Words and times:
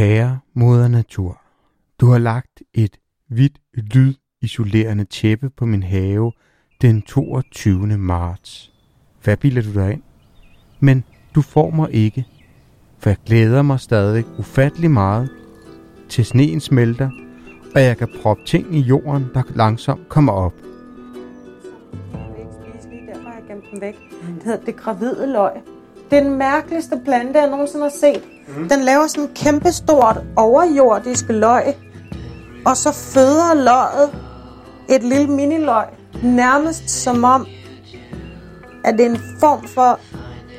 Kære 0.00 0.38
moder 0.54 0.88
natur, 0.88 1.40
du 2.00 2.06
har 2.06 2.18
lagt 2.18 2.62
et 2.74 2.96
hvidt 3.28 3.58
lydisolerende 3.94 5.04
tæppe 5.04 5.50
på 5.50 5.66
min 5.66 5.82
have 5.82 6.32
den 6.82 7.02
22. 7.02 7.98
marts. 7.98 8.72
Hvad 9.22 9.36
bilder 9.36 9.62
du 9.62 9.72
dig 9.72 9.92
ind? 9.92 10.02
Men 10.80 11.04
du 11.34 11.42
får 11.42 11.70
mig 11.70 11.94
ikke, 11.94 12.26
for 12.98 13.10
jeg 13.10 13.16
glæder 13.26 13.62
mig 13.62 13.80
stadig 13.80 14.24
ufattelig 14.38 14.90
meget 14.90 15.30
til 16.08 16.24
sneen 16.24 16.60
smelter, 16.60 17.10
og 17.74 17.82
jeg 17.82 17.96
kan 17.96 18.08
proppe 18.22 18.44
ting 18.44 18.74
i 18.74 18.80
jorden, 18.80 19.26
der 19.34 19.42
langsomt 19.54 20.08
kommer 20.08 20.32
op. 20.32 20.54
dem. 23.50 23.62
Det 24.34 24.44
hedder 24.44 24.64
det 24.64 24.76
gravide 24.76 25.32
løg. 25.32 25.52
Det 26.10 26.18
er 26.18 26.22
den 26.22 26.38
mærkeligste 26.38 27.00
plante, 27.04 27.40
jeg 27.40 27.50
nogensinde 27.50 27.84
har 27.84 27.90
set. 27.90 28.39
Mm. 28.56 28.68
Den 28.68 28.80
laver 28.80 29.06
sådan 29.06 29.24
en 29.24 29.30
kæmpestort 29.34 30.20
overjordisk 30.36 31.24
løg, 31.28 31.74
og 32.66 32.76
så 32.76 32.92
føder 32.92 33.54
løget 33.54 34.10
et 34.88 35.02
lille 35.02 35.26
miniløg, 35.26 35.84
nærmest 36.22 36.90
som 36.90 37.24
om, 37.24 37.46
at 38.84 38.94
det 38.98 39.06
er 39.06 39.10
en 39.10 39.20
form 39.40 39.68
for 39.68 39.98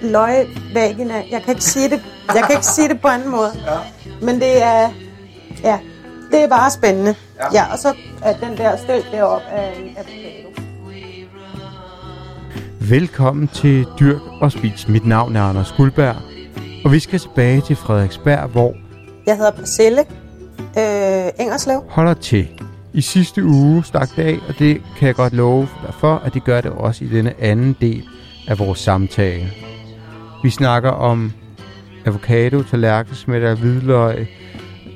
løgvagina. 0.01 1.13
Jeg 1.31 1.41
kan 1.41 1.49
ikke 1.49 1.63
sige 1.63 1.89
det, 1.89 2.03
jeg 2.35 2.43
kan 2.43 2.55
ikke 2.55 2.65
sige 2.65 2.89
det 2.89 3.01
på 3.01 3.07
anden 3.07 3.29
måde. 3.29 3.51
Ja. 3.65 3.77
Men 4.21 4.35
det 4.35 4.63
er, 4.63 4.89
ja, 5.63 5.79
det 6.31 6.43
er 6.43 6.47
bare 6.47 6.71
spændende. 6.71 7.15
Ja, 7.39 7.45
ja 7.53 7.71
og 7.71 7.79
så 7.79 7.93
er 8.21 8.33
den 8.33 8.57
der 8.57 8.77
stil 8.77 9.03
deroppe 9.11 9.47
af 9.47 9.73
en 9.79 9.97
avocado. 9.97 10.51
Velkommen 12.89 13.47
til 13.47 13.85
Dyrk 13.99 14.21
og 14.41 14.51
Spis. 14.51 14.87
Mit 14.87 15.05
navn 15.05 15.35
er 15.35 15.43
Anders 15.43 15.73
Guldberg, 15.77 16.15
og 16.85 16.91
vi 16.91 16.99
skal 16.99 17.19
tilbage 17.19 17.61
til 17.61 17.75
Frederiksberg, 17.75 18.49
hvor... 18.49 18.73
Jeg 19.25 19.37
hedder 19.37 19.51
Priscille 19.51 19.99
øh, 20.77 21.29
Engerslev. 21.39 21.83
Holder 21.89 22.13
til. 22.13 22.47
I 22.93 23.01
sidste 23.01 23.43
uge 23.43 23.83
stak 23.83 24.09
det 24.15 24.23
af, 24.23 24.37
og 24.47 24.59
det 24.59 24.81
kan 24.97 25.07
jeg 25.07 25.15
godt 25.15 25.33
love 25.33 25.67
for, 25.99 26.15
at 26.15 26.33
det 26.33 26.43
gør 26.43 26.61
det 26.61 26.71
også 26.71 27.03
i 27.05 27.07
denne 27.07 27.41
anden 27.41 27.75
del 27.81 28.03
af 28.47 28.59
vores 28.59 28.79
samtale. 28.79 29.51
Vi 30.43 30.49
snakker 30.49 30.89
om 30.89 31.31
avocado, 32.05 32.63
tallerkensmætter, 32.63 33.55
hvidløg, 33.55 34.27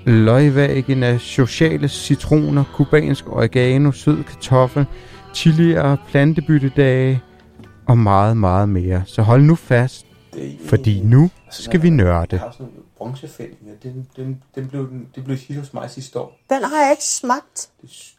løgvæggen 0.05 1.03
af 1.03 1.19
sociale 1.19 1.87
citroner, 1.87 2.63
kubansk 2.73 3.29
oregano, 3.29 3.91
sød 3.91 4.23
kartoffel, 4.23 4.85
chilier, 5.33 5.95
plantebyttedage, 6.11 7.21
og 7.87 7.97
meget, 7.97 8.37
meget 8.37 8.69
mere. 8.69 9.03
Så 9.05 9.21
hold 9.21 9.41
nu 9.41 9.55
fast, 9.55 10.05
fordi 10.65 11.01
nu 11.03 11.29
altså, 11.57 11.69
skal 11.69 11.81
vi 11.81 11.89
nørde. 11.89 12.27
Jeg 12.31 12.39
har 12.39 12.51
sådan 12.51 12.65
en 12.65 12.83
bronzefælding, 12.97 13.71
og 13.71 13.83
den, 13.83 14.09
den, 14.15 14.43
den 14.55 14.67
blev, 14.67 14.89
den 15.15 15.23
blev 15.23 15.37
hit 15.37 15.57
hos 15.57 15.73
mig 15.73 15.89
sidste 15.89 16.19
år. 16.19 16.37
Den 16.49 16.63
har 16.63 16.81
jeg 16.81 16.91
ikke 16.91 17.03
smagt. 17.03 17.69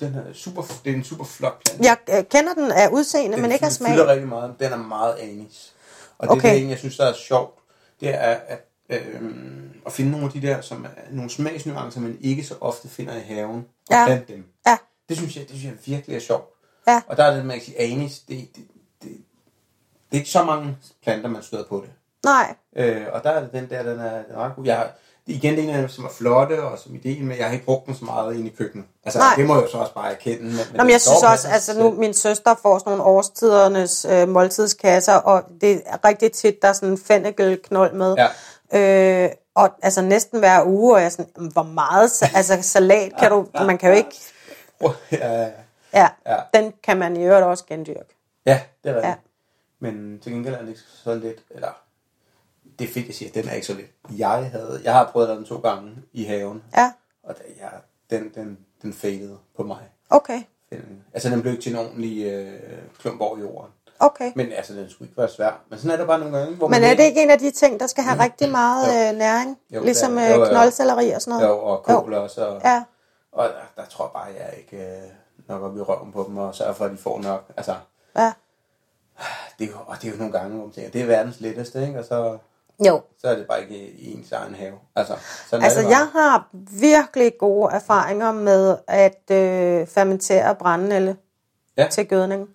Den 0.00 0.14
er 0.14 0.32
super, 0.32 0.62
det 0.84 0.92
er 0.92 0.96
en 0.96 1.04
super 1.04 1.24
flot 1.24 1.62
plante. 1.64 1.84
Jeg 1.84 1.96
øh, 2.18 2.24
kender 2.24 2.54
den 2.54 2.72
af 2.72 2.88
udseende, 2.92 3.32
den 3.32 3.42
men 3.42 3.52
ikke 3.52 3.66
af 3.66 3.72
smag. 3.72 3.90
Den 3.90 3.98
fylder 3.98 4.12
rigtig 4.12 4.28
meget. 4.28 4.54
Den 4.60 4.72
er 4.72 4.76
meget 4.76 5.14
anis. 5.14 5.74
Og 6.18 6.28
det, 6.28 6.36
okay. 6.36 6.48
det 6.48 6.58
er 6.58 6.62
en, 6.62 6.70
jeg 6.70 6.78
synes, 6.78 6.96
der 6.96 7.04
er 7.04 7.14
sjovt, 7.14 7.58
det 8.00 8.08
er 8.08 8.18
at, 8.18 8.68
øh, 8.88 9.22
at 9.86 9.92
finde 9.92 10.10
nogle 10.10 10.26
af 10.26 10.32
de 10.32 10.42
der, 10.42 10.60
som 10.60 10.84
er 10.84 10.88
nogle 11.10 11.30
smagsnuancer, 11.30 12.00
man 12.00 12.18
ikke 12.20 12.44
så 12.44 12.54
ofte 12.60 12.88
finder 12.88 13.16
i 13.16 13.20
haven, 13.20 13.56
og 13.58 13.66
ja. 13.90 14.06
blandt 14.06 14.28
dem. 14.28 14.44
Ja. 14.66 14.76
Det 15.08 15.16
synes 15.16 15.36
jeg, 15.36 15.42
det 15.48 15.58
synes 15.58 15.64
jeg 15.64 15.74
virkelig 15.84 16.16
er 16.16 16.20
sjovt. 16.20 16.50
Ja. 16.88 17.02
Og 17.06 17.16
der 17.16 17.24
er 17.24 17.36
det, 17.36 17.46
man 17.46 17.56
kan 17.56 17.64
sige, 17.64 17.80
anis, 17.80 18.18
det, 18.18 18.48
det, 18.56 18.66
det 19.02 20.12
er 20.12 20.16
ikke 20.16 20.30
så 20.30 20.44
mange 20.44 20.76
planter, 21.02 21.28
man 21.28 21.42
støder 21.42 21.64
på 21.64 21.84
det. 21.86 21.90
Nej. 22.26 22.54
Øh, 22.76 23.06
og 23.12 23.24
der 23.24 23.30
er 23.30 23.40
det 23.40 23.52
den 23.52 23.70
der, 23.70 23.82
den 23.82 24.00
er, 24.00 24.22
den 24.22 24.34
er 24.34 24.38
ret 24.38 24.52
god. 24.56 24.64
Jeg 24.64 24.76
har, 24.76 24.90
igen, 25.26 25.56
det 25.56 25.70
er 25.70 25.82
en 25.82 25.88
som 25.88 26.04
er 26.04 26.08
flotte, 26.08 26.62
og 26.62 26.78
som 26.78 26.94
ideen, 26.94 27.26
men 27.26 27.38
jeg 27.38 27.46
har 27.46 27.52
ikke 27.52 27.64
brugt 27.64 27.86
den 27.86 27.94
så 27.94 28.04
meget 28.04 28.34
ind 28.34 28.46
i 28.46 28.50
køkkenet. 28.50 28.86
Altså, 29.04 29.18
Nej. 29.18 29.34
det 29.36 29.46
må 29.46 29.54
jeg 29.54 29.62
jo 29.62 29.70
så 29.70 29.78
også 29.78 29.94
bare 29.94 30.12
erkende. 30.12 30.44
Men, 30.44 30.58
men 30.72 30.90
jeg 30.90 31.00
synes 31.00 31.22
også, 31.22 31.48
altså 31.48 31.78
nu, 31.78 31.90
min 31.90 32.14
søster 32.14 32.54
får 32.62 32.78
sådan 32.78 32.90
nogle 32.90 33.04
årstidernes 33.04 34.06
øh, 34.10 34.28
måltidskasser, 34.28 35.14
og 35.14 35.42
det 35.60 35.82
er 35.86 36.08
rigtig 36.08 36.32
tit, 36.32 36.62
der 36.62 36.68
er 36.68 36.72
sådan 36.72 36.88
en 36.88 36.98
fennikelknold 36.98 37.92
med. 37.92 38.16
Ja. 38.72 39.24
Øh, 39.24 39.30
og 39.54 39.70
altså 39.82 40.02
næsten 40.02 40.38
hver 40.38 40.64
uge, 40.66 40.94
og 40.94 41.00
jeg 41.00 41.06
er 41.06 41.10
sådan, 41.10 41.50
hvor 41.52 41.62
meget 41.62 42.22
altså, 42.34 42.58
salat 42.62 43.12
kan 43.18 43.30
du, 43.32 43.46
man 43.54 43.78
kan 43.78 43.90
jo 43.90 43.96
ikke... 43.96 44.16
Ja, 44.82 44.88
ja, 45.12 45.50
ja. 45.94 46.08
ja. 46.26 46.36
Den 46.54 46.72
kan 46.82 46.96
man 46.96 47.16
i 47.16 47.24
øvrigt 47.24 47.46
også 47.46 47.64
gendyrke. 47.66 48.16
Ja, 48.46 48.60
det 48.84 48.90
er 48.90 48.94
rigtigt. 48.94 49.06
Ja. 49.06 49.14
Men 49.78 50.20
til 50.22 50.32
gengæld 50.32 50.54
er 50.54 50.58
den 50.58 50.68
ikke 50.68 50.80
så 51.04 51.14
lidt, 51.14 51.38
eller 51.50 51.68
det 52.78 52.88
er 52.88 52.92
fedt, 52.92 53.06
jeg 53.06 53.14
siger, 53.14 53.30
den 53.32 53.48
er 53.48 53.52
ikke 53.52 53.66
så 53.66 53.74
lidt. 53.74 53.90
Jeg, 54.18 54.50
havde, 54.52 54.80
jeg 54.84 54.92
har 54.92 55.10
prøvet 55.12 55.28
den 55.28 55.44
to 55.44 55.56
gange 55.56 55.96
i 56.12 56.24
haven, 56.24 56.62
ja. 56.76 56.92
og 57.22 57.34
da, 57.38 57.42
ja, 57.60 57.68
den, 58.16 58.30
den, 58.34 58.58
den 58.82 58.92
fadede 58.92 59.38
på 59.56 59.62
mig. 59.62 59.88
Okay. 60.10 60.42
Den, 60.70 61.04
altså 61.14 61.30
den 61.30 61.42
blev 61.42 61.52
ikke 61.52 61.62
til 61.62 61.72
en 61.72 61.78
ordentlig 61.78 62.26
øh, 62.26 62.60
klump 62.98 63.20
over 63.20 63.38
jorden. 63.38 63.72
Okay. 63.98 64.32
Men 64.36 64.52
altså, 64.52 64.74
den 64.74 64.90
skulle 64.90 65.08
ikke 65.08 65.18
være 65.18 65.28
svær. 65.28 65.60
Men 65.70 65.78
sådan 65.78 65.90
er 65.90 65.96
det 65.96 66.06
bare 66.06 66.18
nogle 66.18 66.38
gange. 66.38 66.56
Hvor 66.56 66.68
Men 66.68 66.84
er 66.84 66.94
det 66.94 67.02
ikke 67.02 67.22
en 67.22 67.30
af 67.30 67.38
de 67.38 67.50
ting, 67.50 67.80
der 67.80 67.86
skal 67.86 68.04
have 68.04 68.14
mm. 68.14 68.20
rigtig 68.20 68.50
meget 68.50 69.10
øh, 69.10 69.18
næring? 69.18 69.58
Jo, 69.70 69.82
ligesom 69.84 70.18
øh, 70.18 70.48
knoldcelleri 70.48 71.10
og 71.10 71.22
sådan 71.22 71.38
noget? 71.38 71.48
Jo, 71.48 71.58
og 71.58 71.82
kål 71.82 72.14
jo. 72.14 72.22
også. 72.22 72.46
Og, 72.46 72.60
ja. 72.64 72.84
og 73.32 73.44
der, 73.44 73.82
der 73.82 73.88
tror 73.88 74.04
jeg 74.04 74.10
bare, 74.12 74.44
jeg 74.44 74.58
ikke 74.58 74.86
øh, 74.86 75.02
nok 75.48 75.62
op 75.62 75.76
i 75.76 75.80
røven 75.80 76.12
på 76.12 76.24
dem, 76.28 76.38
og 76.38 76.54
sørger 76.54 76.72
for, 76.72 76.84
at 76.84 76.90
de 76.90 76.96
får 76.96 77.22
nok. 77.22 77.44
Altså, 77.56 77.74
ja 78.16 78.32
det 79.58 79.64
er 79.64 79.70
jo, 79.70 79.76
og 79.86 79.96
det 80.02 80.08
er 80.08 80.12
jo 80.12 80.18
nogle 80.18 80.32
gange, 80.32 80.54
hvor 80.54 80.64
man 80.64 80.72
tænker, 80.72 80.90
det 80.90 81.00
er 81.00 81.06
verdens 81.06 81.40
letteste, 81.40 81.86
ikke? 81.86 81.98
Og 81.98 82.04
så, 82.04 82.38
jo. 82.86 83.00
så 83.18 83.28
er 83.28 83.36
det 83.36 83.46
bare 83.46 83.62
ikke 83.62 83.90
i 83.90 84.14
ens 84.14 84.32
egen 84.32 84.54
have. 84.54 84.74
Altså, 84.96 85.14
sådan 85.46 85.64
altså 85.64 85.80
jeg 85.80 86.08
har 86.12 86.48
virkelig 86.80 87.32
gode 87.38 87.72
erfaringer 87.72 88.32
med 88.32 88.76
at 88.86 89.30
øh, 89.30 89.86
fermentere 89.86 90.54
brændnælle 90.54 91.16
ja. 91.76 91.88
til 91.90 92.08
gødning. 92.08 92.48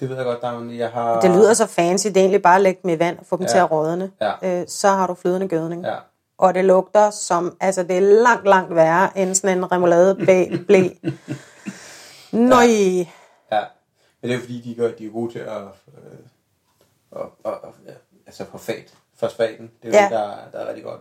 Det 0.00 0.08
ved 0.08 0.16
jeg 0.16 0.24
godt, 0.24 0.40
der 0.40 0.70
jeg 0.70 0.90
har... 0.90 1.20
Det 1.20 1.30
lyder 1.30 1.54
så 1.54 1.66
fancy, 1.66 2.06
det 2.06 2.16
er 2.16 2.20
egentlig 2.20 2.42
bare 2.42 2.56
at 2.56 2.60
lægge 2.60 2.80
dem 2.82 2.90
i 2.90 2.98
vand 2.98 3.18
og 3.18 3.26
få 3.26 3.36
dem 3.36 3.42
ja. 3.42 3.48
til 3.48 3.58
at 3.58 3.70
rådne. 3.70 4.10
Ja. 4.20 4.60
Øh, 4.60 4.68
så 4.68 4.88
har 4.88 5.06
du 5.06 5.14
flydende 5.14 5.48
gødning. 5.48 5.84
Ja. 5.84 5.96
Og 6.38 6.54
det 6.54 6.64
lugter 6.64 7.10
som, 7.10 7.56
altså 7.60 7.82
det 7.82 7.96
er 7.96 8.00
langt, 8.00 8.48
langt 8.48 8.74
værre 8.74 9.18
end 9.18 9.34
sådan 9.34 9.58
en 9.58 9.72
remoulade 9.72 10.14
blæ. 10.66 10.88
Nøj. 12.32 12.66
Ja. 13.52 13.64
Men 14.20 14.30
det 14.30 14.34
er 14.34 14.40
fordi, 14.40 14.60
de, 14.60 14.74
gør, 14.74 14.90
de 14.90 15.06
er 15.06 15.10
gode 15.10 15.32
til 15.32 15.38
at, 15.38 15.62
øh, 15.88 16.18
at, 17.16 17.26
at, 17.44 17.52
at 17.52 17.70
ja, 17.86 17.92
altså 18.28 18.44
fosfat, 18.44 18.94
fosfaten. 19.16 19.70
Det 19.82 19.94
er 19.94 19.98
ja. 19.98 20.04
det, 20.04 20.10
der, 20.10 20.36
der 20.52 20.64
er 20.64 20.68
rigtig 20.68 20.84
godt. 20.84 21.00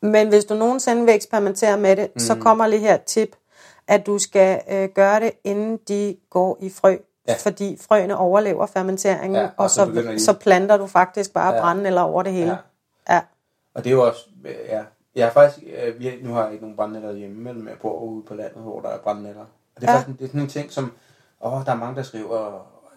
Men 0.00 0.28
hvis 0.28 0.44
du 0.44 0.54
nogensinde 0.54 1.04
vil 1.04 1.14
eksperimentere 1.14 1.78
med 1.78 1.96
det, 1.96 2.10
mm. 2.14 2.20
så 2.20 2.34
kommer 2.34 2.66
lige 2.66 2.80
her 2.80 2.94
et 2.94 3.02
tip, 3.02 3.36
at 3.88 4.06
du 4.06 4.18
skal 4.18 4.60
øh, 4.70 4.88
gøre 4.88 5.20
det, 5.20 5.32
inden 5.44 5.76
de 5.88 6.16
går 6.30 6.58
i 6.60 6.70
frø. 6.70 6.96
Ja. 7.28 7.34
Fordi 7.38 7.78
frøene 7.80 8.16
overlever 8.16 8.66
fermenteringen, 8.66 9.36
ja, 9.40 9.44
og, 9.44 9.52
og 9.56 9.70
så, 9.70 10.14
så, 10.18 10.24
så 10.24 10.32
planter 10.32 10.76
du 10.76 10.86
faktisk 10.86 11.32
bare 11.32 11.54
ja. 11.54 11.60
brænde 11.60 11.86
eller 11.86 12.00
over 12.00 12.22
det 12.22 12.32
hele. 12.32 12.58
Ja. 13.08 13.14
ja. 13.14 13.20
Og 13.74 13.84
det 13.84 13.90
er 13.90 13.94
jo 13.94 14.06
også, 14.06 14.28
ja, 14.44 14.82
jeg 15.14 15.26
har 15.26 15.32
faktisk, 15.32 15.66
øh, 15.76 16.00
vi, 16.00 16.18
nu 16.22 16.32
har 16.32 16.42
jeg 16.44 16.52
ikke 16.52 16.64
nogen 16.64 16.76
brændnætter 16.76 17.12
hjemme, 17.12 17.52
men 17.52 17.68
jeg 17.68 17.76
bor 17.82 18.00
ude 18.00 18.22
på 18.22 18.34
landet, 18.34 18.62
hvor 18.62 18.80
der 18.80 18.88
er 18.88 18.98
brændnætter. 18.98 19.44
Og 19.74 19.80
det 19.80 19.88
er 19.88 19.92
ja. 19.92 19.98
faktisk 19.98 20.18
det 20.18 20.24
er 20.24 20.28
sådan 20.28 20.40
en 20.40 20.48
ting, 20.48 20.72
som, 20.72 20.92
åh, 21.40 21.64
der 21.64 21.72
er 21.72 21.76
mange, 21.76 21.96
der 21.96 22.02
skriver, 22.02 22.36
og, 22.36 22.54
og, 22.54 22.90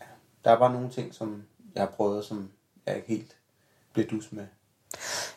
ja, 0.00 0.04
der 0.44 0.50
er 0.50 0.58
bare 0.58 0.72
nogle 0.72 0.90
ting, 0.90 1.14
som 1.14 1.42
jeg 1.74 1.82
har 1.82 1.90
prøvet, 1.96 2.24
som 2.24 2.50
jeg 2.86 2.96
ikke 2.96 3.08
helt 3.08 3.36
bliver 3.92 4.08
dus 4.08 4.24
med. 4.30 4.44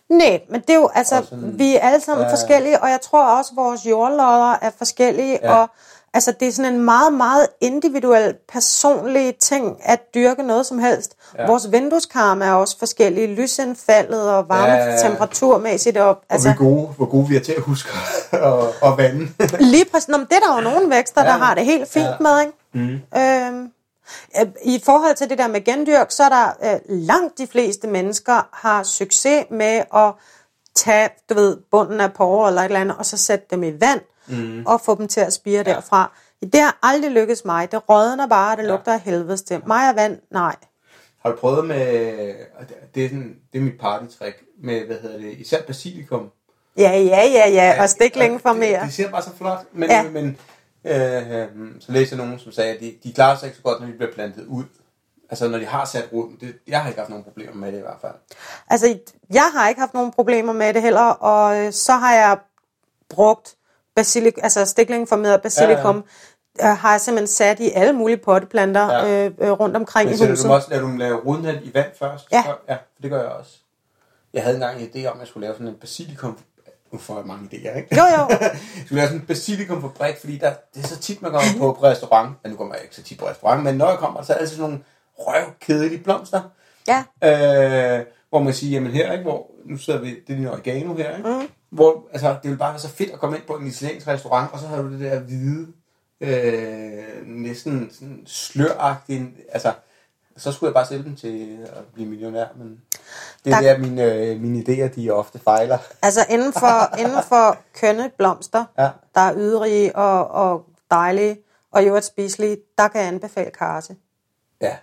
Nej, 0.09 0.41
men 0.49 0.61
det 0.61 0.69
er 0.69 0.75
jo, 0.75 0.89
altså, 0.93 1.25
sådan, 1.29 1.59
vi 1.59 1.75
er 1.75 1.79
alle 1.79 2.01
sammen 2.01 2.25
ja, 2.25 2.33
forskellige, 2.33 2.81
og 2.81 2.89
jeg 2.89 3.01
tror 3.01 3.37
også, 3.37 3.51
at 3.51 3.55
vores 3.55 3.85
jordlodder 3.85 4.57
er 4.61 4.71
forskellige, 4.77 5.39
ja. 5.43 5.55
og 5.55 5.69
altså, 6.13 6.33
det 6.39 6.47
er 6.47 6.51
sådan 6.51 6.73
en 6.73 6.81
meget, 6.81 7.13
meget 7.13 7.47
individuel, 7.61 8.35
personlig 8.53 9.35
ting 9.35 9.79
at 9.83 10.13
dyrke 10.13 10.43
noget 10.43 10.65
som 10.65 10.79
helst. 10.79 11.15
Ja. 11.37 11.47
Vores 11.47 11.71
vindueskarme 11.71 12.45
er 12.45 12.51
også 12.51 12.79
forskellige, 12.79 13.35
lysindfaldet 13.35 14.29
og 14.31 14.49
varme 14.49 14.73
ja, 14.73 14.97
temperaturmæssigt. 14.97 15.97
Og, 15.97 16.17
altså, 16.29 16.49
og 16.49 16.53
vi 16.53 16.65
gode, 16.65 16.87
hvor 16.87 17.05
gode 17.05 17.27
vi 17.27 17.35
er 17.35 17.39
til 17.41 17.51
at 17.51 17.61
huske 17.61 17.89
at, 18.31 18.53
at 18.83 18.97
vande. 18.97 19.27
lige 19.73 19.85
præcis. 19.91 20.07
Nå, 20.07 20.17
det 20.17 20.31
er 20.31 20.39
der 20.49 20.55
jo 20.55 20.61
nogle 20.61 20.89
vækster, 20.95 21.21
ja. 21.21 21.27
der 21.27 21.37
har 21.37 21.55
det 21.55 21.65
helt 21.65 21.89
fint 21.89 22.05
ja. 22.05 22.15
med, 22.19 22.39
ikke? 22.41 22.53
Mm. 22.73 23.19
Øhm, 23.19 23.71
i 24.63 24.81
forhold 24.85 25.15
til 25.15 25.29
det 25.29 25.37
der 25.37 25.47
med 25.47 25.63
gendyrk, 25.63 26.11
så 26.11 26.23
er 26.23 26.29
der 26.29 26.73
øh, 26.73 26.79
langt 26.87 27.37
de 27.37 27.47
fleste 27.47 27.87
mennesker 27.87 28.49
har 28.53 28.83
succes 28.83 29.45
med 29.51 29.83
at 29.95 30.13
tage, 30.75 31.09
du 31.29 31.33
ved, 31.33 31.57
bunden 31.71 31.99
af 31.99 32.13
porre 32.13 32.47
eller 32.47 32.61
et 32.61 32.65
eller 32.65 32.79
andet, 32.79 32.97
og 32.97 33.05
så 33.05 33.17
sætte 33.17 33.45
dem 33.51 33.63
i 33.63 33.71
vand, 33.79 34.01
mm. 34.27 34.65
og 34.65 34.81
få 34.81 34.95
dem 34.95 35.07
til 35.07 35.19
at 35.19 35.33
spire 35.33 35.63
ja. 35.67 35.73
derfra. 35.73 36.11
Det 36.41 36.61
har 36.61 36.77
aldrig 36.83 37.11
lykkedes 37.11 37.45
mig. 37.45 37.71
Det 37.71 37.89
rådner 37.89 38.27
bare, 38.27 38.55
det 38.55 38.63
ja. 38.63 38.67
lugter 38.67 38.93
af 38.93 38.99
helvedes 38.99 39.41
til. 39.41 39.61
Mig 39.67 39.89
og 39.89 39.95
vand, 39.95 40.19
nej. 40.31 40.55
Har 41.21 41.31
du 41.31 41.35
prøvet 41.35 41.65
med, 41.65 41.77
det 42.95 43.05
er, 43.05 43.09
sådan, 43.09 43.35
det 43.53 43.59
er 43.59 43.63
mit 43.63 43.79
partytrick, 43.79 44.43
med, 44.63 44.85
hvad 44.85 44.95
hedder 45.01 45.17
det, 45.17 45.31
især 45.31 45.61
basilikum. 45.61 46.31
Ja, 46.77 46.91
ja, 46.91 47.21
ja, 47.27 47.49
ja, 47.49 47.81
og 47.81 47.89
stik 47.89 48.15
længe 48.15 48.39
for 48.39 48.53
mere. 48.53 48.79
Det, 48.79 48.81
det 48.81 48.93
ser 48.93 49.09
bare 49.09 49.21
så 49.21 49.29
flot, 49.37 49.65
men, 49.71 49.89
ja. 49.89 50.09
men 50.09 50.37
øh, 50.85 51.47
så 51.79 51.91
læste 51.91 52.15
jeg 52.15 52.25
nogen, 52.25 52.39
som 52.39 52.51
sagde, 52.51 52.73
at 52.73 52.79
de, 52.79 52.95
de 53.03 53.13
klarer 53.13 53.37
sig 53.37 53.45
ikke 53.47 53.57
så 53.57 53.63
godt, 53.63 53.79
når 53.79 53.87
de 53.87 53.93
bliver 53.93 54.11
plantet 54.13 54.45
ud. 54.45 54.63
Altså, 55.29 55.47
når 55.47 55.57
de 55.57 55.65
har 55.65 55.85
sat 55.85 56.09
roden. 56.13 56.37
Det, 56.41 56.55
jeg 56.67 56.81
har 56.81 56.87
ikke 56.87 56.99
haft 56.99 57.09
nogen 57.09 57.23
problemer 57.23 57.53
med 57.53 57.71
det 57.71 57.77
i 57.77 57.81
hvert 57.81 57.97
fald. 58.01 58.13
Altså, 58.69 58.99
jeg 59.33 59.51
har 59.53 59.69
ikke 59.69 59.81
haft 59.81 59.93
nogen 59.93 60.11
problemer 60.11 60.53
med 60.53 60.73
det 60.73 60.81
heller, 60.81 61.01
og 61.01 61.57
øh, 61.57 61.73
så 61.73 61.91
har 61.91 62.13
jeg 62.13 62.37
brugt 63.09 63.55
basilik, 63.95 64.39
altså 64.43 64.65
stikling 64.65 65.07
basilikum, 65.43 66.03
ja, 66.59 66.65
ja. 66.65 66.71
Øh, 66.71 66.77
har 66.77 66.91
jeg 66.91 67.01
simpelthen 67.01 67.27
sat 67.27 67.59
i 67.59 67.71
alle 67.71 67.93
mulige 67.93 68.17
potteplanter 68.17 68.93
ja. 68.93 69.25
øh, 69.25 69.31
øh, 69.39 69.51
rundt 69.51 69.75
omkring 69.75 70.09
Men 70.09 70.19
i 70.19 70.29
huset. 70.29 70.45
du 70.45 70.53
også, 70.53 70.69
lader 70.69 70.81
du 70.81 70.97
lave 70.97 71.19
roden 71.25 71.45
i 71.63 71.73
vand 71.73 71.91
først? 71.99 72.27
Ja. 72.31 72.43
Så, 72.45 72.55
ja, 72.69 72.77
det 73.01 73.11
gør 73.11 73.21
jeg 73.21 73.31
også. 73.31 73.51
Jeg 74.33 74.43
havde 74.43 74.55
engang 74.55 74.81
en 74.81 74.87
idé 74.87 75.07
om, 75.07 75.13
at 75.13 75.19
jeg 75.19 75.27
skulle 75.27 75.45
lave 75.45 75.53
sådan 75.53 75.67
en 75.67 75.75
basilikum 75.75 76.37
nu 76.93 76.99
får 76.99 77.17
jeg 77.17 77.25
mange 77.25 77.49
idéer, 77.51 77.77
ikke? 77.77 77.95
Jo, 77.95 78.03
jo. 78.03 78.27
jeg 78.29 78.59
skulle 78.85 78.95
lave 78.95 79.07
sådan 79.07 79.21
en 79.21 79.27
basilikumfabrik, 79.27 80.17
fordi 80.19 80.37
der, 80.37 80.53
det 80.75 80.83
er 80.83 80.87
så 80.87 80.99
tit, 80.99 81.21
man 81.21 81.31
kommer 81.31 81.47
på, 81.59 81.73
på 81.79 81.83
restaurant. 81.83 82.35
Ja, 82.43 82.49
nu 82.49 82.55
kommer 82.55 82.75
jeg 82.75 82.83
ikke 82.83 82.95
så 82.95 83.03
tit 83.03 83.19
på 83.19 83.27
restaurant, 83.27 83.63
men 83.63 83.75
når 83.75 83.89
jeg 83.89 83.97
kommer, 83.97 84.21
så 84.21 84.33
er 84.33 84.37
det 84.37 84.41
altid 84.41 84.57
sådan 84.57 84.69
nogle 84.69 84.83
røvkedelige 85.17 86.03
blomster. 86.03 86.41
Ja. 86.87 87.03
Øh, 87.23 88.05
hvor 88.29 88.39
man 88.39 88.53
siger, 88.53 88.71
jamen 88.71 88.91
her, 88.91 89.11
ikke, 89.11 89.23
hvor 89.23 89.51
nu 89.65 89.77
sidder 89.77 89.99
vi, 89.99 90.09
det 90.09 90.33
er 90.33 90.37
din 90.37 90.47
oregano 90.47 90.95
her, 90.95 91.17
ikke? 91.17 91.29
Mm. 91.29 91.47
Hvor, 91.69 92.07
altså, 92.11 92.35
det 92.43 92.51
vil 92.51 92.57
bare 92.57 92.71
være 92.71 92.79
så 92.79 92.89
fedt 92.89 93.11
at 93.11 93.19
komme 93.19 93.37
ind 93.37 93.45
på 93.47 93.53
en 93.53 93.67
italiensk 93.67 94.07
restaurant, 94.07 94.53
og 94.53 94.59
så 94.59 94.67
har 94.67 94.81
du 94.81 94.91
det 94.91 94.99
der 94.99 95.19
hvide, 95.19 95.67
øh, 96.21 97.27
næsten 97.27 97.89
sådan 97.91 98.23
sløragtige, 98.25 99.33
altså, 99.51 99.73
så 100.37 100.51
skulle 100.51 100.67
jeg 100.67 100.73
bare 100.73 100.85
sælge 100.85 101.03
dem 101.03 101.15
til 101.15 101.57
at 101.65 101.83
blive 101.93 102.09
millionær, 102.09 102.45
men 102.57 102.81
det 103.45 103.53
er 103.53 103.61
der, 103.61 103.77
mine, 103.77 104.03
øh, 104.13 104.39
mine 104.41 104.59
idéer, 104.59 104.95
de 104.95 105.11
ofte 105.11 105.39
fejler. 105.39 105.77
Altså 106.01 106.25
inden 106.29 106.53
for, 106.53 106.89
inden 107.01 107.23
for 107.23 107.57
kønne 107.75 108.11
blomster, 108.17 108.65
Ja. 108.77 108.89
der 109.15 109.21
er 109.21 109.33
ydrige 109.37 109.95
og, 109.95 110.27
og 110.27 110.65
dejlige, 110.91 111.37
og 111.71 111.83
i 111.83 111.85
øvrigt 111.85 112.05
spiselige, 112.05 112.57
der 112.77 112.87
kan 112.87 113.01
jeg 113.01 113.07
anbefale 113.07 113.51
karse. 113.51 113.95
Ja. 114.61 114.75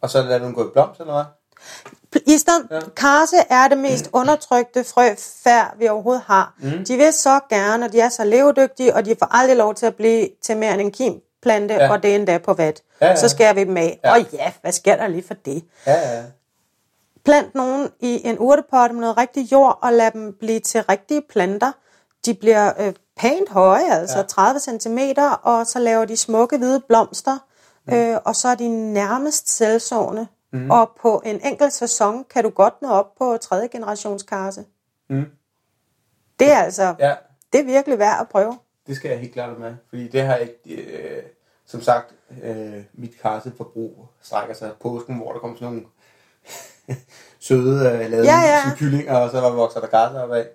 Og 0.00 0.10
så 0.10 0.22
lader 0.22 0.38
du 0.38 0.44
dem 0.44 0.54
gå 0.54 0.68
i 0.68 0.70
blomst, 0.72 1.00
eller 1.00 1.12
hvad? 1.14 1.24
I 2.26 2.38
stedet, 2.38 2.66
Ja. 2.70 2.80
karse 2.96 3.36
er 3.50 3.68
det 3.68 3.78
mest 3.78 4.10
undertrykte 4.12 4.84
frøfærd, 4.84 5.78
vi 5.78 5.88
overhovedet 5.88 6.22
har. 6.26 6.54
Mm. 6.58 6.84
De 6.84 6.96
vil 6.96 7.12
så 7.12 7.40
gerne, 7.50 7.86
og 7.86 7.92
de 7.92 8.00
er 8.00 8.08
så 8.08 8.24
levedygtige, 8.24 8.94
og 8.94 9.04
de 9.04 9.16
får 9.18 9.28
aldrig 9.30 9.56
lov 9.56 9.74
til 9.74 9.86
at 9.86 9.94
blive 9.94 10.28
til 10.42 10.56
mere 10.56 10.72
end 10.72 10.80
en 10.80 10.90
kimplante, 10.92 11.25
Ja. 11.50 11.84
ja. 11.84 11.90
og 11.92 12.02
det 12.02 12.10
er 12.10 12.14
endda 12.14 12.38
på 12.38 12.52
vat. 12.54 12.82
Ja, 13.00 13.06
ja. 13.06 13.16
Så 13.16 13.28
skærer 13.28 13.52
vi 13.54 13.64
dem 13.64 13.76
af. 13.76 14.00
Ja. 14.04 14.12
Og 14.12 14.18
ja, 14.32 14.52
hvad 14.60 14.72
sker 14.72 14.96
der 14.96 15.06
lige 15.06 15.22
for 15.26 15.34
det? 15.34 15.64
Ja, 15.86 16.16
ja. 16.16 16.22
Plant 17.24 17.54
nogen 17.54 17.88
i 18.00 18.20
en 18.28 18.38
urtepotte 18.38 18.94
med 18.94 19.00
noget 19.00 19.16
rigtig 19.16 19.52
jord, 19.52 19.78
og 19.82 19.92
lad 19.92 20.10
dem 20.10 20.32
blive 20.40 20.60
til 20.60 20.82
rigtige 20.82 21.22
planter. 21.30 21.72
De 22.26 22.34
bliver 22.34 22.72
øh, 22.80 22.92
pænt 23.16 23.48
høje, 23.48 23.92
altså 23.92 24.16
Ja. 24.16 24.20
ja. 24.22 24.26
30 24.26 24.60
cm, 24.80 24.98
og 25.42 25.66
så 25.66 25.78
laver 25.78 26.04
de 26.04 26.16
smukke 26.16 26.58
hvide 26.58 26.80
blomster, 26.88 27.38
mm. 27.86 27.94
øh, 27.94 28.18
og 28.24 28.36
så 28.36 28.48
er 28.48 28.54
de 28.54 28.68
nærmest 28.92 29.48
selvsårende. 29.56 30.26
Mm. 30.52 30.70
Og 30.70 30.90
på 31.00 31.22
en 31.24 31.40
enkelt 31.46 31.72
sæson 31.72 32.24
kan 32.30 32.44
du 32.44 32.50
godt 32.50 32.82
nå 32.82 32.88
op 32.88 33.14
på 33.18 33.36
tredje 33.36 33.68
generations 33.68 34.22
karse. 34.22 34.64
Mm. 35.10 35.24
Det 36.40 36.50
er 36.50 36.56
altså, 36.56 36.94
Ja, 36.98 37.14
det 37.52 37.60
er 37.60 37.64
virkelig 37.64 37.98
værd 37.98 38.16
at 38.20 38.28
prøve. 38.28 38.58
det 38.86 38.96
skal 38.96 39.08
jeg 39.10 39.18
helt 39.20 39.32
klart 39.32 39.58
med. 39.58 39.74
Fordi 39.88 40.08
det 40.08 40.22
har 40.22 40.34
ikke... 40.36 40.74
Øh, 40.74 41.22
som 41.66 41.82
sagt, 41.82 42.14
øh, 42.42 42.82
mit 42.92 43.20
karseforbrug 43.22 44.08
strækker 44.22 44.54
sig 44.54 44.72
påsken, 44.80 45.16
hvor 45.16 45.32
der 45.32 45.38
kommer 45.40 45.56
sådan 45.56 45.72
nogle 45.74 45.86
søde 47.38 47.90
øh, 47.92 48.10
lavede 48.10 48.26
Ja, 48.26 48.40
ja. 48.40 48.74
kyllinger, 48.76 49.14
og 49.18 49.30
så 49.30 49.40
vokser 49.40 49.80
der 49.80 49.86
karse 49.86 50.22
op 50.22 50.32
af. 50.32 50.48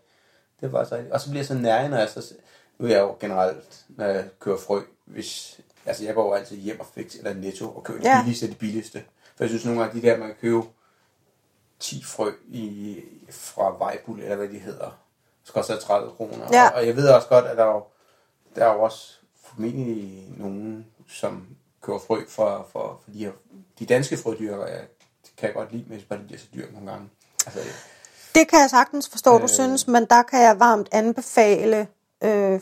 Det 0.62 0.72
var 0.72 0.84
så. 0.84 1.04
Og 1.12 1.22
så 1.22 1.30
bliver 1.30 1.40
jeg 1.40 1.46
så 1.48 1.54
nærig, 1.54 1.90
når 1.90 1.98
jeg 1.98 2.10
så... 2.10 2.34
Nu 2.78 2.86
er 2.86 2.90
jeg 2.92 3.00
jo 3.00 3.16
generelt, 3.20 3.86
når 3.90 4.06
jeg 4.06 4.26
kører 4.40 4.58
frø, 4.58 4.82
hvis... 5.06 5.60
Altså, 5.86 6.04
jeg 6.04 6.16
går 6.16 6.26
jo 6.26 6.34
altid 6.34 6.58
hjem 6.58 6.80
og 6.80 6.86
fix 6.96 7.16
eller 7.16 7.34
netto 7.34 7.70
og 7.72 7.84
køber 7.84 8.00
Ja. 8.10 8.22
billigste 8.22 8.46
af 8.46 8.52
de 8.52 8.58
billigste. 8.58 9.04
For 9.36 9.44
jeg 9.44 9.50
synes 9.50 9.66
nogle 9.66 9.82
gange, 9.82 10.02
de 10.02 10.08
der, 10.08 10.18
man 10.18 10.28
kan 10.28 10.36
købe 10.42 10.62
10 11.80 12.04
frø 12.04 12.32
i, 12.48 13.00
fra 13.30 13.78
Vejbul, 13.78 14.20
eller 14.20 14.36
hvad 14.36 14.48
de 14.48 14.60
hedder, 14.60 15.00
skal 15.44 15.60
også 15.60 15.72
have 15.74 15.82
30 15.82 16.12
kroner. 16.12 16.48
Ja. 16.52 16.70
Og, 16.70 16.76
og 16.76 16.88
jeg 16.88 16.96
ved 16.96 17.10
også 17.10 17.28
godt, 17.28 17.46
at 17.46 17.58
der 17.58 17.64
er 17.64 17.68
jo, 17.74 17.84
der 18.56 18.66
er 18.66 18.74
jo 18.74 18.82
også 18.82 19.14
formentlig 19.44 20.26
nogen, 20.38 20.86
som 21.12 21.48
køber 21.82 22.00
frø 22.08 22.22
for, 22.30 22.68
for, 22.72 23.02
for 23.04 23.12
de, 23.14 23.18
her, 23.26 23.32
de 23.80 23.86
danske 23.86 24.18
frødyrker. 24.18 24.66
Jeg 24.68 24.82
kan 25.38 25.48
jeg 25.48 25.54
godt 25.56 25.72
lide, 25.72 25.86
synes 25.88 26.04
bare, 26.04 26.20
det 26.20 26.28
bliver 26.28 26.40
så 26.40 26.48
dyrt 26.56 26.74
nogle 26.74 26.92
gange. 26.92 27.10
Altså, 27.46 27.60
Det 28.36 28.48
kan 28.48 28.60
jeg 28.60 28.70
sagtens 28.70 29.10
forstå, 29.10 29.38
du 29.38 29.44
Øh. 29.44 29.50
synes, 29.50 29.88
men 29.88 30.06
der 30.06 30.24
kan 30.24 30.42
jeg 30.42 30.60
varmt 30.60 30.90
anbefale 30.92 31.88
øh, 32.24 32.60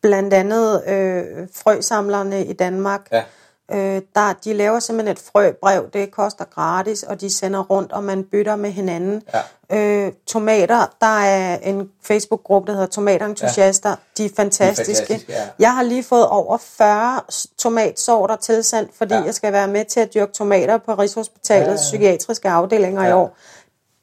blandt 0.00 0.34
andet 0.34 0.84
øh, 0.88 1.48
frøsamlerne 1.54 2.46
i 2.46 2.52
Danmark. 2.52 3.08
ja, 3.12 3.24
Øh, 3.72 4.02
der, 4.14 4.32
de 4.44 4.52
laver 4.54 4.78
simpelthen 4.78 5.12
et 5.16 5.22
frøbrev, 5.32 5.90
det 5.92 6.10
koster 6.10 6.44
gratis, 6.44 7.02
og 7.02 7.20
de 7.20 7.30
sender 7.30 7.60
rundt, 7.64 7.92
og 7.92 8.04
man 8.04 8.24
bytter 8.24 8.56
med 8.56 8.70
hinanden. 8.70 9.22
Ja. 9.70 9.76
Øh, 9.78 10.12
tomater, 10.26 10.86
der 11.00 11.18
er 11.18 11.58
en 11.58 11.90
Facebook-gruppe, 12.02 12.66
der 12.66 12.72
hedder 12.72 12.86
Tomatentusiaster. 12.90 13.88
Ja. 13.90 13.94
De 14.16 14.24
er 14.24 14.28
fantastiske. 14.36 14.94
fantastiske, 15.06 15.32
ja. 15.32 15.48
Jeg 15.58 15.74
har 15.74 15.82
lige 15.82 16.02
fået 16.02 16.26
over 16.28 16.58
40 16.58 17.20
s- 17.30 17.46
tomatsorter 17.58 18.36
tilsendt, 18.36 18.90
fordi 18.98 19.14
Ja. 19.14 19.22
jeg 19.22 19.34
skal 19.34 19.52
være 19.52 19.68
med 19.68 19.84
til 19.84 20.00
at 20.00 20.14
dyrke 20.14 20.32
tomater 20.32 20.78
på 20.78 20.94
Rigshospitalets 20.94 21.64
Ja, 21.64 21.64
ja, 21.64 21.70
ja. 21.70 21.76
psykiatriske 21.76 22.48
afdelinger 22.48 23.02
ja. 23.02 23.08
i 23.08 23.12
år. 23.12 23.36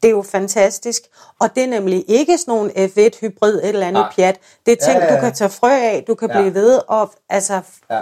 Det 0.02 0.08
er 0.08 0.12
jo 0.12 0.22
fantastisk. 0.22 1.02
Og 1.40 1.56
det 1.56 1.64
er 1.64 1.68
nemlig 1.68 2.06
ikke 2.08 2.38
sådan 2.38 2.52
nogle 2.52 2.72
F1-hybrid, 2.72 3.54
et 3.56 3.66
eller 3.70 3.88
andet 3.88 4.02
Nej. 4.02 4.14
pjat. 4.16 4.40
Det 4.66 4.72
er 4.72 4.86
ting, 4.86 4.98
Ja, 4.98 5.04
ja, 5.04 5.10
du 5.10 5.14
ja. 5.16 5.20
kan 5.22 5.34
tage 5.34 5.50
frø 5.50 5.70
af, 5.72 6.04
du 6.08 6.16
kan 6.16 6.30
Ja. 6.32 6.42
blive 6.42 6.54
ved, 6.54 6.80
og 6.88 7.12
altså, 7.30 7.62
Ja. 7.92 8.00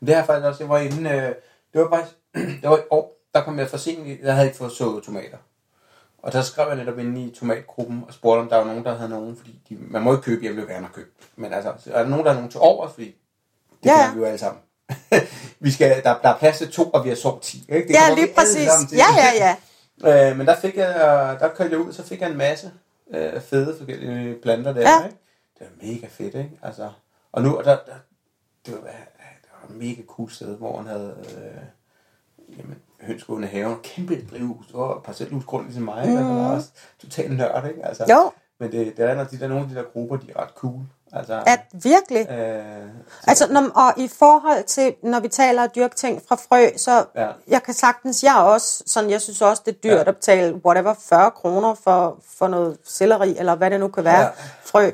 Men 0.00 0.06
det 0.06 0.14
har 0.14 0.22
jeg 0.22 0.26
faktisk 0.26 0.46
også, 0.46 0.62
jeg 0.62 0.68
var 0.70 0.78
inde, 0.78 1.10
øh, 1.10 1.34
det 1.72 1.80
var 1.80 1.88
faktisk, 1.90 2.16
det 2.62 2.70
var 2.70 2.78
i 2.78 2.82
år, 2.90 3.16
der 3.34 3.42
kom 3.44 3.58
jeg 3.58 3.68
for 3.68 3.76
sent, 3.76 4.20
jeg 4.22 4.34
havde 4.34 4.46
ikke 4.46 4.58
fået 4.58 4.72
sået 4.72 5.04
tomater. 5.04 5.36
Og 6.22 6.32
der 6.32 6.42
skrev 6.42 6.68
jeg 6.68 6.76
netop 6.76 6.98
inde 6.98 7.22
i 7.24 7.34
tomatgruppen 7.34 8.04
og 8.08 8.14
spurgte, 8.14 8.40
om 8.40 8.48
der 8.48 8.56
var 8.56 8.64
nogen, 8.64 8.84
der 8.84 8.96
havde 8.96 9.10
nogen, 9.10 9.36
fordi 9.36 9.60
de, 9.68 9.76
man 9.80 10.02
må 10.02 10.12
ikke 10.12 10.22
købe, 10.22 10.44
jeg 10.46 10.56
vil 10.56 10.66
gerne 10.66 10.86
have 10.86 10.94
købt. 10.94 11.12
Men 11.36 11.52
altså, 11.52 11.72
så 11.78 11.92
er 11.94 12.02
der 12.02 12.08
nogen, 12.08 12.24
der 12.24 12.30
har 12.30 12.36
nogen 12.38 12.50
til 12.50 12.60
over, 12.60 12.88
fordi 12.88 13.04
det 13.82 13.90
Ja, 13.90 14.06
kan 14.06 14.14
vi 14.14 14.20
jo 14.20 14.26
alle 14.26 14.38
sammen. 14.38 14.62
vi 15.60 15.70
skal, 15.70 16.02
der, 16.04 16.18
der 16.22 16.28
er 16.28 16.38
plads 16.38 16.58
til 16.58 16.72
to, 16.72 16.90
og 16.90 17.04
vi 17.04 17.08
har 17.08 17.16
solgt 17.16 17.42
10. 17.42 17.64
Ikke? 17.68 17.88
Det 17.88 17.94
ja, 17.94 18.14
lige 18.14 18.34
præcis. 18.36 18.68
Ja, 18.92 19.04
ja, 19.16 19.46
ja. 19.46 19.56
Øh, 20.30 20.36
men 20.38 20.46
der 20.46 20.56
fik 20.56 20.76
jeg, 20.76 20.94
der 21.40 21.48
kørte 21.48 21.70
jeg 21.70 21.78
ud, 21.78 21.92
så 21.92 22.02
fik 22.06 22.20
jeg 22.20 22.30
en 22.30 22.36
masse 22.36 22.70
øh, 23.14 23.40
fede 23.40 23.76
forskellige 23.76 24.34
planter 24.42 24.72
der, 24.72 24.80
Ja. 24.80 25.04
ikke? 25.04 25.16
Det 25.58 25.66
var 25.70 25.86
mega 25.86 26.06
fedt, 26.10 26.34
ikke? 26.34 26.50
Altså, 26.62 26.90
og 27.32 27.42
nu, 27.42 27.56
og 27.56 27.64
der, 27.64 27.70
der, 27.86 27.92
det 28.66 28.74
var 28.74 28.90
et 29.70 29.76
mega 29.76 30.02
cool 30.08 30.30
sted, 30.30 30.56
hvor 30.56 30.76
han 30.76 30.86
havde 30.86 31.14
øh, 31.20 32.58
jamen, 32.58 32.76
hønsgående 33.00 33.48
haven, 33.48 33.76
kæmpe 33.82 34.26
drivhus, 34.30 34.66
var 34.74 35.00
parcelhusgrund 35.04 35.64
ligesom 35.64 35.82
mig, 35.82 35.94
mm. 36.08 36.16
altså, 36.16 36.24
der 36.28 36.34
var 36.34 36.54
også 36.56 36.68
totalt 37.00 37.36
nørd, 37.36 37.68
ikke? 37.68 37.86
Altså, 37.86 38.04
Jo. 38.10 38.30
Men 38.60 38.72
det, 38.72 38.96
det 38.96 39.04
er, 39.10 39.14
når 39.14 39.24
de 39.24 39.40
der, 39.40 39.48
nogle 39.48 39.62
af 39.62 39.68
de 39.68 39.74
der 39.74 39.82
grupper, 39.92 40.16
de 40.16 40.26
er 40.36 40.42
ret 40.42 40.50
cool. 40.56 40.80
Altså, 41.12 41.42
At 41.46 41.60
virkelig. 41.72 42.30
øh, 42.30 42.88
Altså, 43.26 43.52
når, 43.52 43.60
og 43.74 43.92
i 43.96 44.08
forhold 44.08 44.64
til, 44.64 44.94
når 45.02 45.20
vi 45.20 45.28
taler 45.28 45.62
at 45.62 45.74
dyrke 45.74 45.94
ting 45.96 46.22
fra 46.28 46.36
frø, 46.36 46.66
så 46.76 47.04
Ja. 47.16 47.28
jeg 47.48 47.62
kan 47.62 47.74
sagtens, 47.74 48.22
jeg 48.24 48.34
også, 48.36 48.82
sådan, 48.86 49.10
jeg 49.10 49.20
synes 49.20 49.42
også, 49.42 49.62
det 49.66 49.74
er 49.74 49.78
dyrt 49.78 49.92
Ja. 50.04 50.08
at 50.08 50.14
betale, 50.14 50.54
whatever, 50.66 50.94
40 51.08 51.30
kroner 51.30 51.74
for, 51.74 52.18
for 52.38 52.48
noget 52.48 52.78
selleri, 52.84 53.38
eller 53.38 53.54
hvad 53.54 53.70
det 53.70 53.80
nu 53.80 53.88
kan 53.88 54.04
være, 54.04 54.20
ja. 54.20 54.28
frø. 54.64 54.90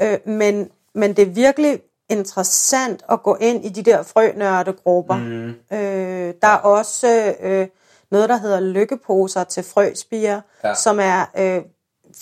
Øh, 0.00 0.18
men, 0.24 0.70
men 0.94 1.16
det 1.16 1.22
er 1.28 1.32
virkelig 1.32 1.80
interessant 2.10 3.02
at 3.10 3.22
gå 3.22 3.36
ind 3.40 3.64
i 3.64 3.68
de 3.68 3.82
der 3.82 4.02
frønørdegrupper. 4.02 5.14
Mm. 5.16 5.48
Øh, 5.78 6.34
der 6.42 6.48
er 6.48 6.56
også 6.56 7.34
øh, 7.40 7.66
noget, 8.10 8.28
der 8.28 8.36
hedder 8.36 8.60
lykkeposer 8.60 9.44
til 9.44 9.62
frøspiger, 9.62 10.40
Ja. 10.64 10.74
som 10.74 10.98
er 11.00 11.24
øh, 11.38 11.62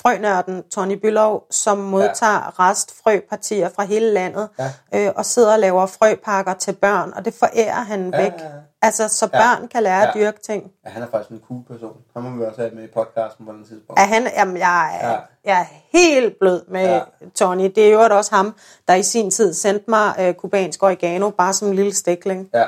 frønørden 0.02 0.62
Tony 0.70 0.92
Bylov, 0.92 1.46
som 1.50 1.78
modtager 1.78 2.32
ja. 2.58 2.68
restfrøpartier 2.70 3.68
fra 3.76 3.84
hele 3.84 4.10
landet, 4.12 4.48
Ja. 4.58 4.72
øh, 4.94 5.12
og 5.16 5.24
sidder 5.26 5.52
og 5.52 5.58
laver 5.58 5.86
frøpakker 5.86 6.54
til 6.54 6.72
børn, 6.72 7.12
og 7.16 7.24
det 7.24 7.34
forærer 7.34 7.72
han 7.82 8.10
Ja, 8.14 8.22
væk. 8.22 8.32
Ja, 8.82 8.86
ja. 8.86 8.88
Altså, 8.88 9.08
så 9.08 9.28
Ja. 9.32 9.38
børn 9.38 9.68
kan 9.68 9.82
lære 9.82 10.00
Ja. 10.00 10.08
at 10.08 10.14
dyrke 10.14 10.40
ting. 10.42 10.72
ja, 10.84 10.90
han 10.90 11.02
er 11.02 11.06
faktisk 11.10 11.30
en 11.30 11.42
cool 11.48 11.62
person. 11.70 11.96
Han 12.14 12.22
må 12.22 12.38
vi 12.38 12.44
også 12.44 12.60
have 12.60 12.74
med 12.74 12.84
i 12.84 12.86
podcasten 12.94 13.46
på 13.46 13.52
den 13.52 13.64
tidspunkt. 13.64 14.00
Er 14.00 14.04
han, 14.06 14.22
jamen, 14.36 14.56
jeg, 14.56 14.98
er, 15.00 15.08
Ja. 15.08 15.12
ja. 15.14 15.20
jeg 15.44 15.60
er 15.60 15.98
helt 15.98 16.38
blød 16.40 16.64
med 16.68 16.84
Ja. 16.84 16.94
ja. 16.94 17.00
Tony. 17.34 17.64
Det 17.74 17.78
er 17.88 17.92
jo 17.92 18.00
også 18.00 18.34
ham, 18.34 18.54
der 18.88 18.94
i 18.94 19.02
sin 19.02 19.30
tid 19.30 19.54
sendte 19.54 19.84
mig 19.90 20.14
øh, 20.20 20.34
kubansk 20.34 20.82
oregano, 20.82 21.30
bare 21.30 21.52
som 21.52 21.68
en 21.68 21.74
lille 21.74 21.94
stikling. 21.94 22.48
Ja, 22.54 22.64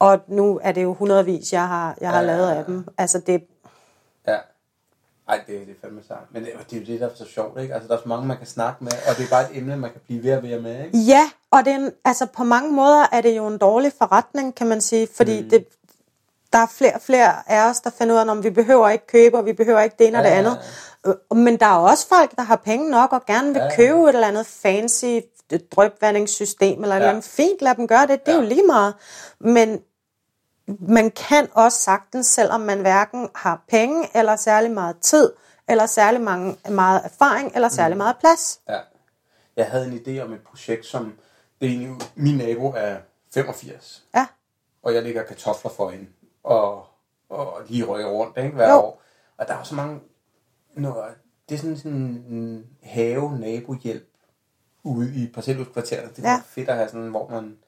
Og 0.00 0.18
nu 0.26 0.60
er 0.62 0.72
det 0.72 0.82
jo 0.82 0.94
hundredvis, 0.94 1.52
jeg 1.52 1.68
har, 1.68 1.94
jeg 2.00 2.10
har 2.10 2.20
Ja, 2.20 2.30
ja, 2.30 2.36
lavet 2.36 2.48
ja. 2.50 2.54
af 2.58 2.64
dem. 2.64 2.86
Altså, 2.98 3.18
det, 3.18 3.32
Ja. 3.32 3.38
Ej, 5.28 5.40
det, 5.46 5.60
det 5.66 5.70
er 5.70 5.80
fandme 5.82 6.00
sejt. 6.08 6.20
Men 6.32 6.44
det, 6.44 6.52
det 6.70 6.76
er 6.76 6.80
jo 6.80 6.86
det, 6.86 7.00
der 7.00 7.06
er 7.06 7.14
så 7.14 7.24
sjovt, 7.24 7.60
ikke? 7.60 7.74
Altså, 7.74 7.88
der 7.88 7.94
er 7.94 7.98
så 8.02 8.08
mange, 8.08 8.26
man 8.26 8.36
kan 8.36 8.46
snakke 8.46 8.84
med, 8.84 8.92
og 9.10 9.16
det 9.16 9.24
er 9.24 9.28
bare 9.30 9.42
et 9.50 9.56
emne, 9.58 9.76
man 9.76 9.90
kan 9.90 10.00
blive 10.06 10.22
ved 10.22 10.36
og 10.36 10.42
ved 10.42 10.60
med, 10.60 10.84
ikke? 10.84 10.98
Ja, 10.98 11.30
og 11.50 11.64
det 11.64 11.72
er 11.72 11.76
en, 11.76 11.92
altså 12.04 12.26
på 12.26 12.44
mange 12.44 12.72
måder 12.72 13.06
er 13.12 13.20
det 13.20 13.36
jo 13.36 13.46
en 13.46 13.58
dårlig 13.58 13.92
forretning, 13.98 14.54
kan 14.54 14.66
man 14.66 14.80
sige, 14.80 15.08
fordi 15.16 15.42
mm. 15.42 15.50
det, 15.50 15.66
der 16.52 16.58
er 16.58 16.66
flere 16.66 16.92
og 16.94 17.00
flere 17.02 17.50
af 17.50 17.70
os, 17.70 17.80
der 17.80 17.90
finder 17.98 18.14
ud 18.14 18.28
af, 18.28 18.36
at 18.36 18.44
vi 18.44 18.50
behøver 18.50 18.88
ikke 18.88 19.06
købe, 19.06 19.38
og 19.38 19.44
vi 19.46 19.52
behøver 19.52 19.80
ikke 19.80 19.96
det 19.98 20.06
ene 20.06 20.18
og 20.18 20.24
det 20.24 20.30
Ja, 20.30 20.34
ja, 20.34 20.38
andet. 20.40 20.58
Øh, 21.30 21.36
Men 21.36 21.56
der 21.60 21.66
er 21.66 21.76
også 21.78 22.08
folk, 22.08 22.36
der 22.36 22.42
har 22.42 22.56
penge 22.56 22.90
nok 22.90 23.12
og 23.12 23.26
gerne 23.26 23.46
vil 23.48 23.56
Ja, 23.56 23.64
ja, 23.64 23.70
ja. 23.70 23.76
købe 23.76 24.02
et 24.02 24.08
eller 24.14 24.26
andet 24.28 24.46
fancy 24.46 25.04
øh, 25.52 25.60
drøbvandingssystem, 25.76 26.82
eller 26.82 26.96
et 26.96 26.98
Ja. 27.00 27.04
eller 27.04 27.10
andet 27.10 27.24
fint, 27.24 27.60
lad 27.62 27.74
dem 27.74 27.86
gøre 27.88 28.06
det, 28.06 28.26
det 28.26 28.32
er 28.32 28.36
Ja. 28.36 28.42
jo 28.42 28.48
lige 28.48 28.66
meget. 28.66 28.94
Men 29.40 29.80
man 30.80 31.10
kan 31.10 31.48
også 31.52 31.78
sagtens, 31.78 32.26
selvom 32.26 32.60
man 32.60 32.80
hverken 32.80 33.28
har 33.34 33.64
penge, 33.68 34.08
eller 34.14 34.36
særlig 34.36 34.70
meget 34.70 34.96
tid, 35.00 35.32
eller 35.68 35.86
særlig 35.86 36.20
mange, 36.20 36.56
meget 36.70 37.00
erfaring, 37.04 37.52
eller 37.54 37.68
særlig 37.68 37.96
meget 37.96 38.16
plads. 38.20 38.60
Ja. 38.68 38.80
Jeg 39.56 39.66
havde 39.70 39.86
en 39.86 39.98
idé 39.98 40.22
om 40.22 40.32
et 40.32 40.40
projekt, 40.40 40.86
som 40.86 41.14
det 41.60 41.82
er 41.82 41.96
min 42.14 42.36
nabo 42.36 42.72
er 42.76 42.96
85, 43.34 44.04
Ja, 44.14 44.26
og 44.82 44.94
jeg 44.94 45.02
lægger 45.02 45.22
kartofler 45.22 45.70
for 45.70 45.90
hende, 45.90 46.06
og, 46.44 46.86
og 47.28 47.62
lige 47.66 47.84
rykker 47.84 48.10
rundt 48.10 48.36
ikke, 48.38 48.50
hver 48.50 48.72
Jo. 48.72 48.78
år. 48.78 49.02
Og 49.38 49.48
der 49.48 49.54
er 49.54 49.62
så 49.62 49.74
mange, 49.74 50.00
noget, 50.76 51.14
det 51.48 51.54
er 51.54 51.58
sådan, 51.58 51.76
sådan 51.76 51.92
en 51.92 52.66
have-nabohjælp 52.82 54.08
ude 54.82 55.14
i 55.14 55.32
parcelhuskvarteret. 55.32 56.16
Det 56.16 56.24
er 56.24 56.30
ja. 56.30 56.40
fedt 56.46 56.68
at 56.68 56.76
have 56.76 56.88
sådan, 56.88 57.08
hvor 57.08 57.28
man, 57.28 57.58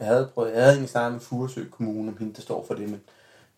jeg 0.00 0.08
havde 0.08 0.30
prøvet, 0.34 0.52
jeg 0.52 0.60
havde 0.60 0.72
egentlig 0.72 0.90
snakket 0.90 1.12
med 1.12 1.20
Furesø 1.20 1.64
Kommune, 1.70 2.08
om 2.08 2.16
hende, 2.18 2.34
der 2.34 2.42
står 2.42 2.64
for 2.66 2.74
det, 2.74 2.90
men 2.90 3.00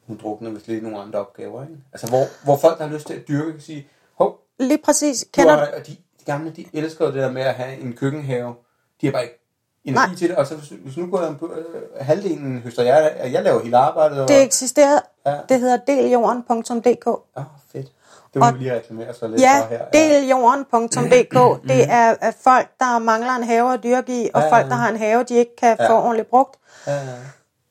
hun 0.07 0.19
drukner 0.23 0.51
vist 0.51 0.69
lidt 0.69 0.83
nogle 0.83 0.99
andre 0.99 1.19
opgaver, 1.19 1.63
ikke? 1.63 1.75
Altså, 1.93 2.09
hvor, 2.09 2.45
hvor 2.45 2.57
folk, 2.57 2.79
der 2.79 2.87
har 2.87 2.95
lyst 2.95 3.07
til 3.07 3.15
at 3.15 3.29
dyrke, 3.29 3.53
kan 3.53 3.61
sige, 3.61 3.87
hov, 4.15 4.41
lige 4.59 4.79
præcis. 4.85 5.21
du 5.21 5.29
Kender, 5.33 5.57
har, 5.57 5.67
og 5.67 5.87
de, 5.87 5.97
de 6.21 6.25
gamle, 6.25 6.51
de 6.51 6.67
elsker 6.73 7.05
det 7.05 7.15
der 7.15 7.33
med 7.33 7.43
at 7.43 7.55
have 7.55 7.79
en 7.79 7.93
køkkenhave. 7.93 8.55
De 9.01 9.07
har 9.07 9.13
bare 9.13 9.23
ikke 9.23 9.39
energi 9.85 10.07
Nej. 10.07 10.17
til 10.17 10.29
det, 10.29 10.37
og 10.37 10.47
så 10.47 10.57
hvis, 10.57 10.69
hvis 10.69 10.97
nu 10.97 11.07
går 11.07 11.23
jeg 11.23 11.39
på 11.39 11.53
øh, 11.53 12.07
halvdelen 12.07 12.59
høster 12.59 12.83
jeg, 12.83 13.31
jeg 13.33 13.43
laver 13.45 13.63
hele 13.63 13.77
arbejdet. 13.77 14.21
Og, 14.21 14.29
det 14.29 14.43
eksisterer. 14.43 15.01
Ja. 15.27 15.39
Det 15.49 15.61
hedder 15.61 15.77
deljorden.dk. 15.77 17.07
Åh, 17.07 17.45
fedt. 17.73 17.93
Det 18.35 18.41
må 18.41 18.47
Og- 18.47 18.55
vi 18.55 18.59
lige 18.59 18.75
reklamere 18.75 19.15
så 19.15 19.29
lidt 19.29 19.41
Ja, 19.41 19.61
for 19.61 19.69
her. 19.69 19.85
deljorden.dk. 19.93 21.69
Det 21.69 21.85
er 21.91 22.15
at 22.21 22.35
folk, 22.41 22.69
der 22.81 22.99
mangler 22.99 23.31
en 23.37 23.43
have 23.45 23.75
at 23.75 23.83
dyrke 23.83 24.23
i, 24.25 24.31
og 24.35 24.43
Ja, 24.43 24.51
folk, 24.53 24.65
ja. 24.65 24.69
der 24.69 24.75
har 24.75 24.89
en 24.89 24.97
have, 24.97 25.23
de 25.25 25.35
ikke 25.35 25.57
kan 25.57 25.77
Ja. 25.81 25.89
få 25.91 25.93
ordentligt 25.95 26.31
brugt. 26.31 26.57
Ja, 26.87 26.95
ja. 26.95 27.01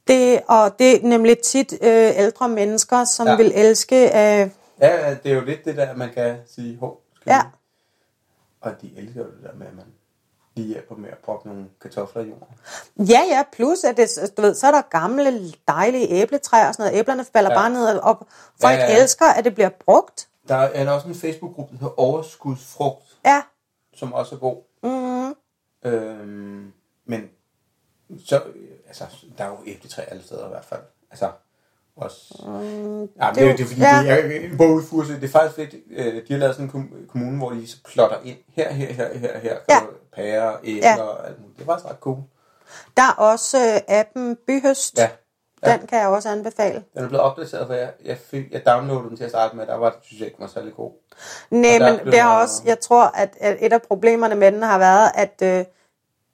Det, 0.07 0.41
og 0.47 0.79
det 0.79 0.95
er 0.95 1.07
nemlig 1.07 1.37
tit 1.39 1.73
øh, 1.81 2.11
ældre 2.17 2.49
mennesker, 2.49 3.03
som 3.03 3.27
Ja. 3.27 3.35
vil 3.35 3.51
elske... 3.55 3.95
Øh, 4.05 4.09
ja, 4.11 4.49
ja, 4.81 5.13
det 5.23 5.31
er 5.31 5.35
jo 5.35 5.41
lidt 5.41 5.65
det 5.65 5.77
der, 5.77 5.95
man 5.95 6.09
kan 6.13 6.35
sige, 6.55 6.77
hov, 6.79 7.01
skal 7.21 7.31
Ja. 7.31 7.41
Og 8.61 8.71
de 8.81 8.91
elsker 8.97 9.21
jo 9.21 9.27
det 9.27 9.43
der 9.43 9.57
med, 9.57 9.67
at 9.67 9.75
man 9.75 9.85
lige 10.55 10.67
hjælper 10.67 10.95
med 10.95 11.09
at 11.09 11.17
proppe 11.25 11.47
nogle 11.49 11.65
kartofler 11.81 12.23
i 12.23 12.25
jorden. 12.27 13.07
ja, 13.09 13.19
ja, 13.29 13.43
plus 13.53 13.83
at 13.83 13.97
det, 13.97 14.09
du 14.37 14.41
ved, 14.41 14.55
så 14.55 14.67
er 14.67 14.71
der 14.71 14.81
gamle, 14.89 15.51
dejlige 15.67 16.09
æbletræer 16.09 16.67
og 16.67 16.73
sådan 16.73 16.85
noget. 16.85 16.99
Æblerne 16.99 17.25
falder 17.33 17.49
Ja. 17.51 17.57
bare 17.57 17.69
ned, 17.69 17.85
og 17.97 18.27
folk 18.61 18.73
Ja, 18.75 18.79
ja, 18.83 18.91
ja. 18.91 19.01
elsker, 19.01 19.25
at 19.25 19.45
det 19.45 19.53
bliver 19.55 19.69
brugt. 19.85 20.27
Der 20.47 20.55
er 20.55 20.83
der 20.83 20.91
også 20.91 21.07
en 21.07 21.15
Facebook-gruppe, 21.15 21.73
der 21.73 21.79
hedder 21.79 21.99
Overskudsfrugt, 21.99 23.17
Ja, 23.25 23.41
som 23.95 24.13
også 24.13 24.35
er 24.35 24.39
god. 24.39 24.57
mm, 24.83 25.35
Øhm, 25.85 26.73
men 27.05 27.29
så, 28.25 28.41
altså, 28.87 29.03
der 29.37 29.43
er 29.43 29.47
jo 29.47 29.57
æbletræ 29.65 30.01
alle 30.07 30.23
steder 30.23 30.45
i 30.45 30.49
hvert 30.49 30.65
fald. 30.65 30.81
Altså, 31.11 31.31
også... 31.95 32.43
Mm, 32.45 32.51
ja, 32.51 33.31
men 33.31 33.35
det 33.35 33.35
det, 33.35 33.43
er 33.43 33.51
er, 33.51 33.55
det 33.55 33.61
er 33.63 33.65
fordi, 33.67 33.81
ja. 33.81 34.15
det, 34.57 34.59
ude 34.75 34.83
i 34.83 34.87
Furesø, 34.87 35.13
det 35.15 35.23
er 35.23 35.27
faktisk 35.27 35.55
fedt, 35.55 35.75
øh, 35.91 36.27
de 36.27 36.33
har 36.33 36.39
lavet 36.39 36.55
sådan 36.55 36.65
en 36.65 36.71
kom- 36.71 37.05
kommune, 37.07 37.37
hvor 37.37 37.49
de 37.49 37.67
så 37.67 37.77
plotter 37.85 38.17
ind, 38.23 38.37
her, 38.47 38.73
her, 38.73 38.93
her, 38.93 39.17
her, 39.17 39.39
her, 39.39 39.57
ja. 39.69 39.79
pærer, 40.13 40.57
æbler 40.63 40.87
Ja. 40.89 41.01
og 41.01 41.27
alt 41.27 41.39
muligt. 41.41 41.57
Det 41.57 41.63
er 41.63 41.67
faktisk 41.71 41.89
ret 41.89 41.97
cool. 41.99 42.17
der 42.97 43.03
er 43.03 43.13
også 43.13 43.57
øh, 43.59 43.81
appen 43.99 44.37
Byhøst. 44.47 44.97
Ja, 44.97 45.09
Ja. 45.65 45.77
Den 45.77 45.87
kan 45.87 45.99
jeg 45.99 46.07
også 46.07 46.29
anbefale. 46.29 46.83
den 46.93 47.03
er 47.03 47.07
blevet 47.07 47.23
opdateret, 47.23 47.67
for 47.67 47.73
jeg, 47.73 47.91
jeg, 48.05 48.17
fik, 48.17 48.51
jeg 48.51 48.65
downloadede 48.65 49.09
den 49.09 49.17
til 49.17 49.23
at 49.23 49.29
starte 49.29 49.55
med, 49.55 49.65
der 49.67 49.75
var 49.75 49.89
det, 49.89 49.99
synes 50.01 50.19
jeg 50.19 50.27
ikke 50.27 50.39
var 50.39 50.47
særlig 50.47 50.73
god. 50.73 50.91
Nej, 51.49 51.79
men 51.79 52.05
det 52.05 52.19
har 52.19 52.41
også, 52.41 52.61
jeg 52.65 52.79
tror, 52.79 53.03
at, 53.03 53.29
at 53.39 53.57
et 53.59 53.73
af 53.73 53.81
problemerne 53.81 54.35
med 54.35 54.51
den 54.51 54.63
har 54.63 54.77
været, 54.77 55.11
at 55.15 55.41
øh, 55.59 55.65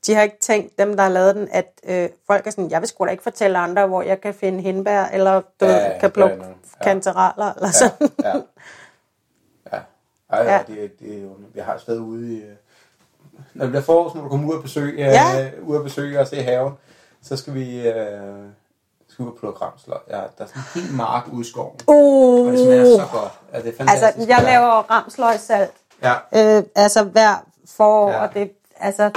de 0.08 0.14
har 0.16 0.22
ikke 0.22 0.38
tænkt, 0.42 0.78
dem 0.80 0.96
der 0.96 1.04
har 1.04 1.10
lavet 1.10 1.36
den, 1.36 1.48
at 1.52 1.80
øh, 1.84 2.10
folk 2.28 2.48
er 2.48 2.52
sådan, 2.52 2.72
jeg 2.72 2.82
vil 2.82 2.88
sgu 2.90 3.06
da 3.06 3.12
ikke 3.12 3.24
fortælle 3.24 3.58
andre, 3.58 3.88
hvor 3.88 4.02
jeg 4.02 4.22
kan 4.22 4.34
finde 4.34 4.62
hindbær, 4.62 5.04
eller 5.06 5.42
du 5.60 5.66
Ja, 5.66 5.72
ja, 5.72 5.78
ja, 5.78 5.90
kan 6.00 6.10
ja, 6.10 6.14
plukke 6.14 6.36
ja, 6.36 6.48
ja. 6.48 6.84
kanteraler, 6.84 7.54
eller 7.54 7.72
sådan. 7.72 8.10
Ja, 8.24 8.28
ja. 8.30 8.42
Ja, 9.74 9.80
Ej, 10.30 10.44
Ja. 10.44 10.54
ja. 10.54 10.64
Det, 10.68 11.00
det 11.00 11.30
jeg 11.56 11.66
har 11.66 11.74
et 11.76 11.82
sted 11.82 12.00
ude 12.00 12.34
i... 12.34 12.42
øh, 12.42 12.56
Når 13.54 13.66
det 13.66 13.72
bliver 13.72 13.84
forår, 13.84 14.10
så 14.10 14.18
du 14.20 14.30
kommer 14.30 14.50
ud 14.50 14.56
og 14.56 14.62
besøge, 14.64 14.96
Ja. 15.04 15.46
øh, 15.46 15.68
ud 15.68 15.76
og 15.76 15.84
besøge 15.84 16.20
og 16.20 16.28
se 16.28 16.44
haven, 16.44 16.74
så 17.22 17.38
skal 17.38 17.54
vi, 17.54 17.88
øh, 17.90 18.46
og 19.26 19.36
plukke 19.40 19.62
ramsløg. 19.62 19.98
Ja, 20.10 20.16
der 20.16 20.22
er 20.22 20.46
sådan 20.46 20.62
en 20.76 20.82
helt 20.82 20.96
mark 20.96 21.28
ude 21.32 21.42
i 21.42 21.50
skoven. 21.50 21.80
Og 21.88 22.52
det 22.52 22.60
smager 22.60 22.82
Uh, 22.96 23.00
så 23.02 23.08
godt. 23.12 23.32
Ja, 23.54 23.62
det 23.62 23.68
er 23.74 23.78
fantastisk. 23.78 24.06
altså, 24.06 24.26
jeg 24.28 24.44
laver 24.44 24.92
ramsløgsalt, 24.92 25.72
Ja, 26.04 26.14
øh, 26.58 26.64
altså 26.76 27.04
hver 27.04 27.36
forår, 27.78 28.12
Ja. 28.12 28.22
og 28.28 28.34
det 28.34 28.52
altså 28.80 29.12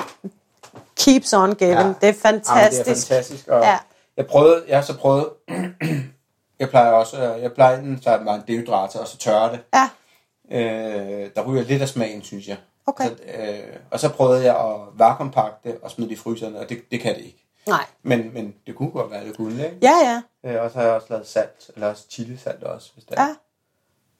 keeps 0.96 1.32
on 1.32 1.54
giving. 1.54 1.74
Ja. 1.78 1.86
Det 2.00 2.08
er 2.08 2.14
Jamen, 2.24 2.44
fantastisk. 2.44 2.84
det 2.86 2.90
er 2.92 2.94
fantastisk. 3.06 3.48
Og 3.48 3.60
Ja. 3.62 3.78
Jeg 4.16 4.26
prøvede, 4.26 4.64
jeg 4.68 4.76
har 4.76 4.82
så 4.84 4.96
prøvet, 4.98 5.28
jeg 6.60 6.68
plejer 6.70 6.90
også, 6.92 7.16
øh, 7.34 7.42
jeg 7.42 7.52
plejer 7.52 7.78
enten 7.78 8.00
tage 8.00 8.24
mig 8.24 8.34
en 8.34 8.42
dehydrator 8.48 9.00
og 9.00 9.06
så 9.08 9.16
tørre 9.18 9.52
det. 9.52 9.60
Ja, 9.74 9.88
Øh, 10.52 11.30
der 11.36 11.42
ryger 11.46 11.62
lidt 11.62 11.82
af 11.82 11.88
smagen, 11.88 12.22
synes 12.22 12.48
jeg. 12.48 12.56
Okay. 12.86 13.04
Så, 13.04 13.10
øh, 13.38 13.58
og 13.90 14.00
så 14.00 14.08
prøvede 14.08 14.44
jeg 14.44 14.56
at 14.56 14.76
vakuumpakke 14.94 15.56
det 15.64 15.76
og 15.82 15.90
smide 15.90 16.08
det 16.10 16.14
i 16.16 16.18
fryseren, 16.18 16.56
og 16.56 16.68
det, 16.68 16.78
det 16.90 17.00
kan 17.00 17.14
det 17.14 17.20
ikke. 17.24 17.44
Nej. 17.66 17.86
Men, 18.02 18.34
men 18.34 18.54
det 18.66 18.76
kunne 18.76 18.90
godt 18.90 19.10
være, 19.10 19.24
det 19.26 19.36
kunne, 19.36 19.64
ikke? 19.64 19.78
Ja, 19.82 20.22
ja. 20.44 20.50
Øh, 20.50 20.62
og 20.64 20.70
så 20.70 20.78
har 20.78 20.84
jeg 20.84 20.94
også 20.94 21.06
lavet 21.10 21.26
salt, 21.26 21.70
eller 21.74 21.88
også 21.88 22.04
chilisalt 22.10 22.62
også, 22.64 22.90
hvis 22.94 23.04
det 23.04 23.18
er. 23.18 23.22
Ja. 23.22 23.34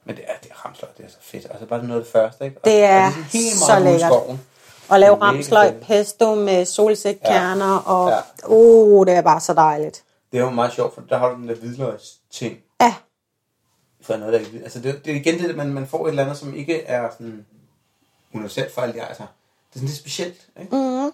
Men 0.04 0.16
det 0.16 0.24
er, 0.28 0.32
det 0.42 0.50
er 0.50 0.64
ramsløg, 0.66 0.90
det 0.96 1.04
er 1.04 1.08
så 1.10 1.16
fedt. 1.20 1.46
Altså 1.50 1.66
bare 1.66 1.82
noget 1.86 2.00
af 2.00 2.04
det 2.04 2.12
første, 2.12 2.44
ikke? 2.44 2.58
Og, 2.58 2.64
Det 2.64 2.84
er 2.84 3.06
og 3.06 3.10
sådan 3.12 3.24
helt 3.24 3.54
så 3.56 3.78
lækkert. 3.78 4.00
skoven. 4.12 4.40
Og 4.88 5.00
lave 5.00 5.14
Det 5.14 5.22
er 5.22 5.26
ramsløg 5.26 5.74
pesto 5.82 6.34
med 6.34 6.64
solsikkerner, 6.64 7.76
og 7.76 8.10
Ja. 8.10 8.18
uh, 8.48 9.06
det 9.06 9.14
er 9.14 9.22
bare 9.22 9.40
så 9.40 9.54
dejligt. 9.54 10.04
Det 10.32 10.38
er 10.40 10.44
jo 10.44 10.50
meget 10.50 10.72
sjovt, 10.72 10.94
for 10.94 11.00
der 11.00 11.18
har 11.18 11.28
du 11.28 11.34
den 11.34 11.48
der 11.48 11.54
hvidløgs 11.54 12.18
ting. 12.30 12.58
Ja, 12.80 12.94
For 14.02 14.16
noget, 14.16 14.32
der 14.32 14.38
ikke, 14.38 14.58
altså 14.62 14.80
det, 14.80 15.04
det 15.04 15.10
er 15.12 15.16
igen 15.16 15.38
det, 15.38 15.56
man, 15.56 15.72
man 15.72 15.86
får 15.86 16.04
et 16.06 16.10
eller 16.10 16.22
andet, 16.22 16.36
som 16.38 16.54
ikke 16.54 16.82
er 16.82 17.10
sådan 17.10 17.46
universelt 18.34 18.72
for 18.74 18.82
alle 18.82 18.94
de 18.94 19.02
altså. 19.02 19.22
Det 19.22 19.28
er 19.74 19.78
sådan 19.78 19.86
lidt 19.88 19.98
specielt, 19.98 20.48
ikke? 20.60 20.76
Mhm. 20.76 21.04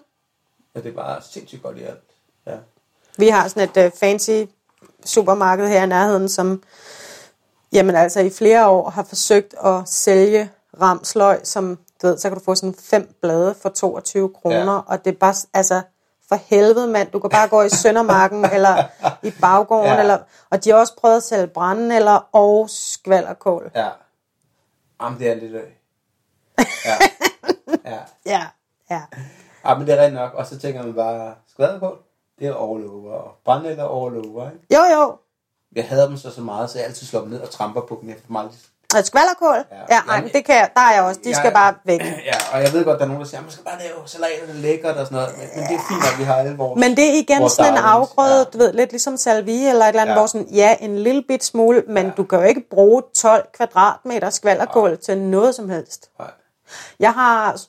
Og 0.75 0.83
det 0.83 0.85
er 0.85 0.93
bare 0.93 1.21
sindssygt 1.21 1.63
godt 1.63 1.77
i 1.77 1.83
alt. 1.83 1.99
Ja. 2.47 2.57
vi 3.17 3.27
har 3.27 3.47
sådan 3.47 3.69
et 3.69 3.85
uh, 3.93 3.99
fancy 3.99 4.43
supermarked 5.05 5.67
her 5.67 5.83
i 5.83 5.87
nærheden, 5.87 6.29
som 6.29 6.63
jamen 7.71 7.95
altså 7.95 8.19
i 8.19 8.29
flere 8.29 8.67
år 8.69 8.89
har 8.89 9.03
forsøgt 9.03 9.53
at 9.65 9.81
sælge 9.89 10.49
ramsløg, 10.81 11.39
som 11.43 11.79
du 12.01 12.07
ved, 12.07 12.17
så 12.17 12.29
kan 12.29 12.37
du 12.37 12.43
få 12.43 12.55
sådan 12.55 12.75
fem 12.79 13.15
blade 13.21 13.55
for 13.61 13.69
22 13.69 14.29
kroner, 14.41 14.73
Ja. 14.73 14.79
og 14.87 15.05
det 15.05 15.13
er 15.13 15.17
bare, 15.17 15.33
altså 15.53 15.81
for 16.29 16.35
helvede 16.35 16.87
mand, 16.87 17.11
du 17.11 17.19
kan 17.19 17.29
bare 17.29 17.47
gå 17.47 17.61
i 17.61 17.69
Søndermarken 17.69 18.45
eller 18.55 18.83
i 19.23 19.31
baggården, 19.41 19.93
Ja. 19.93 19.99
eller, 19.99 20.17
og 20.49 20.63
de 20.63 20.69
har 20.69 20.77
også 20.77 20.95
prøvet 20.97 21.17
at 21.17 21.23
sælge 21.23 21.47
brændenælder 21.47 22.29
og 22.31 22.69
skvalderkål. 22.69 23.71
Ja. 23.75 23.89
Jamen, 25.01 25.19
det 25.19 25.29
er 25.29 25.35
lidt... 25.35 25.53
Øh. 25.53 25.61
Ja. 26.85 26.97
ja. 27.85 27.99
Ja, 28.25 28.45
ja. 28.89 29.01
Ja, 29.65 29.77
men 29.77 29.87
det 29.87 29.99
er 29.99 30.03
rent 30.05 30.13
nok. 30.13 30.33
Og 30.33 30.45
så 30.45 30.59
tænker 30.59 30.83
man 30.83 30.93
bare, 30.93 31.35
skvaderkål, 31.53 31.97
det 32.39 32.47
er 32.47 32.53
overlover. 32.53 33.13
Og 33.13 33.31
brændenælder 33.45 33.83
er 33.83 33.87
overlover, 33.87 34.49
ikke? 34.51 34.65
Jo, 34.75 34.83
jo. 35.01 35.15
Jeg 35.75 35.85
hader 35.85 36.07
dem 36.07 36.17
så 36.17 36.31
så 36.31 36.41
meget, 36.41 36.69
så 36.69 36.77
jeg 36.79 36.87
altid 36.87 37.07
slår 37.07 37.19
dem 37.21 37.29
ned 37.29 37.41
og 37.41 37.49
tramper 37.49 37.81
på 37.81 37.97
dem. 38.01 38.09
Jeg 38.09 38.17
får 38.31 38.39
aldrig... 38.39 38.57
Og 38.97 39.05
skvalderkål? 39.05 39.55
Ja, 39.71 39.75
Ja. 39.77 39.83
ja 39.89 39.99
ej, 40.09 40.15
Jamen, 40.15 40.29
det 40.33 40.45
kan 40.45 40.55
jeg, 40.55 40.69
der 40.75 40.81
er 40.81 40.93
jeg 40.93 41.03
også. 41.03 41.19
De 41.23 41.29
jeg- 41.29 41.35
skal 41.37 41.51
bare 41.53 41.73
væk. 41.85 42.01
Ja, 42.31 42.33
og 42.53 42.61
jeg 42.63 42.73
ved 42.73 42.85
godt, 42.85 42.97
der 42.99 43.03
er 43.05 43.07
nogen, 43.07 43.21
der 43.23 43.27
siger, 43.27 43.41
man 43.41 43.51
skal 43.51 43.63
bare 43.65 43.79
lave 43.79 43.97
salater, 44.05 44.45
det 44.45 44.55
er 44.55 44.59
lækkert 44.59 44.97
og 44.97 45.05
sådan 45.05 45.15
noget. 45.15 45.29
Men, 45.37 45.47
men 45.55 45.63
det 45.69 45.75
er 45.75 45.83
fint, 45.89 46.03
at 46.13 46.19
vi 46.19 46.23
har 46.23 46.35
alle 46.35 46.57
vores... 46.57 46.79
Men 46.79 46.97
det 46.97 47.05
er 47.09 47.13
igen 47.13 47.49
sådan 47.49 47.73
en 47.73 47.77
afgrøde, 47.77 48.37
Ja. 48.37 48.43
du 48.43 48.57
ved, 48.57 48.73
lidt 48.73 48.91
ligesom 48.91 49.17
salvie 49.17 49.69
eller 49.69 49.85
et 49.85 49.89
eller 49.89 50.01
andet, 50.01 50.13
Ja. 50.13 50.19
hvor 50.19 50.25
sådan, 50.27 50.47
ja, 50.47 50.75
en 50.79 50.97
lille 50.99 51.23
bit 51.27 51.43
smule, 51.43 51.83
men 51.87 52.05
Ja. 52.05 52.11
du 52.17 52.23
kan 52.23 52.39
jo 52.39 52.45
ikke 52.45 52.61
bruge 52.71 53.03
12 53.15 53.47
kvadratmeter 53.53 54.29
skvalderkål 54.29 54.97
til 54.97 55.17
noget 55.17 55.55
som 55.55 55.69
helst. 55.69 56.09
Nej. 56.19 56.27
Jeg 56.99 57.13
har 57.13 57.61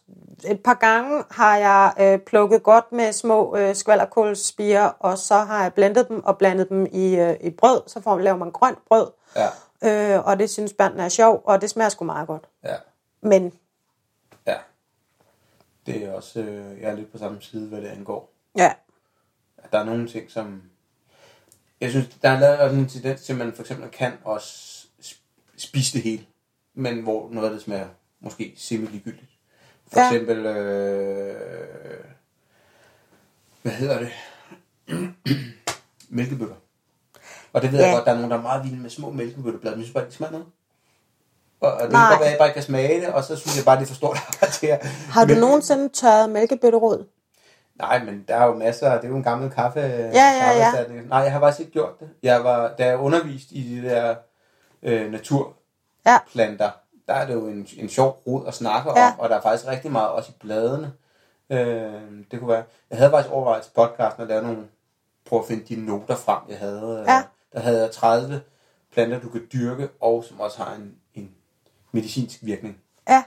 et 0.46 0.62
par 0.62 0.74
gange 0.74 1.24
har 1.30 1.56
jeg 1.56 1.94
øh, 2.00 2.18
plukket 2.18 2.62
godt 2.62 2.92
med 2.92 3.12
små 3.12 3.56
øh, 3.56 3.74
skvalderkålspiger, 3.74 4.84
og 4.84 5.18
så 5.18 5.34
har 5.34 5.62
jeg 5.62 5.74
blendet 5.74 6.08
dem 6.08 6.24
og 6.24 6.38
blandet 6.38 6.68
dem 6.68 6.86
i, 6.92 7.16
øh, 7.16 7.36
i 7.40 7.50
brød, 7.50 7.82
så 7.86 8.00
får, 8.00 8.18
laver 8.18 8.36
man 8.36 8.50
grønt 8.50 8.78
brød, 8.88 9.10
Ja, 9.36 9.48
øh, 10.16 10.26
og 10.26 10.38
det 10.38 10.50
synes 10.50 10.72
børnene 10.72 11.02
er 11.02 11.08
sjov, 11.08 11.42
og 11.44 11.60
det 11.60 11.70
smager 11.70 11.88
sgu 11.88 12.04
meget 12.04 12.26
godt. 12.26 12.44
ja, 12.64 12.76
Men 13.20 13.52
ja. 14.46 14.56
Det 15.86 16.04
er 16.04 16.12
også... 16.12 16.40
Øh, 16.40 16.80
jeg 16.80 16.90
er 16.90 16.94
lidt 16.94 17.12
på 17.12 17.18
samme 17.18 17.38
side, 17.40 17.68
hvad 17.68 17.80
det 17.80 17.88
angår. 17.88 18.32
ja, 18.56 18.72
at 19.58 19.72
der 19.72 19.78
er 19.78 19.84
nogle 19.84 20.08
ting, 20.08 20.30
som... 20.30 20.62
Jeg 21.80 21.90
synes, 21.90 22.06
der 22.22 22.28
er 22.30 22.40
lavet 22.40 22.72
en 22.72 22.88
tendens 22.88 23.20
til, 23.24 23.32
at 23.32 23.38
man 23.38 23.52
for 23.52 23.62
eksempel 23.62 23.88
kan 23.90 24.12
også 24.24 24.86
sp- 25.02 25.20
spise 25.56 25.92
det 25.92 26.02
hele, 26.02 26.26
men 26.74 27.02
hvor 27.02 27.28
noget 27.30 27.48
af 27.48 27.52
det 27.54 27.62
smager 27.62 27.88
måske 28.20 28.54
semi-ligegyldigt. 28.56 29.38
For 29.92 30.00
Ja. 30.00 30.06
eksempel, 30.06 30.46
øh, 30.46 32.04
hvad 33.62 33.72
hedder 33.72 33.98
det? 33.98 34.10
Mælkebøtter. 36.08 36.54
Og 37.52 37.62
det 37.62 37.72
ved 37.72 37.78
ja. 37.78 37.86
Jeg 37.86 37.94
godt, 37.94 38.04
der 38.04 38.10
er 38.12 38.16
nogen, 38.16 38.30
der 38.30 38.36
er 38.38 38.42
meget 38.42 38.64
vilde 38.64 38.76
med 38.82 38.90
små 38.90 39.10
mælkebøtteblad, 39.10 39.72
men 39.72 39.78
jeg 39.80 39.84
synes 39.84 39.94
bare, 39.94 40.06
de 40.06 40.12
smager 40.12 40.30
noget. 40.32 40.46
Og, 41.60 41.72
og 41.72 41.80
det 41.82 41.90
kan 41.90 42.08
godt 42.10 42.20
være, 42.20 42.26
at 42.28 42.30
jeg 42.32 42.38
bare 42.38 42.52
kan 42.52 42.62
smage 42.62 43.00
det, 43.00 43.08
og 43.08 43.24
så 43.24 43.36
synes 43.36 43.56
jeg 43.56 43.64
bare, 43.64 43.76
det 43.76 43.82
er 43.82 43.86
for 43.86 43.94
stort 43.94 44.16
at... 44.42 44.86
har 44.86 45.24
du 45.24 45.32
Men- 45.32 45.40
nogensinde 45.40 45.88
tørret 45.88 46.30
mælkebøtterod? 46.30 47.06
Nej, 47.78 48.04
men 48.04 48.24
der 48.28 48.36
er 48.36 48.46
jo 48.46 48.54
masser, 48.54 48.94
det 48.94 49.04
er 49.04 49.08
jo 49.08 49.16
en 49.16 49.22
gammel 49.22 49.50
kaffe. 49.50 49.80
Ja, 49.80 50.08
ja, 50.14 50.56
ja. 50.58 50.84
Nej, 51.08 51.18
jeg 51.18 51.32
har 51.32 51.40
faktisk 51.40 51.60
ikke 51.60 51.72
gjort 51.72 52.00
det. 52.00 52.08
Jeg 52.22 52.44
var, 52.44 52.74
da 52.78 52.86
jeg 52.86 52.98
undervist 52.98 53.48
i 53.50 53.76
de 53.82 53.88
der 53.88 54.14
øh, 54.82 55.12
Ja. 56.06 56.18
Der 57.08 57.14
er 57.14 57.26
det 57.26 57.34
jo 57.34 57.46
en, 57.46 57.66
en 57.76 57.88
sjov 57.88 58.22
rod 58.26 58.46
at 58.46 58.54
snakke 58.54 58.90
Ja. 59.00 59.06
om, 59.12 59.18
og 59.18 59.28
der 59.28 59.36
er 59.36 59.40
faktisk 59.40 59.68
rigtig 59.68 59.92
meget 59.92 60.08
også 60.08 60.30
i 60.30 60.34
bladene. 60.40 60.92
Øh, 61.50 62.02
det 62.30 62.38
kunne 62.38 62.48
være, 62.48 62.64
jeg 62.90 62.98
havde 62.98 63.10
faktisk 63.10 63.32
overvejet 63.34 63.62
til 63.62 63.70
podcasten 63.74 64.22
at 64.22 64.28
lave 64.28 64.42
nogle, 64.42 64.66
prøve 65.28 65.40
at 65.42 65.48
finde 65.48 65.64
de 65.74 65.86
noter 65.86 66.16
frem, 66.16 66.38
jeg 66.48 66.58
havde. 66.58 67.04
Ja. 67.08 67.22
Der 67.52 67.60
havde 67.60 67.82
jeg 67.82 67.90
30 67.90 68.40
planter, 68.92 69.20
du 69.20 69.28
kan 69.28 69.42
dyrke, 69.52 69.88
og 70.00 70.24
som 70.24 70.40
også 70.40 70.62
har 70.62 70.74
en, 70.74 70.94
en 71.14 71.30
medicinsk 71.92 72.38
virkning. 72.42 72.78
Ja. 73.08 73.24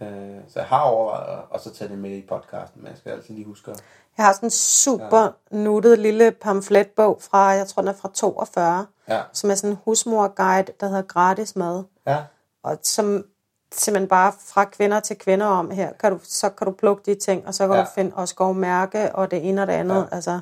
Øh, 0.00 0.40
så 0.48 0.58
jeg 0.58 0.66
har 0.68 0.80
overvejet 0.80 1.32
at 1.38 1.44
og 1.50 1.60
så 1.60 1.74
tage 1.74 1.88
det 1.90 1.98
med 1.98 2.10
i 2.10 2.26
podcasten, 2.28 2.82
men 2.82 2.88
jeg 2.90 2.98
skal 2.98 3.12
altid 3.12 3.34
lige 3.34 3.46
huske 3.46 3.70
at... 3.70 3.82
Jeg 4.18 4.26
har 4.26 4.32
sådan 4.32 4.46
en 4.46 4.50
super 4.50 5.22
ja. 5.52 5.56
nuttet 5.56 5.98
lille 5.98 6.30
pamfletbog 6.32 7.22
fra, 7.22 7.38
jeg 7.46 7.66
tror 7.68 7.82
den 7.82 7.88
er 7.88 7.92
fra 7.92 8.10
42, 8.14 8.86
Ja. 9.08 9.22
som 9.32 9.50
er 9.50 9.54
sådan 9.54 9.70
en 9.70 9.78
husmorguide, 9.84 10.72
der 10.80 10.86
hedder 10.88 11.02
Gratis 11.02 11.56
Mad. 11.56 11.82
Ja. 12.06 12.18
Og 12.62 12.78
som 12.82 13.24
simpelthen 13.72 14.08
bare 14.08 14.32
fra 14.46 14.64
kvinder 14.64 15.00
til 15.00 15.18
kvinder 15.18 15.46
om 15.46 15.70
her, 15.70 15.92
kan 15.92 16.12
du, 16.12 16.18
så 16.22 16.48
kan 16.50 16.64
du 16.66 16.72
plukke 16.72 17.02
de 17.06 17.18
ting, 17.20 17.46
og 17.46 17.54
så 17.54 17.66
kan 17.66 17.76
Ja. 17.76 17.82
du 17.82 17.86
finde 17.94 18.12
også 18.16 18.34
gå 18.34 18.52
mærke, 18.52 19.14
og 19.14 19.30
det 19.30 19.48
ene 19.48 19.62
og 19.62 19.66
det 19.66 19.72
andet. 19.74 20.08
Ja. 20.10 20.14
Altså, 20.16 20.40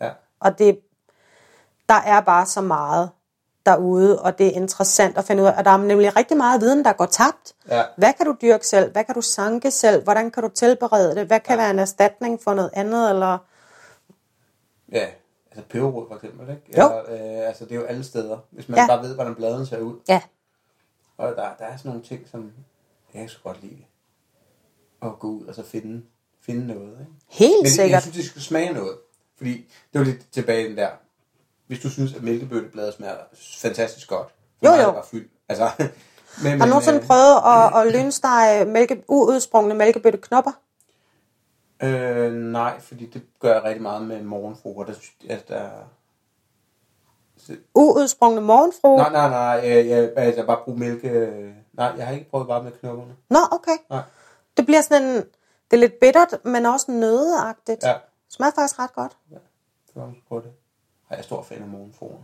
Ja. 0.00 0.10
og 0.40 0.58
det, 0.58 0.80
der 1.88 1.94
er 1.94 2.20
bare 2.20 2.46
så 2.46 2.60
meget 2.60 3.10
derude, 3.66 4.22
og 4.22 4.38
det 4.38 4.46
er 4.46 4.50
interessant 4.50 5.18
at 5.18 5.24
finde 5.24 5.42
ud 5.42 5.48
af. 5.48 5.58
Og 5.58 5.64
der 5.64 5.70
er 5.70 5.76
nemlig 5.76 6.16
rigtig 6.16 6.36
meget 6.36 6.60
viden, 6.60 6.84
der 6.84 6.92
går 6.92 7.06
tabt. 7.06 7.54
Ja. 7.68 7.82
Hvad 7.96 8.12
kan 8.12 8.26
du 8.26 8.36
dyrke 8.42 8.66
selv? 8.66 8.92
Hvad 8.92 9.04
kan 9.04 9.14
du 9.14 9.20
sanke 9.20 9.70
selv? 9.70 10.02
Hvordan 10.04 10.30
kan 10.30 10.42
du 10.42 10.48
tilberede 10.48 11.14
det? 11.14 11.26
Hvad 11.26 11.40
kan 11.40 11.56
ja. 11.56 11.62
være 11.62 11.70
en 11.70 11.78
erstatning 11.78 12.40
for 12.44 12.54
noget 12.54 12.70
andet? 12.72 13.10
Eller... 13.10 13.38
Ja, 14.92 15.06
altså 15.50 15.64
peberrod 15.70 16.06
for 16.08 16.14
eksempel, 16.14 16.50
ikke? 16.50 16.78
Jo. 16.80 16.86
Eller, 17.08 17.40
øh, 17.42 17.48
altså 17.48 17.64
det 17.64 17.72
er 17.72 17.76
jo 17.76 17.84
alle 17.84 18.04
steder, 18.04 18.38
hvis 18.50 18.68
man 18.68 18.76
Ja. 18.78 18.82
ja. 18.82 18.86
bare 18.88 19.02
ved, 19.02 19.14
hvordan 19.14 19.34
bladene 19.34 19.66
ser 19.66 19.78
ud. 19.80 19.94
Ja. 20.08 20.20
Og 21.18 21.28
der, 21.36 21.54
der 21.58 21.64
er 21.64 21.76
sådan 21.76 21.88
nogle 21.88 22.04
ting, 22.04 22.28
som 22.30 22.52
jeg 23.14 23.20
kan 23.20 23.28
så 23.28 23.38
godt 23.42 23.62
lide. 23.62 23.84
At 25.02 25.18
gå 25.18 25.28
ud 25.28 25.46
og 25.46 25.54
så 25.54 25.62
finde, 25.62 26.02
finde 26.40 26.66
noget, 26.66 26.90
ikke? 27.00 27.12
Helt 27.28 27.52
Men 27.58 27.64
det, 27.64 27.64
jeg 27.64 27.84
sikkert. 27.84 28.02
synes, 28.02 28.16
det 28.16 28.24
skal 28.24 28.42
smage 28.42 28.72
noget. 28.72 28.98
Fordi 29.36 29.52
det 29.92 29.98
var 29.98 30.04
lidt 30.04 30.32
tilbage 30.32 30.68
den 30.68 30.76
der. 30.76 30.90
Hvis 31.66 31.80
du 31.80 31.90
synes, 31.90 32.14
at 32.14 32.22
mælkebøttebladet 32.22 32.94
smager 32.94 33.16
fantastisk 33.62 34.08
godt. 34.08 34.28
Jo, 34.64 34.70
jo. 34.70 34.76
det 34.76 34.94
bare 34.94 35.06
fyld. 35.10 35.28
Altså, 35.48 35.70
men, 36.42 36.58
Har 36.58 36.66
du 36.66 36.70
nogensinde 36.70 36.98
øh, 36.98 37.06
prøvet 37.06 37.36
at, 37.46 37.86
at 37.86 37.92
lynstege 37.92 38.64
mælke, 38.64 39.04
uudsprungne 39.08 39.74
mælkebøtteknopper? 39.74 40.52
Øh, 41.82 42.32
nej, 42.32 42.80
fordi 42.80 43.06
det 43.06 43.22
gør 43.40 43.52
jeg 43.52 43.64
rigtig 43.64 43.82
meget 43.82 44.02
med 44.02 44.22
morgenfruer. 44.22 44.84
Der, 44.84 44.94
der... 45.48 45.70
Uudsprungne 47.74 48.40
morgenfrue? 48.40 48.96
Nej, 48.96 49.12
nej, 49.12 49.28
nej, 49.30 49.68
jeg, 49.68 49.86
jeg, 49.86 50.12
altså, 50.16 50.46
bare 50.46 50.60
bruge 50.64 50.78
mælke... 50.78 51.08
Nej, 51.72 51.94
jeg 51.98 52.06
har 52.06 52.14
ikke 52.14 52.30
prøvet 52.30 52.48
bare 52.48 52.62
med 52.62 52.72
knopperne. 52.72 53.16
Nå, 53.30 53.38
okay. 53.50 53.76
Nej. 53.90 54.02
Det 54.56 54.66
bliver 54.66 54.80
sådan 54.80 55.02
en, 55.02 55.14
det 55.70 55.76
er 55.76 55.76
lidt 55.76 56.00
bittert, 56.00 56.44
men 56.44 56.66
også 56.66 56.90
nødeagtigt. 56.90 57.82
Ja. 57.82 57.94
Smager 58.30 58.52
faktisk 58.54 58.78
ret 58.78 58.94
godt. 58.94 59.16
Det 59.30 59.38
var 59.94 60.12
prøve 60.28 60.42
det. 60.42 60.52
Jeg 61.10 61.18
er 61.18 61.22
stor 61.22 61.42
fan 61.42 61.62
af 61.62 61.68
morgenfruer. 61.68 62.18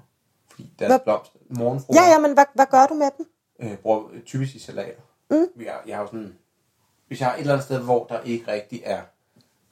Fordi 0.51 0.73
deres 0.79 0.91
Hvad- 0.91 0.99
blomster... 1.05 1.39
Morgenfruer 1.51 2.03
Ja, 2.03 2.11
ja, 2.13 2.19
men 2.19 2.33
hvad, 2.35 2.45
hvad 2.55 2.67
gør 2.71 2.87
du 2.87 2.95
med 2.95 3.11
dem? 3.19 3.27
øh, 3.61 3.79
bruger 3.79 4.03
typisk 4.27 4.55
i 4.55 4.59
salater. 4.59 5.01
Mm. 5.31 5.47
Jeg, 5.57 5.75
jeg 5.87 5.97
har 5.97 6.03
jo 6.03 6.07
sådan... 6.07 6.39
Hvis 7.07 7.21
jeg 7.21 7.29
har 7.29 7.35
et 7.35 7.41
eller 7.41 7.53
andet 7.53 7.65
sted, 7.65 7.79
hvor 7.81 8.05
der 8.07 8.21
ikke 8.21 8.53
rigtig 8.53 8.83
er... 8.85 9.03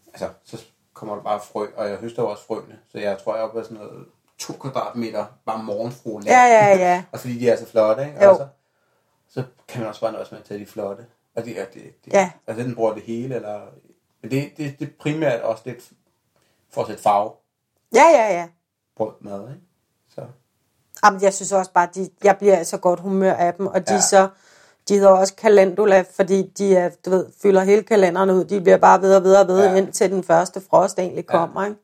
Altså, 0.06 0.28
så 0.44 0.64
kommer 0.92 1.14
der 1.14 1.22
bare 1.22 1.40
frø, 1.40 1.66
og 1.76 1.88
jeg 1.88 1.96
høster 1.96 2.22
også 2.22 2.46
frøene. 2.46 2.78
Så 2.88 2.98
jeg 2.98 3.18
tror, 3.18 3.34
jeg 3.34 3.40
er 3.42 3.44
oppe 3.46 3.58
på 3.60 3.64
sådan 3.64 3.76
noget 3.78 4.06
to 4.38 4.52
kvadratmeter 4.52 5.26
bare 5.46 5.62
morgenfrueland. 5.62 6.26
Ja, 6.26 6.42
ja, 6.44 6.76
ja. 6.78 7.04
og 7.12 7.18
fordi 7.20 7.38
de 7.38 7.48
er 7.50 7.56
så 7.56 7.66
flotte, 7.66 8.06
ikke? 8.06 8.24
Jo. 8.24 8.30
Og 8.30 8.48
så, 9.28 9.42
kan 9.68 9.80
man 9.80 9.88
også 9.88 10.00
bare 10.00 10.12
nøjes 10.12 10.30
med 10.30 10.38
at 10.38 10.44
tage 10.44 10.60
de 10.60 10.66
flotte. 10.66 11.06
Og 11.36 11.44
det 11.44 11.60
er 11.60 11.64
det, 11.64 12.04
det 12.04 12.12
Ja. 12.12 12.30
Altså, 12.46 12.64
den 12.64 12.74
bruger 12.74 12.94
det 12.94 13.02
hele, 13.02 13.34
eller... 13.34 13.60
Men 14.22 14.30
det, 14.30 14.52
det, 14.56 14.78
det 14.78 14.88
er 14.88 14.92
primært 15.00 15.40
også 15.40 15.62
lidt 15.66 15.90
for 16.70 16.80
at 16.80 16.86
sætte 16.86 17.02
farve 17.02 17.30
Ja, 17.94 18.04
ja, 18.14 18.32
ja. 18.34 18.48
på 18.96 19.14
mad, 19.20 19.40
ikke? 19.48 19.60
Så, 20.14 20.20
Jamen, 21.04 21.22
jeg 21.22 21.34
synes 21.34 21.52
også 21.52 21.72
bare, 21.72 21.88
de, 21.94 22.10
jeg 22.24 22.36
bliver 22.38 22.62
så 22.62 22.78
godt 22.78 23.00
humør 23.00 23.32
af 23.34 23.54
dem, 23.54 23.66
og 23.66 23.74
de 23.88 23.92
Ja. 23.92 23.94
ja. 23.94 24.00
så, 24.00 24.28
de 24.88 24.94
hedder 24.94 25.10
også 25.10 25.34
calendula, 25.36 26.04
fordi 26.10 26.42
de 26.58 26.76
er, 26.76 26.90
du 27.04 27.10
ved, 27.10 27.26
fylder 27.42 27.60
hele 27.64 27.82
kalenderen 27.82 28.30
ud. 28.30 28.44
De 28.44 28.60
bliver 28.60 28.76
bare 28.76 29.02
ved 29.02 29.16
og 29.16 29.22
ved 29.24 29.36
og 29.36 29.48
ved, 29.48 29.64
Ja. 29.64 29.70
ja. 29.70 29.76
indtil 29.76 30.10
den 30.10 30.24
første 30.24 30.60
frost 30.70 30.98
egentlig 30.98 31.24
Ja. 31.30 31.36
kommer, 31.38 31.64
ikke? 31.64 31.76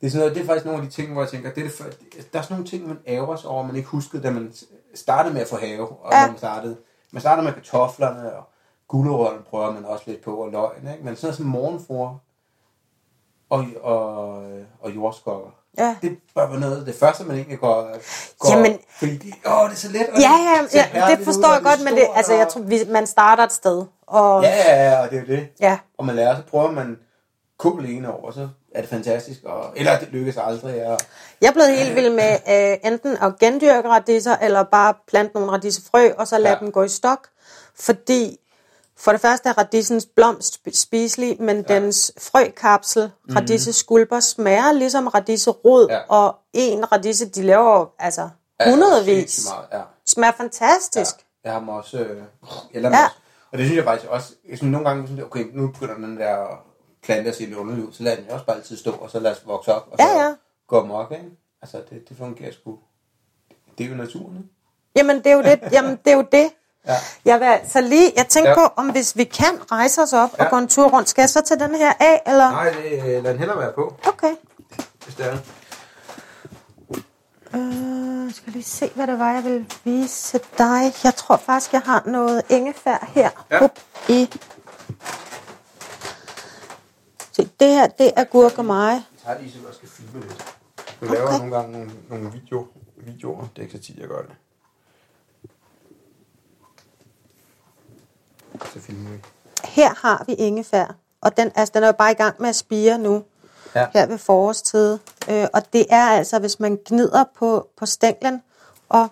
Det 0.00 0.06
er, 0.06 0.10
sådan 0.10 0.20
noget, 0.20 0.34
det 0.34 0.42
er 0.42 0.46
faktisk 0.46 0.66
nogle 0.66 0.82
af 0.82 0.88
de 0.88 0.92
ting, 0.94 1.12
hvor 1.12 1.22
jeg 1.22 1.30
tænker, 1.30 1.50
det 1.52 1.58
er 1.58 1.64
det, 1.68 1.72
for, 1.76 1.84
der 2.32 2.38
er 2.38 2.42
sådan 2.42 2.54
nogle 2.54 2.66
ting, 2.66 2.86
man 2.88 2.98
ærger 3.06 3.36
sig 3.36 3.50
over, 3.50 3.66
man 3.66 3.76
ikke 3.76 3.88
huskede, 3.88 4.22
da 4.22 4.30
man 4.30 4.52
startede 4.94 5.34
med 5.34 5.42
at 5.42 5.48
få 5.48 5.56
have, 5.56 5.80
og 5.88 6.12
Ja. 6.12 6.26
man 6.26 6.38
startede. 6.38 6.76
Man 7.12 7.20
startede 7.20 7.44
med 7.44 7.52
kartoflerne, 7.52 8.32
og 8.36 8.44
gulerødderne 8.88 9.42
prøver 9.50 9.72
man 9.72 9.84
også 9.84 10.04
lidt 10.06 10.24
på, 10.24 10.34
og 10.36 10.50
løgn, 10.52 10.88
ikke? 10.92 11.04
Men 11.04 11.16
sådan 11.16 11.26
noget 11.26 11.36
som 11.36 11.46
morgenfruer 11.46 12.18
og, 13.50 13.64
og, 13.82 14.42
og 14.80 14.94
jordskokker. 14.94 15.50
Ja. 15.78 15.96
Det 16.02 16.18
bør 16.34 16.46
være 16.48 16.60
noget 16.60 16.78
af 16.78 16.84
det 16.84 16.94
første, 16.94 17.24
man 17.24 17.36
egentlig 17.36 17.58
går... 17.58 17.82
går 18.38 18.50
Jamen- 18.50 18.78
fordi 18.98 19.16
de, 19.16 19.32
åh, 19.46 19.68
det 19.68 19.72
er 19.72 19.76
så 19.76 19.88
let. 19.92 20.08
og 20.08 20.20
Ja, 20.20 20.32
ja, 20.74 20.84
ja 20.94 21.10
det 21.10 21.20
ud, 21.20 21.24
forstår 21.24 21.48
og 21.48 21.54
jeg 21.54 21.62
godt, 21.62 21.84
men 21.84 21.94
det, 21.94 22.06
altså, 22.14 22.34
jeg 22.34 22.48
tror, 22.48 22.60
vi, 22.60 22.78
man 22.90 23.06
starter 23.06 23.44
et 23.44 23.52
sted. 23.52 23.84
Og, 24.06 24.42
Ja, 24.42 24.48
ja, 24.56 24.90
ja, 24.90 25.02
og 25.04 25.10
det 25.10 25.18
er 25.18 25.24
det. 25.24 25.48
ja. 25.60 25.78
Og 25.98 26.04
man 26.06 26.14
lærer, 26.16 26.36
så 26.36 26.42
prøver 26.50 26.70
man 26.70 26.98
kål 27.58 27.84
ene 27.84 28.12
over, 28.12 28.30
så 28.30 28.48
er 28.74 28.80
det 28.80 28.90
fantastisk. 28.90 29.40
Og, 29.44 29.72
eller 29.76 29.98
det 29.98 30.08
lykkes 30.08 30.36
aldrig. 30.36 30.86
Og, 30.86 30.98
Jeg 31.40 31.48
er 31.48 31.52
blevet 31.52 31.76
helt 31.78 31.94
vild 31.96 32.10
med 32.14 32.32
øh, 32.48 32.92
enten 32.92 33.16
at 33.22 33.38
gendyrke 33.38 33.88
radiser, 33.88 34.36
eller 34.36 34.62
bare 34.62 34.94
plante 35.08 35.34
nogle 35.34 35.52
radisefrø, 35.52 36.10
og 36.18 36.28
så 36.28 36.38
lade 36.38 36.54
Ja. 36.54 36.60
dem 36.60 36.72
gå 36.72 36.82
i 36.82 36.88
stok. 36.88 37.28
Fordi 37.80 38.38
for 38.98 39.12
det 39.12 39.20
første 39.20 39.48
er 39.48 39.58
radisens 39.58 40.06
blomst 40.16 40.54
sp- 40.54 40.70
spiselig, 40.80 41.36
men 41.42 41.64
ja. 41.68 41.74
dens 41.74 42.12
frøkapsel, 42.18 43.10
radiseskulper, 43.36 44.20
smager 44.20 44.72
ligesom 44.72 45.06
radiserod, 45.06 45.86
Ja. 45.90 45.98
og 46.08 46.34
en 46.52 46.92
radise, 46.92 47.28
de 47.28 47.42
laver 47.42 47.86
altså 47.98 48.28
Ja, 48.60 48.70
hundredvis. 48.70 49.46
Meget, 49.50 49.66
ja. 49.72 49.80
Smager 50.06 50.32
fantastisk. 50.36 51.14
Ja, 51.16 51.22
jeg 51.44 51.52
har 51.52 51.58
dem 51.58 51.68
også, 51.68 51.98
øh, 51.98 52.22
eller 52.72 52.88
Ja. 52.90 52.96
ja. 52.98 53.06
Og 53.52 53.58
det 53.58 53.66
synes 53.66 53.76
jeg 53.76 53.84
faktisk 53.84 54.10
også, 54.10 54.32
jeg 54.48 54.58
synes 54.58 54.72
nogle 54.72 54.88
gange, 54.88 55.08
sådan, 55.08 55.24
okay, 55.24 55.44
nu 55.52 55.66
begynder 55.68 55.94
den 55.94 56.16
der 56.16 56.36
plante 57.06 57.30
at 57.30 57.36
se 57.36 57.44
lidt 57.44 57.54
underlig 57.58 57.84
ud, 57.84 57.92
så 57.92 58.02
lader 58.02 58.16
den 58.16 58.30
også 58.30 58.46
bare 58.46 58.56
altid 58.56 58.76
stå, 58.76 58.90
og 58.92 59.10
så 59.10 59.20
lad 59.20 59.32
os 59.32 59.42
vokse 59.46 59.74
op, 59.74 59.88
og 59.90 59.98
så 59.98 60.04
Ja, 60.06 60.24
ja. 60.24 60.34
gå 60.66 60.80
amok, 60.80 61.12
ikke? 61.12 61.24
Altså, 61.62 61.76
det, 61.90 62.08
det 62.08 62.16
fungerer 62.16 62.52
sgu. 62.52 62.78
Det 63.78 63.86
er 63.86 63.90
jo 63.90 63.96
naturen, 63.96 64.36
ikke? 64.36 64.48
Jamen, 64.96 65.16
det 65.16 65.26
er 65.26 65.32
jo 65.34 65.42
det. 65.42 65.60
Jamen, 65.72 65.90
det 66.04 66.12
er 66.12 66.16
jo 66.16 66.24
det. 66.32 66.50
Ja. 66.88 66.94
Jeg 67.24 67.40
vil 67.40 67.70
så 67.70 67.80
lige, 67.80 68.12
jeg 68.16 68.26
tænker 68.28 68.50
ja. 68.50 68.54
På, 68.56 68.72
om 68.76 68.90
hvis 68.90 69.16
vi 69.16 69.24
kan 69.24 69.72
rejse 69.72 70.02
os 70.02 70.12
op 70.12 70.30
ja. 70.38 70.44
og 70.44 70.50
gå 70.50 70.56
en 70.58 70.68
tur 70.68 70.88
rundt, 70.90 71.08
skal 71.08 71.22
jeg 71.22 71.30
så 71.30 71.40
tage 71.42 71.60
den 71.60 71.74
her 71.74 71.92
af, 72.00 72.22
eller? 72.26 72.50
Nej, 72.50 72.70
det, 72.70 72.92
øh, 73.16 73.22
lad 73.24 73.30
den 73.32 73.38
hellere 73.38 73.58
være 73.58 73.72
på, 73.72 73.94
Okay. 74.08 74.34
hvis 75.04 75.14
det 75.14 75.26
er. 75.26 75.36
Øh, 77.54 78.34
skal 78.34 78.52
lige 78.52 78.62
se, 78.62 78.90
hvad 78.94 79.06
det 79.06 79.18
var, 79.18 79.32
jeg 79.32 79.44
vil 79.44 79.66
vise 79.84 80.40
dig. 80.58 80.92
Jeg 81.04 81.14
tror 81.14 81.36
faktisk, 81.36 81.72
jeg 81.72 81.80
har 81.80 82.02
noget 82.06 82.42
ingefær 82.48 83.10
her. 83.14 83.30
Ja. 83.50 83.64
Up 83.64 83.78
i. 84.08 84.30
Se, 87.36 87.48
det 87.60 87.68
her, 87.68 87.86
det 87.86 88.12
er 88.16 88.24
gurkemeje. 88.24 88.94
Jeg 88.94 89.02
tager 89.24 89.38
lige, 89.38 89.52
så 89.52 89.58
jeg 89.66 89.74
skal 89.74 89.88
filme 89.88 90.20
lidt. 90.20 90.54
Laver 91.00 91.26
Okay. 91.26 91.38
nogle 91.38 91.56
gange 91.56 91.72
nogle, 91.72 91.90
nogle 92.08 92.32
video, 92.32 92.66
videoer. 92.96 93.40
Det 93.40 93.58
er 93.58 93.62
ikke 93.62 93.76
så 93.76 93.82
tit, 93.82 93.98
jeg 93.98 94.08
gør 94.08 94.22
det. 94.22 94.34
Så 98.72 98.80
filmer 98.80 99.10
vi. 99.10 99.16
Her 99.64 99.94
har 100.06 100.24
vi 100.26 100.32
ingefær, 100.34 100.94
og 101.20 101.36
den, 101.36 101.52
altså, 101.54 101.72
den 101.74 101.82
er 101.82 101.86
jo 101.86 101.92
bare 101.92 102.10
i 102.12 102.14
gang 102.14 102.36
med 102.40 102.48
at 102.48 102.56
spire 102.56 102.98
nu. 102.98 103.22
Ja. 103.74 103.86
her 103.92 104.06
ved 104.06 104.18
forårstid. 104.18 104.98
Øh, 105.30 105.46
og 105.52 105.72
det 105.72 105.86
er 105.90 106.06
altså, 106.06 106.38
hvis 106.38 106.60
man 106.60 106.78
gnider 106.86 107.24
på, 107.38 107.68
på 107.76 107.86
stænglen 107.86 108.42
og 108.88 109.08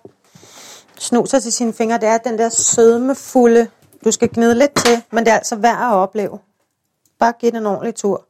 snuser 0.98 1.38
til 1.40 1.52
sine 1.52 1.72
fingre, 1.72 1.98
det 1.98 2.08
er 2.08 2.18
den 2.18 2.38
der 2.38 2.48
sødmefulde, 2.48 3.68
du 4.04 4.10
skal 4.10 4.28
gnide 4.28 4.54
lidt 4.54 4.74
til, 4.74 5.02
men 5.10 5.24
det 5.24 5.32
er 5.32 5.36
altså 5.36 5.56
værd 5.56 5.78
at 5.78 5.94
opleve. 5.94 6.38
Bare 7.24 7.32
giv 7.32 7.50
den 7.50 7.56
en 7.56 7.66
ordentlig 7.66 7.94
tur. 7.94 8.26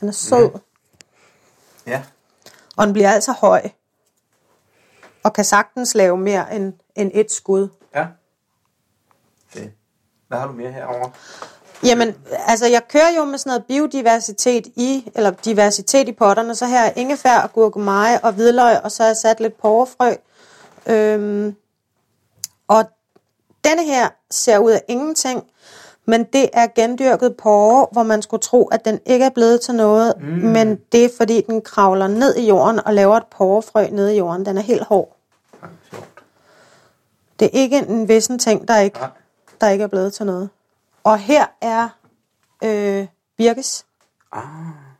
Den 0.00 0.08
er 0.08 0.12
sød, 0.12 0.50
mm. 0.50 0.60
Ja. 1.86 2.02
og 2.76 2.86
den 2.86 2.92
bliver 2.92 3.10
altså 3.10 3.32
høj. 3.32 3.68
Og 5.22 5.32
kan 5.32 5.44
sagtens 5.44 5.94
lave 5.94 6.16
mere 6.16 6.54
end, 6.54 6.72
end 6.94 7.10
et 7.14 7.32
skud. 7.32 7.68
Ja. 7.94 8.06
Det. 9.54 9.72
Hvad 10.28 10.38
har 10.38 10.46
du 10.46 10.52
mere 10.52 10.72
herovre? 10.72 11.12
Jamen, 11.84 12.14
altså 12.46 12.66
jeg 12.66 12.88
kører 12.88 13.16
jo 13.16 13.24
med 13.24 13.38
sådan 13.38 13.50
noget 13.50 13.66
biodiversitet 13.66 14.66
i, 14.66 15.10
eller 15.14 15.30
diversitet 15.30 16.08
i 16.08 16.12
potterne, 16.12 16.54
så 16.54 16.66
her 16.66 16.80
er 16.80 16.92
ingefær 16.96 17.38
og 17.38 17.52
gurkemeje 17.52 18.20
og 18.20 18.32
hvidløg, 18.32 18.80
og 18.84 18.92
så 18.92 19.02
har 19.02 19.08
jeg 19.08 19.16
sat 19.16 19.40
lidt 19.40 19.60
porrefrø. 19.60 20.14
Øhm, 20.86 21.56
og 22.68 22.84
denne 23.64 23.84
her 23.84 24.08
ser 24.30 24.58
ud 24.58 24.70
af 24.70 24.84
ingenting, 24.88 25.52
Men 26.04 26.24
det 26.24 26.50
er 26.52 26.66
gendyrket 26.74 27.36
porre, 27.36 27.86
hvor 27.92 28.02
man 28.02 28.22
skulle 28.22 28.40
tro, 28.40 28.66
at 28.66 28.84
den 28.84 29.00
ikke 29.06 29.24
er 29.24 29.30
blevet 29.30 29.60
til 29.60 29.74
noget. 29.74 30.14
Mm. 30.20 30.26
Men 30.26 30.76
det 30.92 31.04
er, 31.04 31.08
fordi 31.16 31.40
den 31.40 31.60
kravler 31.62 32.06
ned 32.06 32.36
i 32.36 32.46
jorden 32.48 32.80
og 32.86 32.94
laver 32.94 33.16
et 33.16 33.26
porrefrø 33.26 33.86
ned 33.86 34.08
i 34.08 34.18
jorden. 34.18 34.46
Den 34.46 34.58
er 34.58 34.62
helt 34.62 34.82
hård. 34.82 35.16
Sjovt. 35.90 36.24
Det 37.40 37.46
er 37.46 37.50
ikke 37.52 37.78
en 37.78 38.08
vissen 38.08 38.38
ting, 38.38 38.68
der 38.68 38.78
ikke, 38.78 38.98
Nej. 38.98 39.08
der 39.60 39.68
ikke 39.68 39.84
er 39.84 39.88
blevet 39.88 40.12
til 40.12 40.26
noget. 40.26 40.48
Og 41.04 41.18
her 41.18 41.46
er 41.60 41.88
øh, 42.64 43.06
birkes. 43.36 43.86
Ah. 44.32 44.42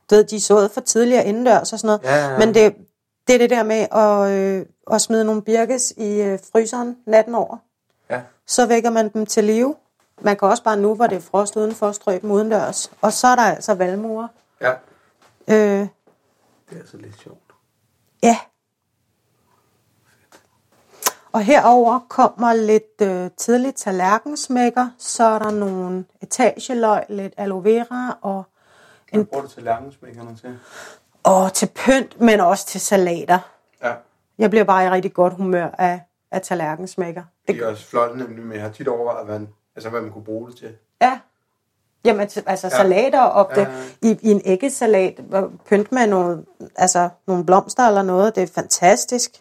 Du 0.09 0.15
ved, 0.15 0.23
de 0.23 0.41
sået 0.41 0.71
for 0.71 0.81
tidligere 0.81 1.25
indendørs 1.25 1.73
og 1.73 1.79
sådan 1.79 1.87
noget. 1.87 2.01
Ja, 2.03 2.15
ja, 2.15 2.31
ja. 2.31 2.39
Men 2.39 2.53
det, 2.53 2.75
det 3.27 3.35
er 3.35 3.37
det 3.39 3.49
der 3.49 3.63
med 3.63 3.87
at, 3.91 4.31
øh, 4.31 4.65
at 4.91 5.01
smide 5.01 5.25
nogle 5.25 5.41
birkes 5.41 5.93
i 5.97 6.21
øh, 6.21 6.39
fryseren 6.51 6.97
natten 7.07 7.35
over. 7.35 7.57
Ja. 8.09 8.21
Så 8.47 8.65
vækker 8.65 8.89
man 8.89 9.09
dem 9.09 9.25
til 9.25 9.43
live. 9.43 9.75
Man 10.21 10.37
kan 10.37 10.47
også 10.47 10.63
bare 10.63 10.77
nu, 10.77 10.95
hvor 10.95 11.07
det 11.07 11.15
er 11.15 11.21
frost 11.21 11.55
udenfor, 11.55 11.91
strø 11.91 12.17
dem 12.21 12.31
udendørs. 12.31 12.91
Og 13.01 13.13
så 13.13 13.27
er 13.27 13.35
der 13.35 13.43
altså 13.43 13.73
valmuer. 13.73 14.27
Ja. 14.61 14.71
Øh, 15.47 15.55
Det 15.79 15.89
er 16.71 16.79
altså 16.79 16.97
lidt 16.97 17.19
sjovt. 17.21 17.37
ja. 18.23 18.37
Og 21.31 21.41
herover 21.41 21.99
kommer 22.09 22.53
lidt 22.53 23.01
øh, 23.01 23.29
tidligt 23.37 23.77
tallerkensmækker. 23.77 24.89
Så 24.97 25.23
er 25.23 25.39
der 25.39 25.51
nogle 25.51 26.05
etageløg, 26.21 27.03
lidt 27.09 27.33
aloe 27.37 27.63
vera 27.63 28.17
og, 28.21 28.43
Hvad 29.11 29.25
bruger 29.25 29.41
du 29.43 29.49
til 29.49 29.63
lærkensmækkerne 29.63 30.35
til? 30.35 30.59
og 31.23 31.53
til 31.53 31.69
pynt, 31.75 32.21
men 32.21 32.39
også 32.39 32.65
til 32.65 32.81
salater. 32.81 33.39
Ja. 33.83 33.93
Jeg 34.37 34.49
bliver 34.49 34.63
bare 34.65 34.85
i 34.85 34.89
rigtig 34.89 35.13
godt 35.13 35.33
humør 35.33 35.67
af, 35.77 36.01
af 36.31 36.41
tallerkensmækker. 36.41 37.23
Det 37.47 37.57
er 37.61 37.67
også 37.67 37.85
flot 37.85 38.17
nemlig, 38.17 38.43
men 38.45 38.53
jeg 38.53 38.61
har 38.61 38.69
tit 38.71 38.87
overvejet, 38.87 39.25
hvad, 39.25 39.39
altså, 39.75 39.89
hvad 39.89 40.01
man 40.01 40.11
kunne 40.11 40.23
bruge 40.23 40.49
det 40.49 40.57
til. 40.57 40.75
Ja. 41.01 41.19
Jamen, 42.05 42.21
altså 42.45 42.67
Ja. 42.67 42.77
salater 42.77 43.21
op 43.21 43.51
Ja, 43.57 43.59
det, 43.61 43.67
i, 44.01 44.19
i 44.21 44.31
en 44.31 44.41
æggesalat, 44.45 45.19
pynt 45.69 45.91
med 45.91 46.07
nogle, 46.07 46.45
altså, 46.75 47.09
nogle 47.27 47.45
blomster 47.45 47.87
eller 47.87 48.01
noget, 48.01 48.35
det 48.35 48.43
er 48.43 48.47
fantastisk. 48.47 49.31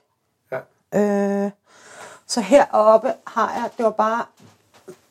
Ja. 0.53 0.59
Øh, 1.01 1.51
så 2.27 2.40
heroppe 2.40 3.12
har 3.27 3.53
jeg, 3.55 3.71
det 3.77 3.85
var 3.85 3.90
bare 3.90 4.25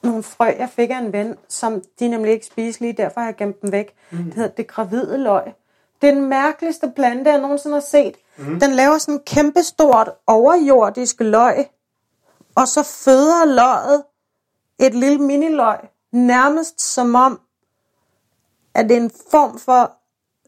nogle 0.03 0.23
frø, 0.23 0.45
jeg 0.45 0.69
fik 0.69 0.89
af 0.89 0.97
en 0.97 1.13
ven, 1.13 1.37
som 1.47 1.81
de 1.99 2.07
nemlig 2.07 2.33
ikke 2.33 2.45
spiselige, 2.45 2.93
derfor 2.93 3.19
har 3.19 3.27
jeg 3.27 3.35
gemt 3.35 3.61
dem 3.61 3.71
væk. 3.71 3.93
Mm. 4.11 4.23
Det 4.23 4.33
hedder 4.33 4.49
det 4.49 4.67
gravide 4.67 5.17
løg. 5.17 5.53
Det 6.01 6.09
er 6.09 6.13
den 6.13 6.25
mærkeligste 6.25 6.91
plante, 6.95 7.31
jeg 7.31 7.41
nogensinde 7.41 7.73
har 7.75 7.81
set. 7.81 8.15
Mm. 8.37 8.59
Den 8.59 8.71
laver 8.71 8.97
sådan 8.97 9.13
en 9.15 9.21
kæmpestort 9.25 10.09
overjordisk 10.27 11.15
løg, 11.19 11.65
og 12.55 12.67
så 12.67 12.83
føder 12.83 13.45
løget 13.45 14.03
et 14.81 14.93
lille 14.95 15.17
miniløg, 15.17 15.77
nærmest 16.11 16.81
som 16.81 17.15
om, 17.15 17.41
at 18.73 18.89
det 18.89 18.97
er 18.97 19.01
en 19.01 19.11
form 19.31 19.59
for 19.59 19.91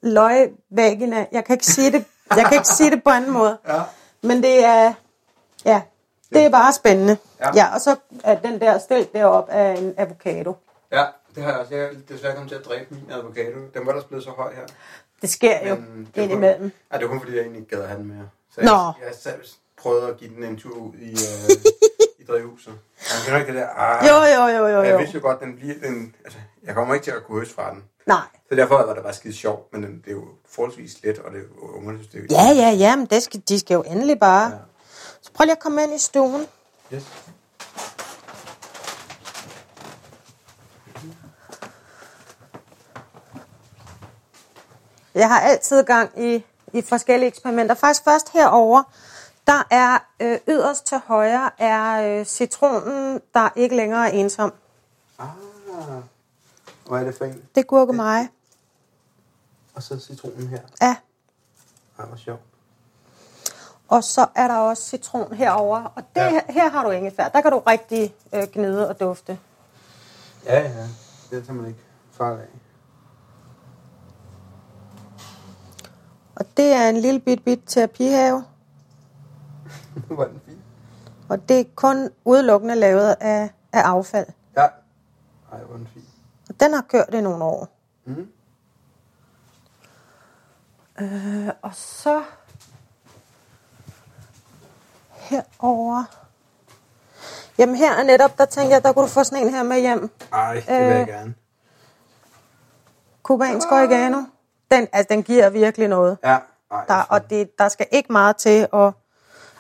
løgvagina. 0.04 1.26
Jeg 1.32 1.46
kan 1.46 1.54
ikke 1.54 1.66
sige 1.66 1.92
det, 1.92 2.06
jeg 2.38 2.46
kan 2.46 2.54
ikke 2.54 2.68
sige 2.68 2.92
det 2.92 3.04
på 3.04 3.10
anden 3.10 3.32
måde. 3.32 3.58
Ja. 3.68 3.82
Men 4.22 4.44
det 4.44 4.66
er, 4.66 4.94
ja, 5.66 5.82
det 6.34 6.42
er 6.46 6.50
bare 6.50 6.74
spændende. 6.74 7.18
Ja. 7.40 7.50
Ja, 7.56 7.74
og 7.74 7.82
så 7.82 7.96
er 8.24 8.40
den 8.40 8.62
der 8.62 8.78
stilk 8.78 9.14
deroppe 9.14 9.52
af 9.52 9.78
en 9.80 9.94
avocado. 9.98 10.56
Ja, 10.92 11.06
det 11.36 11.44
har 11.44 11.50
jeg 11.52 11.60
også. 11.60 11.76
Jeg 11.76 11.84
er 11.86 11.90
desværre 12.10 12.34
kommet 12.34 12.50
til 12.52 12.58
at 12.58 12.66
dræbe 12.66 12.86
min 12.96 13.12
avocado. 13.12 13.60
Den 13.74 13.86
var 13.86 13.92
der 13.94 14.02
blevet 14.02 14.24
så 14.24 14.30
høj 14.30 14.54
her. 14.56 14.62
Det 15.22 15.30
sker 15.30 15.68
jo 15.70 15.76
Men 15.76 15.84
det 15.86 15.98
var 16.06 16.12
kun- 16.16 16.24
indimellem. 16.24 16.72
Ja, 16.94 16.98
det 16.98 17.06
var 17.06 17.12
kun 17.12 17.20
fordi, 17.20 17.36
jeg 17.36 17.42
egentlig 17.42 17.64
gad 17.68 17.86
have 17.88 18.00
den 18.00 18.08
mere. 18.08 18.30
Så 18.56 18.62
Nå. 18.62 18.72
jeg, 18.72 18.94
jeg 19.08 19.16
selv 19.20 19.44
prøvede 19.78 20.08
at 20.08 20.18
give 20.18 20.36
den 20.36 20.44
en 20.44 20.58
tur 20.58 20.76
ud 20.78 20.94
i, 20.94 21.12
øh, 21.12 21.18
i 22.24 22.26
drivhuset. 22.26 22.74
Det 23.26 23.34
var 23.34 23.40
ikke 23.40 23.54
det 23.54 23.62
der, 23.62 23.68
ah, 23.76 24.08
Jo, 24.08 24.14
jo, 24.16 24.48
jo, 24.58 24.68
jo, 24.68 24.82
Jeg 24.82 24.92
jo. 24.92 24.98
vidste 24.98 25.16
jo 25.18 25.22
godt, 25.22 25.40
den 25.40 25.56
bliver, 25.56 25.76
den, 25.84 26.16
altså, 26.26 26.40
jeg 26.64 26.76
kommer 26.76 26.94
ikke 26.94 27.04
til 27.04 27.12
at 27.12 27.24
kunne 27.24 27.40
høste 27.40 27.56
fra 27.56 27.72
den. 27.72 27.84
Nej. 28.06 28.26
Så 28.50 28.56
derfor 28.56 28.76
var 28.76 28.94
det 28.94 29.04
bare 29.04 29.14
skide 29.14 29.34
sjovt, 29.34 29.74
men 29.74 29.84
det 29.84 30.02
er 30.08 30.12
jo 30.12 30.26
forholdsvis 30.50 31.04
let, 31.04 31.20
og 31.20 31.32
det 31.32 31.38
er 31.40 31.44
jo 31.44 31.68
ungerne 31.78 31.98
synes, 31.98 32.12
det 32.12 32.38
er 32.38 32.44
Ja, 32.44 32.54
ja, 32.62 32.70
ja, 32.70 32.96
men 32.96 33.06
det 33.06 33.24
skal, 33.24 33.42
de 33.50 33.60
skal 33.60 33.74
jo 33.76 33.82
endelig 33.82 34.20
bare. 34.20 34.50
Ja. 34.52 34.58
Så 35.22 35.32
prøv 35.34 35.46
lige 35.46 35.52
at 35.52 35.60
komme 35.60 35.84
ind 35.84 35.94
i 35.94 35.98
stuen. 35.98 36.48
Yes. 36.94 37.04
Jeg 45.16 45.28
har 45.28 45.40
altid 45.40 45.84
gang 45.84 46.10
i, 46.24 46.46
i 46.74 46.82
forskellige 46.82 47.28
eksperimenter. 47.28 47.76
Faktisk 47.76 48.04
først 48.04 48.30
herover, 48.34 48.84
der 49.48 49.64
er 49.72 49.98
øh, 50.20 50.40
yderst 50.48 50.86
til 50.86 50.98
højre, 50.98 51.50
er 51.62 52.20
øh, 52.20 52.26
citronen, 52.26 53.22
der 53.34 53.50
ikke 53.56 53.76
længere 53.76 54.08
er 54.10 54.12
ensom. 54.12 54.54
Ah, 55.20 55.28
hvad 56.88 57.00
er 57.00 57.04
det 57.04 57.16
for 57.18 57.26
en? 57.26 57.42
Det 57.56 57.62
er 57.62 57.66
gurkemeje. 57.66 58.30
Og 59.76 59.84
så 59.84 60.00
citronen 60.00 60.48
her. 60.48 60.60
Ja. 60.82 60.96
Ej, 62.00 62.06
hvor 62.06 62.18
sjovt. 62.18 62.42
Og 63.88 64.04
så 64.04 64.28
er 64.36 64.48
der 64.48 64.56
også 64.58 64.84
citron 64.84 65.34
herover. 65.34 65.84
Og 65.96 66.04
det, 66.16 66.22
Ja. 66.22 66.34
ja. 66.34 66.42
her 66.50 66.70
har 66.70 66.84
du 66.84 66.90
ingefær. 66.90 67.30
Der 67.30 67.42
kan 67.42 67.52
du 67.52 67.60
rigtig 67.60 68.16
øh, 68.34 68.44
gnide 68.54 68.90
og 68.90 69.00
dufte. 69.00 69.40
Ja, 70.46 70.60
ja. 70.62 70.88
Det 71.32 71.46
tager 71.46 71.54
man 71.54 71.66
ikke 71.68 71.80
fejl 72.12 72.40
af. 72.40 72.46
Og 76.36 76.46
det 76.58 76.66
er 76.74 76.90
en 76.90 76.98
lille 76.98 77.20
bit 77.20 77.44
bit 77.44 77.60
terapihave. 77.68 78.44
Var 80.10 80.26
den 80.26 80.42
fin. 80.46 80.62
Og 81.30 81.50
det 81.50 81.60
er 81.60 81.64
kun 81.76 82.10
udelukkende 82.26 82.76
lavet 82.76 83.16
af, 83.20 83.50
af 83.74 83.82
affald. 83.82 84.28
Ja. 84.58 84.62
Ej, 84.62 84.70
hvor 85.64 85.74
er 85.74 85.78
den 85.78 85.88
fin. 85.94 86.04
Og 86.50 86.60
den 86.60 86.74
har 86.74 86.82
kørt 86.82 87.14
i 87.14 87.22
nogle 87.22 87.44
år. 87.44 87.68
Mhm. 88.06 88.28
Øh, 91.02 91.50
og 91.62 91.72
så 91.76 92.24
herover. 95.12 96.04
Jamen 97.58 97.76
her 97.76 97.94
er 97.94 98.04
netop, 98.04 98.38
der 98.38 98.46
tænker 98.46 98.76
jeg, 98.76 98.84
der 98.84 98.94
kunne 98.94 99.04
du 99.04 99.10
få 99.10 99.24
sådan 99.24 99.48
en 99.48 99.54
her 99.54 99.64
med 99.64 99.80
hjem. 99.80 100.10
Ej, 100.34 100.54
det 100.54 100.68
vil 100.68 100.76
jeg 100.76 101.02
Øh. 101.02 101.08
gerne. 101.08 101.34
Kubansk 103.24 103.72
oregano. 103.72 104.18
Den, 104.72 104.88
altså, 104.94 105.14
den 105.14 105.24
giver 105.24 105.50
virkelig 105.50 105.88
noget. 105.88 106.18
Ja. 106.24 106.38
Ej, 106.72 106.86
Der, 106.88 107.02
og 107.10 107.30
det, 107.30 107.58
der 107.60 107.68
skal 107.70 107.88
ikke 107.92 108.12
meget 108.12 108.38
til, 108.38 108.68
at, 108.74 108.94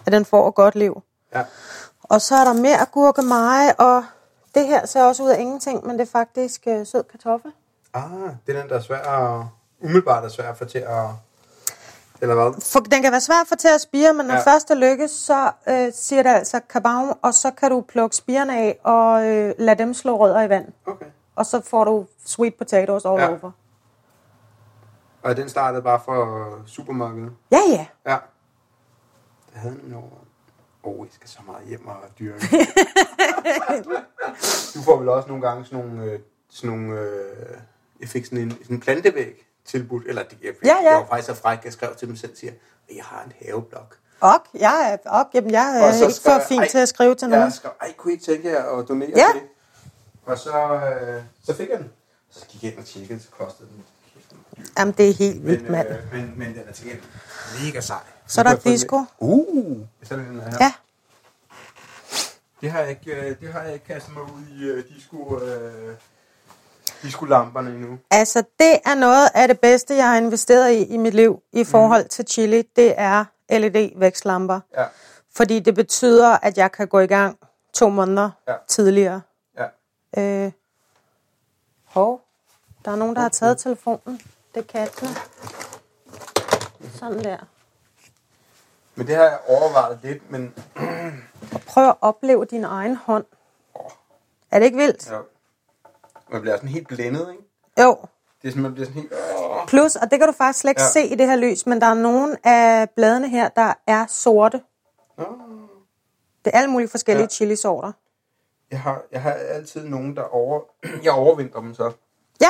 at 0.05 0.11
den 0.11 0.25
får 0.25 0.47
et 0.49 0.55
godt 0.55 0.75
liv. 0.75 1.01
Ja. 1.35 1.43
Og 2.03 2.21
så 2.21 2.35
er 2.35 2.43
der 2.43 2.53
mere 2.53 2.85
gurkemeje, 2.91 3.73
og 3.73 4.05
det 4.55 4.67
her 4.67 4.85
ser 4.85 5.03
også 5.03 5.23
ud 5.23 5.29
af 5.29 5.39
ingenting, 5.39 5.87
men 5.87 5.99
det 5.99 6.07
er 6.07 6.11
faktisk 6.11 6.63
øh, 6.67 6.85
sød 6.87 7.03
kartoffel. 7.03 7.51
Ah, 7.93 8.03
det 8.47 8.55
er 8.55 8.61
den, 8.61 8.69
der 8.69 8.75
er 8.75 8.81
svær 8.81 8.97
at... 9.01 9.45
Umiddelbart 9.81 10.23
er 10.23 10.29
svær 10.29 10.49
at 10.49 10.57
få 10.57 10.65
til 10.65 10.77
at... 10.79 11.05
Eller 12.21 12.35
hvad? 12.35 12.61
For, 12.61 12.79
den 12.79 13.01
kan 13.01 13.11
være 13.11 13.21
svær 13.21 13.41
at 13.41 13.47
få 13.47 13.55
til 13.55 13.67
at 13.67 13.81
spire, 13.81 14.13
men 14.13 14.25
når 14.25 14.33
Ja. 14.35 14.53
først 14.53 14.69
det 14.69 14.77
lykkes, 14.77 15.11
så 15.11 15.51
øh, 15.67 15.91
siger 15.93 16.23
det 16.23 16.29
altså 16.29 16.59
kabam, 16.69 17.17
og 17.21 17.33
så 17.33 17.51
kan 17.51 17.71
du 17.71 17.81
plukke 17.81 18.15
spirene 18.15 18.57
af 18.57 18.79
og 18.83 19.25
øh, 19.27 19.53
lade 19.57 19.77
dem 19.79 19.93
slå 19.93 20.17
rødder 20.19 20.41
i 20.41 20.49
vand. 20.49 20.65
Okay. 20.85 21.05
Og 21.35 21.45
så 21.45 21.61
får 21.69 21.83
du 21.83 22.05
sweet 22.25 22.55
potatoes 22.55 23.05
all 23.05 23.19
ja. 23.19 23.29
over. 23.29 23.51
Og 25.23 25.37
den 25.37 25.49
startede 25.49 25.81
bare 25.81 25.99
fra 26.05 26.45
supermarkedet? 26.67 27.31
Ja, 27.51 27.59
ja. 27.69 27.85
Ja. 28.05 28.17
Det 29.53 29.61
havde 29.61 29.73
jeg 29.73 29.81
nemlig 29.81 29.97
over. 29.97 30.09
Åh, 30.83 30.99
oh, 30.99 31.07
I 31.07 31.09
skal 31.13 31.29
så 31.29 31.39
meget 31.45 31.67
hjem 31.67 31.87
og 31.87 31.95
dyrke. 32.19 32.41
du 34.73 34.81
får 34.81 34.97
vel 34.99 35.09
også 35.09 35.27
nogle 35.29 35.47
gange 35.47 35.65
sådan 35.65 35.79
nogle... 35.79 36.03
Øh, 36.11 36.19
sådan 36.49 36.77
nogle 36.77 36.99
øh, 36.99 37.57
jeg 37.99 38.09
fik 38.09 38.25
sådan 38.25 38.37
en, 38.37 38.51
sådan 38.51 38.75
en 38.75 38.79
plantevæg 38.79 39.47
tilbudt. 39.65 40.07
Eller 40.07 40.23
det, 40.23 40.37
jeg, 40.43 40.53
fik, 40.59 40.67
Ja, 40.67 40.75
ja. 40.83 40.89
jeg 40.89 40.97
var 40.99 41.05
faktisk 41.05 41.27
så 41.27 41.33
fræk, 41.33 41.59
jeg 41.65 41.73
skrev 41.73 41.95
til 41.95 42.07
dem 42.07 42.15
selv, 42.15 42.35
siger, 42.35 42.53
jeg 42.95 43.03
har 43.03 43.23
en 43.23 43.33
haveblok. 43.41 43.97
Og 44.19 44.33
jeg 44.53 44.99
er, 45.05 45.09
og, 45.09 45.25
jamen, 45.33 45.51
jeg 45.51 45.79
er 45.79 46.01
ikke 46.03 46.13
skrev 46.13 46.33
for 46.33 46.39
jeg, 46.39 46.47
fin 46.47 46.59
ej, 46.59 46.67
til 46.67 46.77
at 46.77 46.89
skrive 46.89 47.15
til 47.15 47.29
nogen. 47.29 47.43
Jeg 47.43 47.53
skrev, 47.53 47.71
ej, 47.81 47.93
kunne 47.97 48.11
I 48.11 48.13
ikke 48.13 48.25
tænke 48.25 48.51
jer 48.51 48.77
at 48.79 48.87
donere 48.87 49.09
Ja. 49.15 49.27
det? 49.33 49.41
Og 50.25 50.37
så, 50.37 50.57
øh, 50.57 51.21
så 51.43 51.55
fik 51.55 51.69
jeg 51.69 51.79
den. 51.79 51.89
Så 52.31 52.45
gik 52.47 52.63
jeg 52.63 52.71
ind 52.71 52.79
og 52.79 52.85
tjekkede, 52.85 53.19
så 53.19 53.29
kostede 53.31 53.69
den. 53.69 53.83
Jamen, 54.77 54.93
det 54.97 55.09
er 55.09 55.13
helt 55.13 55.45
vildt, 55.45 55.63
Men, 55.63 55.71
mand. 55.71 55.87
øh, 55.89 56.13
men, 56.13 56.33
men 56.37 56.47
den 56.47 56.61
er 56.67 56.71
til 56.71 56.85
gengæld 56.85 57.03
mega 57.65 57.81
sej. 57.81 57.97
Så 58.27 58.41
er 58.41 58.43
der 58.43 58.55
kan 58.55 58.71
disco. 58.71 59.03
Uh, 59.19 59.77
så 60.03 60.15
det 60.15 60.25
den 60.27 60.41
her. 60.41 60.57
Ja, 60.61 60.73
Det 62.61 62.71
har 62.71 62.79
jeg 62.79 62.89
ikke, 62.89 63.11
øh, 63.15 63.39
det 63.41 63.53
har 63.53 63.61
jeg 63.61 63.73
ikke 63.73 63.85
kastet 63.85 64.13
mig 64.13 64.23
ud 64.23 64.41
i 64.59 64.63
øh, 64.63 64.83
disco, 64.95 65.39
øh, 65.39 65.95
disco-lamperne 67.03 67.69
endnu. 67.69 67.99
altså 68.11 68.43
det 68.59 68.79
er 68.85 68.95
noget 68.95 69.29
af 69.33 69.47
det 69.47 69.59
bedste, 69.59 69.95
jeg 69.95 70.09
har 70.09 70.17
investeret 70.17 70.71
i 70.71 70.83
i 70.83 70.97
mit 70.97 71.13
liv 71.13 71.41
i 71.51 71.63
forhold 71.63 72.09
til 72.09 72.25
chili. 72.27 72.61
Det 72.75 72.93
er 72.97 73.25
LED-vækstlamper. 73.49 74.59
Ja, 74.77 74.85
Fordi 75.35 75.59
det 75.59 75.75
betyder, 75.75 76.37
at 76.41 76.57
jeg 76.57 76.71
kan 76.71 76.87
gå 76.87 76.99
i 76.99 77.07
gang 77.07 77.37
to 77.73 77.89
måneder 77.89 78.29
Ja. 78.47 78.53
tidligere. 78.67 79.21
ja. 79.57 79.65
Øh, 80.45 80.51
hov, 81.85 82.21
der 82.85 82.91
er 82.91 82.95
nogen, 82.95 83.15
der 83.15 83.21
har 83.21 83.29
taget 83.29 83.57
telefonen. 83.57 84.21
Det 84.55 84.59
er 84.59 84.67
kattene. 84.67 85.09
Sådan 86.99 87.23
der. 87.23 87.37
Men 88.95 89.07
det 89.07 89.15
har 89.15 89.23
jeg 89.23 89.39
overvejet 89.47 89.99
lidt, 90.03 90.31
men 90.31 90.53
prøv 91.67 91.87
at 91.89 91.95
opleve 92.01 92.45
din 92.45 92.63
egen 92.63 92.95
hånd. 92.95 93.25
Er 94.51 94.59
det 94.59 94.65
ikke 94.65 94.77
vildt? 94.77 95.09
ja. 95.11 95.17
man 96.31 96.41
bliver 96.41 96.55
sådan 96.55 96.69
helt 96.69 96.87
blændet, 96.87 97.31
ikke? 97.31 97.43
Jo. 97.81 97.97
Det 98.41 98.47
er 98.47 98.51
sådan, 98.51 98.63
man 98.63 98.73
bliver 98.73 98.85
sådan 98.87 99.01
helt... 99.01 99.13
Plus, 99.67 99.95
og 99.95 100.11
det 100.11 100.19
kan 100.19 100.27
du 100.27 100.33
faktisk 100.33 100.59
slet 100.59 100.71
ikke 100.71 100.81
Ja. 100.81 100.87
se 100.89 101.03
i 101.05 101.15
det 101.15 101.27
her 101.27 101.35
lys, 101.35 101.65
men 101.65 101.81
der 101.81 101.87
er 101.87 101.93
nogle 101.93 102.37
af 102.47 102.89
bladene 102.89 103.29
her, 103.29 103.49
der 103.49 103.73
er 103.87 104.05
sorte. 104.09 104.61
Åh. 105.17 105.25
Det 106.45 106.53
er 106.53 106.57
alle 106.57 106.69
mulige 106.71 106.89
forskellige 106.89 107.23
Ja. 107.23 107.27
chilisorter. 107.29 107.91
Jeg 108.71 108.79
har, 108.81 109.01
jeg 109.11 109.21
har 109.21 109.31
altid 109.31 109.83
nogen, 109.83 110.15
der 110.15 110.23
over... 110.23 110.61
Jeg 111.03 111.11
overvinder 111.11 111.59
dem 111.59 111.73
så. 111.75 111.91
Ja, 112.41 112.49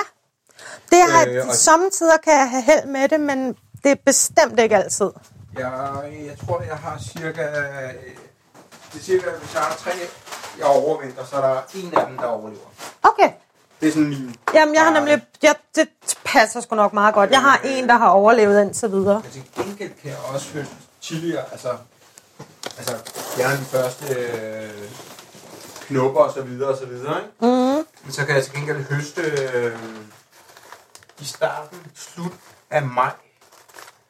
det 0.90 1.00
har 1.12 1.26
Øh, 1.28 1.36
øh, 1.36 1.48
og- 1.48 1.56
samtidig 1.56 2.14
kan 2.24 2.34
jeg 2.34 2.50
have 2.50 2.62
held 2.64 2.86
med 2.88 3.10
det, 3.10 3.20
men 3.20 3.58
det 3.84 3.92
er 3.92 3.96
bestemt 4.06 4.60
ikke 4.60 4.76
altid. 4.76 5.12
Jeg, 5.58 6.14
jeg 6.26 6.38
tror, 6.46 6.62
jeg 6.62 6.76
har 6.76 7.00
cirka... 7.00 7.46
Det 8.94 9.00
er 9.00 9.04
cirka, 9.04 9.30
hvis 9.42 9.54
jeg 9.54 9.62
har 9.62 9.76
tre, 9.76 9.92
jeg 10.58 10.66
overvinder, 10.66 11.26
så 11.26 11.36
er 11.36 11.42
der 11.42 11.62
en 11.74 11.94
af 11.94 12.08
dem, 12.08 12.18
der 12.18 12.26
overlever. 12.26 12.66
Okay. 13.04 13.32
Det 13.82 13.88
er 13.88 13.92
sådan 13.92 14.10
min... 14.10 14.36
Jamen, 14.54 14.76
jeg 14.76 14.84
har 14.84 14.92
nemlig... 14.94 15.22
Jeg, 15.44 15.56
det 15.76 15.90
passer 16.26 16.62
sgu 16.62 16.76
nok 16.76 16.94
meget 16.94 17.14
godt. 17.14 17.32
Jeg 17.32 17.42
har 17.42 17.62
en, 17.66 17.90
der 17.90 17.98
har 17.98 18.10
overlevet 18.10 18.62
indtil 18.62 18.92
videre. 18.92 19.22
Men 19.24 19.32
til 19.32 19.44
gengæld 19.56 19.92
kan 20.02 20.10
jeg 20.10 20.18
også 20.34 20.54
høste 20.54 20.76
chilier, 21.02 21.44
altså... 21.52 21.78
Altså, 22.78 22.96
gerne 23.38 23.58
de 23.60 23.66
første 23.66 24.14
øh, 24.14 24.92
knopper 25.88 26.22
og 26.22 26.34
så 26.34 26.42
videre 26.42 26.70
og 26.70 26.78
så 26.78 26.86
videre, 26.86 27.18
ikke? 27.18 27.32
Mm. 27.42 27.86
Men 28.04 28.12
så 28.12 28.26
kan 28.26 28.36
jeg 28.36 28.44
til 28.44 28.54
gengæld 28.54 28.84
høste 28.84 29.22
øh, 29.22 29.80
i 31.20 31.26
starten, 31.26 31.80
slut 31.96 32.32
af 32.70 32.82
maj. 32.82 33.12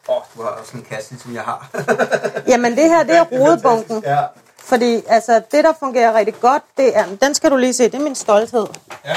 Åh, 0.08 0.16
oh, 0.16 0.24
det 0.34 0.44
var 0.44 0.50
også 0.50 0.78
en 0.78 0.86
kasse, 0.90 1.20
som 1.20 1.34
jeg 1.34 1.42
har. 1.42 1.70
Jamen, 2.52 2.78
det 2.78 2.90
her, 2.90 3.04
det 3.04 3.16
er 3.18 3.24
rodebunken. 3.24 4.04
Ja. 4.04 4.26
Fordi 4.58 5.04
altså, 5.08 5.42
det, 5.52 5.64
der 5.64 5.74
fungerer 5.80 6.14
rigtig 6.14 6.40
godt, 6.40 6.64
det 6.78 6.98
er... 6.98 7.06
Den 7.22 7.34
skal 7.36 7.52
du 7.52 7.58
lige 7.58 7.74
se, 7.74 7.84
det 7.84 7.96
er 7.96 8.00
min 8.00 8.16
stolthed. 8.16 8.68
ja. 9.06 9.16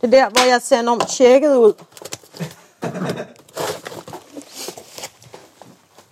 Det 0.00 0.14
er 0.14 0.20
der, 0.24 0.28
hvor 0.28 0.50
jeg 0.50 0.62
ser 0.62 0.80
enormt 0.80 1.08
tjekket 1.08 1.56
ud. 1.56 1.72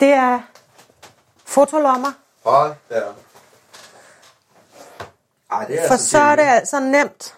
Det 0.01 0.11
er 0.13 0.41
fotolommer. 1.45 2.13
Hold 2.45 2.75
da. 2.91 3.03
Ej, 5.51 5.65
det 5.65 5.83
er 5.83 5.87
For 5.87 5.93
altså 5.93 6.11
så 6.11 6.19
er 6.19 6.37
det 6.37 6.43
altså 6.43 6.81
nemt. 6.81 7.35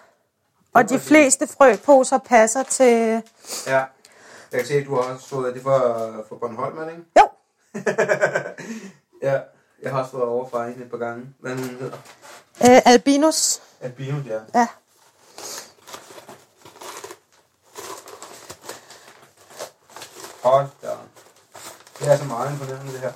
Og 0.73 0.89
de 0.89 0.99
fleste 0.99 1.47
frøposer 1.57 2.17
passer 2.17 2.63
til... 2.63 3.21
Ja. 3.67 3.83
Jeg 4.51 4.59
kan 4.59 4.67
se, 4.67 4.73
at 4.73 4.85
du 4.85 4.95
har 4.95 5.13
også 5.13 5.25
stået, 5.27 5.53
det 5.53 5.63
for, 5.63 6.25
for 6.29 6.35
Bornholm, 6.35 6.89
ikke? 6.89 7.03
Jo, 7.19 7.29
Ja. 9.29 9.39
Jeg 9.81 9.91
har 9.91 9.99
også 9.99 10.09
stået 10.09 10.23
over 10.23 10.49
for 10.49 10.63
hende 10.63 10.83
et 10.85 10.91
par 10.91 10.97
gange. 10.97 11.25
Hvad 11.39 11.51
hun 11.51 11.63
hedder? 11.63 11.97
øh, 12.65 12.81
albinus. 12.85 13.61
Albino, 13.81 14.17
ja. 14.27 14.39
Ja. 14.55 14.67
Hold 20.43 20.67
da. 20.81 20.87
Det 21.99 22.11
er 22.11 22.17
så 22.17 22.25
meget 22.25 22.51
imponerende, 22.51 22.91
det 22.91 22.99
her. 22.99 23.11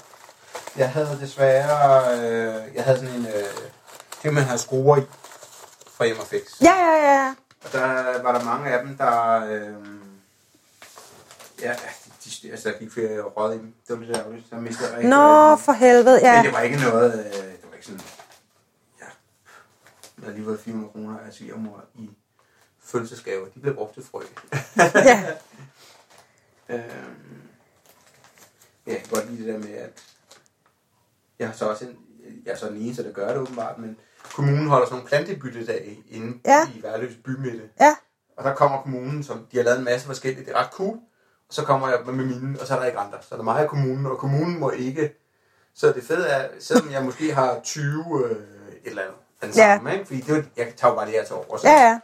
Jeg 0.78 0.92
havde 0.92 1.18
desværre... 1.22 2.18
Øh, 2.20 2.76
jeg 2.76 2.84
havde 2.84 2.98
sådan 3.00 3.16
en... 3.16 3.26
Øh, 3.26 3.44
det, 4.24 4.34
man 4.34 4.44
har 4.44 4.58
skruer 4.58 4.98
i 4.98 6.14
fra 6.14 6.26
fix. 6.26 6.62
Ja, 6.62 6.74
ja, 6.76 7.14
ja. 7.14 7.36
Og 7.66 7.72
der 7.72 8.22
var 8.22 8.38
der 8.38 8.44
mange 8.46 8.70
af 8.72 8.84
dem, 8.86 8.98
der... 8.98 9.46
Øh, 9.46 10.09
ja, 11.62 11.76
de, 12.44 12.52
altså, 12.52 12.70
der 12.70 12.78
gik 12.80 12.92
for 12.92 13.02
rød 13.38 13.54
i 13.54 13.58
dem. 13.58 13.74
Det 13.88 14.00
var 14.00 14.06
lidt 14.06 14.18
ærgerligt. 14.18 14.46
Så 14.50 14.56
mistede 14.56 14.88
jeg 14.90 14.98
rigtig 14.98 15.10
Nå, 15.10 15.56
for 15.56 15.72
helvede, 15.72 16.16
Men 16.16 16.24
ja. 16.24 16.42
det 16.44 16.54
var 16.54 16.60
ikke 16.62 16.78
noget... 16.78 17.14
Øh, 17.20 17.34
det 17.34 17.64
var 17.70 17.74
ikke 17.74 17.86
sådan... 17.86 18.02
Ja. 19.02 19.06
Jeg 20.18 20.26
har 20.26 20.32
lige 20.32 20.48
været 20.48 20.60
400 20.60 20.92
kroner 20.92 21.20
af 21.20 21.34
svigermor 21.34 21.84
i 21.96 22.10
fødselsgave. 22.84 23.46
De 23.56 23.60
blev 23.60 23.76
brugt 23.76 23.94
til 23.94 24.04
frø. 24.12 24.22
ja. 24.96 25.24
Øhm, 26.70 27.42
jeg 28.88 28.98
kan 28.98 29.08
godt 29.10 29.32
lide 29.32 29.44
det 29.48 29.54
der 29.54 29.60
med, 29.70 29.76
at 29.78 30.04
jeg 31.40 31.48
har 31.48 31.56
så 31.56 31.70
også 31.70 31.86
en, 31.86 31.98
jeg 32.46 32.52
er 32.52 32.56
så 32.58 32.68
den 32.70 32.78
eneste, 32.78 33.04
der 33.04 33.12
gør 33.12 33.28
det 33.28 33.38
åbenbart, 33.38 33.78
men 33.78 33.98
kommunen 34.34 34.68
holder 34.68 34.86
sådan 34.86 34.96
nogle 34.96 35.08
plantebyttedage 35.08 35.98
inde 36.10 36.40
Ja. 36.46 36.68
i 36.76 36.84
Værløs 36.84 37.14
bymidte. 37.24 37.70
Ja, 37.80 37.96
Og 38.38 38.44
der 38.44 38.56
kommer 38.56 38.82
kommunen, 38.82 39.24
som 39.24 39.48
de 39.52 39.58
har 39.58 39.64
lavet 39.64 39.78
en 39.80 39.86
masse 39.86 40.08
forskellige, 40.08 40.46
det 40.46 40.52
er 40.56 40.60
ret 40.64 40.72
cool. 40.72 41.00
Så 41.50 41.64
kommer 41.66 41.90
jeg 41.90 42.00
med 42.06 42.14
mine, 42.14 42.60
og 42.62 42.68
så 42.68 42.76
er 42.76 42.80
der 42.80 42.86
ikke 42.86 43.00
andre. 43.00 43.18
Så 43.22 43.28
er 43.32 43.38
der 43.38 43.44
mig 43.44 43.64
og 43.64 43.70
kommunen, 43.70 44.06
og 44.06 44.18
kommunen 44.18 44.60
må 44.60 44.70
ikke. 44.72 45.16
Så 45.76 45.92
det 45.92 46.04
fede 46.04 46.28
er, 46.28 46.50
selvom 46.60 46.92
jeg 46.92 47.04
måske 47.04 47.34
har 47.34 47.60
20 47.64 47.84
øh, 48.26 48.32
et 48.32 48.38
eller 48.86 49.02
andet, 49.02 49.16
den 49.42 49.50
Ja. 49.50 49.76
samme, 49.78 49.94
ikke? 49.94 50.06
fordi 50.06 50.22
det, 50.22 50.38
er 50.38 50.44
jeg 50.58 50.74
tager 50.78 50.92
jo 50.92 50.96
bare 50.98 51.06
det 51.06 51.14
her 51.14 51.26
til 51.26 51.36
over. 51.36 51.58
Så. 51.58 51.68
ja, 51.68 52.00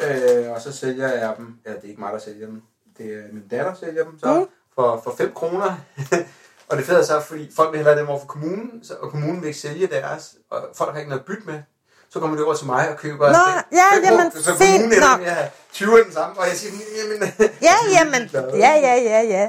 ja. 0.00 0.44
Øh, 0.46 0.52
og 0.52 0.60
så 0.60 0.72
sælger 0.72 1.08
jeg 1.08 1.34
dem. 1.36 1.58
Ja, 1.66 1.70
det 1.70 1.84
er 1.84 1.88
ikke 1.88 2.00
mig, 2.00 2.12
der 2.12 2.18
sælger 2.18 2.46
dem. 2.46 2.62
Det 2.98 3.06
er 3.14 3.32
min 3.32 3.48
datter, 3.48 3.70
der 3.70 3.78
sælger 3.78 4.04
dem 4.04 4.18
så. 4.18 4.40
Mm. 4.40 4.46
For, 4.74 5.00
for 5.04 5.14
5 5.18 5.32
kroner. 5.34 5.76
og 6.68 6.76
det 6.76 6.84
fede 6.84 6.98
er 6.98 7.04
så, 7.04 7.20
fordi 7.20 7.50
folk 7.56 7.70
vil 7.72 7.78
hellere 7.78 7.94
have 7.94 8.00
dem 8.00 8.08
over 8.08 8.20
for 8.20 8.26
kommunen, 8.26 8.84
så, 8.84 8.94
og 8.94 9.10
kommunen 9.10 9.40
vil 9.40 9.46
ikke 9.46 9.58
sælge 9.60 9.86
deres, 9.86 10.34
og 10.50 10.68
folk 10.74 10.92
har 10.92 10.98
ikke 10.98 11.08
noget 11.10 11.24
bytte 11.24 11.42
med. 11.46 11.62
Så 12.14 12.20
kommer 12.20 12.36
de 12.36 12.44
over 12.44 12.54
til 12.54 12.66
mig 12.66 12.88
og 12.90 12.96
køber 12.96 13.26
Nå, 13.32 13.38
ja, 13.72 13.96
fem 13.96 14.04
jamen, 14.04 14.30
kroner. 14.30 14.42
så 14.44 14.54
fint 14.54 14.88
nok. 14.88 15.20
at 15.26 15.32
have 15.34 15.48
20 15.72 15.98
af 15.98 16.04
den 16.04 16.14
samme, 16.14 16.38
og 16.40 16.46
jeg 16.48 16.56
siger, 16.56 16.72
jamen... 16.98 17.32
Ja, 17.62 17.74
jamen. 17.98 18.30
Ja, 18.34 18.70
ja, 18.86 18.94
ja, 18.94 19.20
ja. 19.22 19.42
ja. 19.42 19.48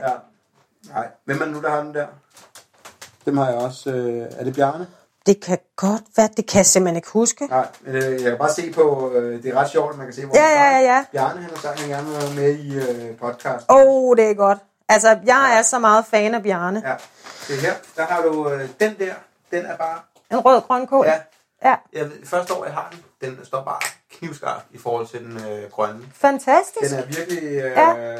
Nej, 0.93 1.08
hvem 1.25 1.41
er 1.41 1.45
det 1.45 1.54
nu, 1.54 1.62
der 1.62 1.69
har 1.69 1.82
den 1.84 1.93
der? 1.93 2.06
Dem 3.25 3.38
har 3.38 3.45
jeg 3.49 3.56
også. 3.56 3.89
Øh, 3.89 4.28
er 4.39 4.43
det 4.43 4.56
Bjarne? 4.56 4.88
Det 5.25 5.41
kan 5.43 5.58
godt 5.75 6.01
være, 6.17 6.30
det 6.38 6.47
kan 6.47 6.58
jeg 6.58 6.65
simpelthen 6.65 6.95
ikke 6.95 7.10
huske. 7.12 7.47
Nej, 7.47 7.67
øh, 7.86 8.12
jeg 8.12 8.19
kan 8.30 8.38
bare 8.38 8.54
se 8.54 8.71
på, 8.71 9.12
øh, 9.15 9.43
det 9.43 9.54
er 9.54 9.58
ret 9.60 9.69
sjovt, 9.69 9.91
at 9.91 9.97
man 9.97 10.08
kan 10.08 10.15
se, 10.15 10.25
hvor 10.25 10.36
Ja, 10.38 10.49
ja, 10.49 10.78
ja, 10.80 10.80
ja. 10.80 11.06
Bjarne, 11.12 11.41
han 11.41 11.49
har 11.49 11.62
sagt, 11.62 11.80
han 11.80 11.89
gerne 11.89 12.08
vil 12.08 12.17
være 12.17 12.34
med 12.36 12.56
i 12.60 12.75
øh, 12.75 13.17
podcasten. 13.17 13.65
Åh, 13.75 13.82
oh, 13.86 14.17
det 14.17 14.30
er 14.30 14.34
godt. 14.34 14.58
Altså, 14.89 15.17
jeg 15.25 15.58
er 15.58 15.62
så 15.62 15.80
meget 15.80 16.06
fan 16.06 16.36
af 16.36 16.43
Bjarne. 16.43 16.82
Ja, 16.86 16.93
det 17.47 17.62
her, 17.62 17.73
der 17.97 18.06
har 18.06 18.21
du 18.21 18.49
øh, 18.49 18.69
den 18.80 18.95
der, 18.99 19.13
den 19.51 19.65
er 19.65 19.75
bare, 19.78 19.99
En 20.32 20.39
rød 20.39 20.62
grønkål. 20.62 21.06
ja, 21.06 21.13
ja. 21.65 21.75
jeg 21.93 22.06
ved, 22.10 22.25
første 22.25 22.54
år 22.54 22.65
jeg 22.65 22.73
har 22.73 22.93
den, 23.21 23.36
den 23.38 23.45
står 23.45 23.63
bare 23.63 23.80
knivskarp 24.12 24.62
i 24.71 24.78
forhold 24.78 25.08
til 25.08 25.19
den 25.19 25.38
øh, 25.49 25.71
grønne. 25.71 26.01
Fantastisk. 26.13 26.91
Den 26.91 26.99
er 26.99 27.06
virkelig, 27.06 27.43
øh, 27.43 27.71
Ja. 27.71 28.15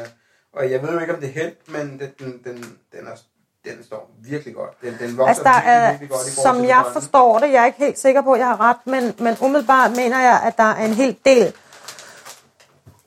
og 0.52 0.70
jeg 0.70 0.82
ved 0.82 0.92
jo 0.92 0.98
ikke 0.98 1.14
om 1.14 1.20
det 1.20 1.28
er 1.28 1.32
held, 1.32 1.52
men 1.66 1.80
den, 2.00 2.10
den, 2.18 2.40
den, 2.44 2.78
den, 2.92 3.06
er, 3.06 3.16
den 3.64 3.84
står 3.84 4.10
virkelig 4.18 4.54
godt. 4.54 4.80
Den, 4.82 4.96
den 5.00 5.18
vokser 5.18 5.28
Altså, 5.28 5.42
der 5.42 5.52
virkelig, 5.52 5.72
er, 5.72 5.90
virkelig 5.90 6.10
godt 6.10 6.28
i 6.28 6.30
forhold 6.34 6.56
som 6.56 6.64
jeg 6.68 6.76
grønne. 6.82 6.92
forstår 7.00 7.38
det, 7.38 7.52
jeg 7.52 7.62
er 7.62 7.66
ikke 7.66 7.78
helt 7.78 7.98
sikker 7.98 8.22
på, 8.22 8.32
at 8.32 8.38
jeg 8.40 8.46
har 8.48 8.60
ret, 8.60 8.86
men, 8.86 9.14
men 9.18 9.36
umiddelbart 9.40 9.90
mener 9.90 10.20
jeg, 10.20 10.40
at 10.44 10.56
der 10.56 10.70
er 10.72 10.84
en 10.84 10.94
hel 10.94 11.16
del 11.24 11.54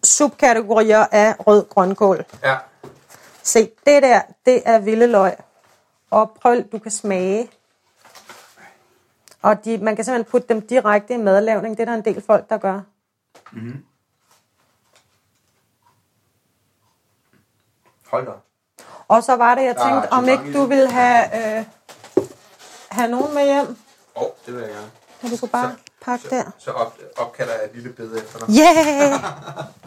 subkategorier 0.04 1.06
af 1.12 1.36
rød 1.48 1.66
grønkål. 1.70 2.26
Ja, 2.44 2.56
Se, 3.44 3.72
det 3.86 4.04
der, 4.04 4.22
det 4.46 4.62
er 4.66 4.80
vilde 4.80 5.08
løg. 5.08 5.36
Og 6.12 6.32
prøv, 6.42 6.64
du 6.72 6.80
kan 6.80 6.92
smage. 6.92 7.50
Og 9.42 9.66
de, 9.66 9.78
man 9.78 9.96
kan 9.96 10.06
simpelthen 10.06 10.32
putte 10.32 10.48
dem 10.48 10.62
direkte 10.62 11.14
i 11.14 11.18
madlavning. 11.18 11.78
Det 11.78 11.82
er 11.82 11.86
der 11.86 11.94
en 11.94 12.06
del 12.06 12.22
folk, 12.22 12.50
der 12.50 12.58
gør. 12.58 12.82
hold 18.12 18.26
da. 18.26 18.32
Og 19.08 19.24
så 19.24 19.36
var 19.36 19.56
det, 19.56 19.64
jeg 19.64 19.76
tænkte, 19.76 20.12
om 20.12 20.30
ikke 20.30 20.54
du 20.54 20.66
ville 20.66 20.92
have, 20.92 21.58
øh, 21.60 21.66
have 22.90 23.12
nogen 23.12 23.34
med 23.34 23.46
hjem. 23.46 23.78
Åh, 24.16 24.24
oh, 24.24 24.30
det 24.46 24.54
vil 24.54 24.62
jeg 24.62 24.70
gerne. 24.70 24.92
Kan 25.22 25.30
du 25.30 25.38
kunne 25.38 25.50
bare 25.50 25.76
pakke 26.02 26.24
så, 26.24 26.36
der? 26.36 26.44
Så 26.58 26.72
op, 26.72 26.98
opkalder 27.18 27.54
jeg 27.54 27.66
et 27.66 27.72
lille 27.74 27.94
bede 27.94 28.18
efter 28.22 28.40
dig. 28.40 28.56
Yeah! 28.56 29.20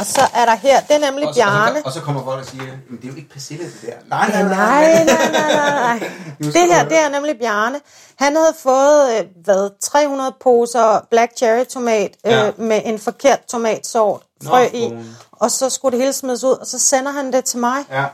Og 0.00 0.06
så 0.06 0.20
er 0.34 0.44
der 0.44 0.54
her, 0.54 0.80
det 0.80 0.94
er 0.96 0.98
nemlig 0.98 1.28
Og 1.28 1.34
så, 1.34 1.40
og, 1.40 1.46
Bjarne. 1.46 1.76
så, 1.76 1.82
og 1.84 1.92
så 1.92 2.00
kommer 2.00 2.24
folk 2.24 2.40
og 2.40 2.46
siger, 2.46 2.62
men 2.90 2.96
det 3.00 3.04
er 3.04 3.08
jo 3.08 3.16
ikke 3.16 3.28
persille 3.30 3.64
det 3.64 3.74
der. 3.82 3.92
Nej, 4.08 4.30
nej, 4.30 4.42
nej. 4.42 5.04
nej, 5.04 5.04
nej, 5.32 5.52
nej, 5.56 5.98
nej. 5.98 6.10
Det 6.52 6.74
her, 6.74 6.84
det 6.88 6.98
er 6.98 7.08
nemlig 7.08 7.38
Bjarne. 7.38 7.80
Han 8.18 8.36
havde 8.36 8.54
fået, 8.62 9.18
øh, 9.18 9.24
hvad, 9.44 9.70
300 9.80 10.32
poser 10.40 11.06
black 11.10 11.32
cherry 11.36 11.64
tomat 11.64 12.10
øh, 12.26 12.32
Ja. 12.32 12.50
med 12.56 12.80
en 12.84 12.98
forkert 12.98 13.40
tomatsort 13.48 14.20
Nå, 14.42 14.50
frø 14.50 14.62
i. 14.72 14.88
bogen. 14.88 15.16
Og 15.32 15.50
så 15.50 15.70
skulle 15.70 15.92
det 15.96 16.00
hele 16.00 16.12
smides 16.12 16.44
ud, 16.44 16.52
og 16.52 16.66
så 16.66 16.78
sender 16.78 17.12
han 17.12 17.32
det 17.32 17.44
til 17.44 17.58
mig. 17.58 17.84
Ja, 17.90 18.02
ah, 18.04 18.08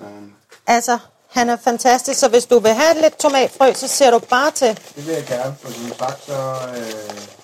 um, 0.00 0.32
Altså, 0.66 0.98
han 1.30 1.50
er 1.50 1.56
fantastisk, 1.64 2.20
så 2.20 2.28
hvis 2.28 2.46
du 2.46 2.58
vil 2.58 2.72
have 2.72 3.00
lidt 3.02 3.18
tomatfrø, 3.18 3.72
så 3.74 3.88
ser 3.88 4.10
du 4.10 4.18
bare 4.18 4.50
til. 4.50 4.68
det 4.96 5.06
vil 5.06 5.14
jeg 5.14 5.24
gerne, 5.26 5.54
for 5.62 5.72
som 5.72 5.92
sagt, 5.98 6.24
så... 6.26 6.32
Øh, 6.76 7.37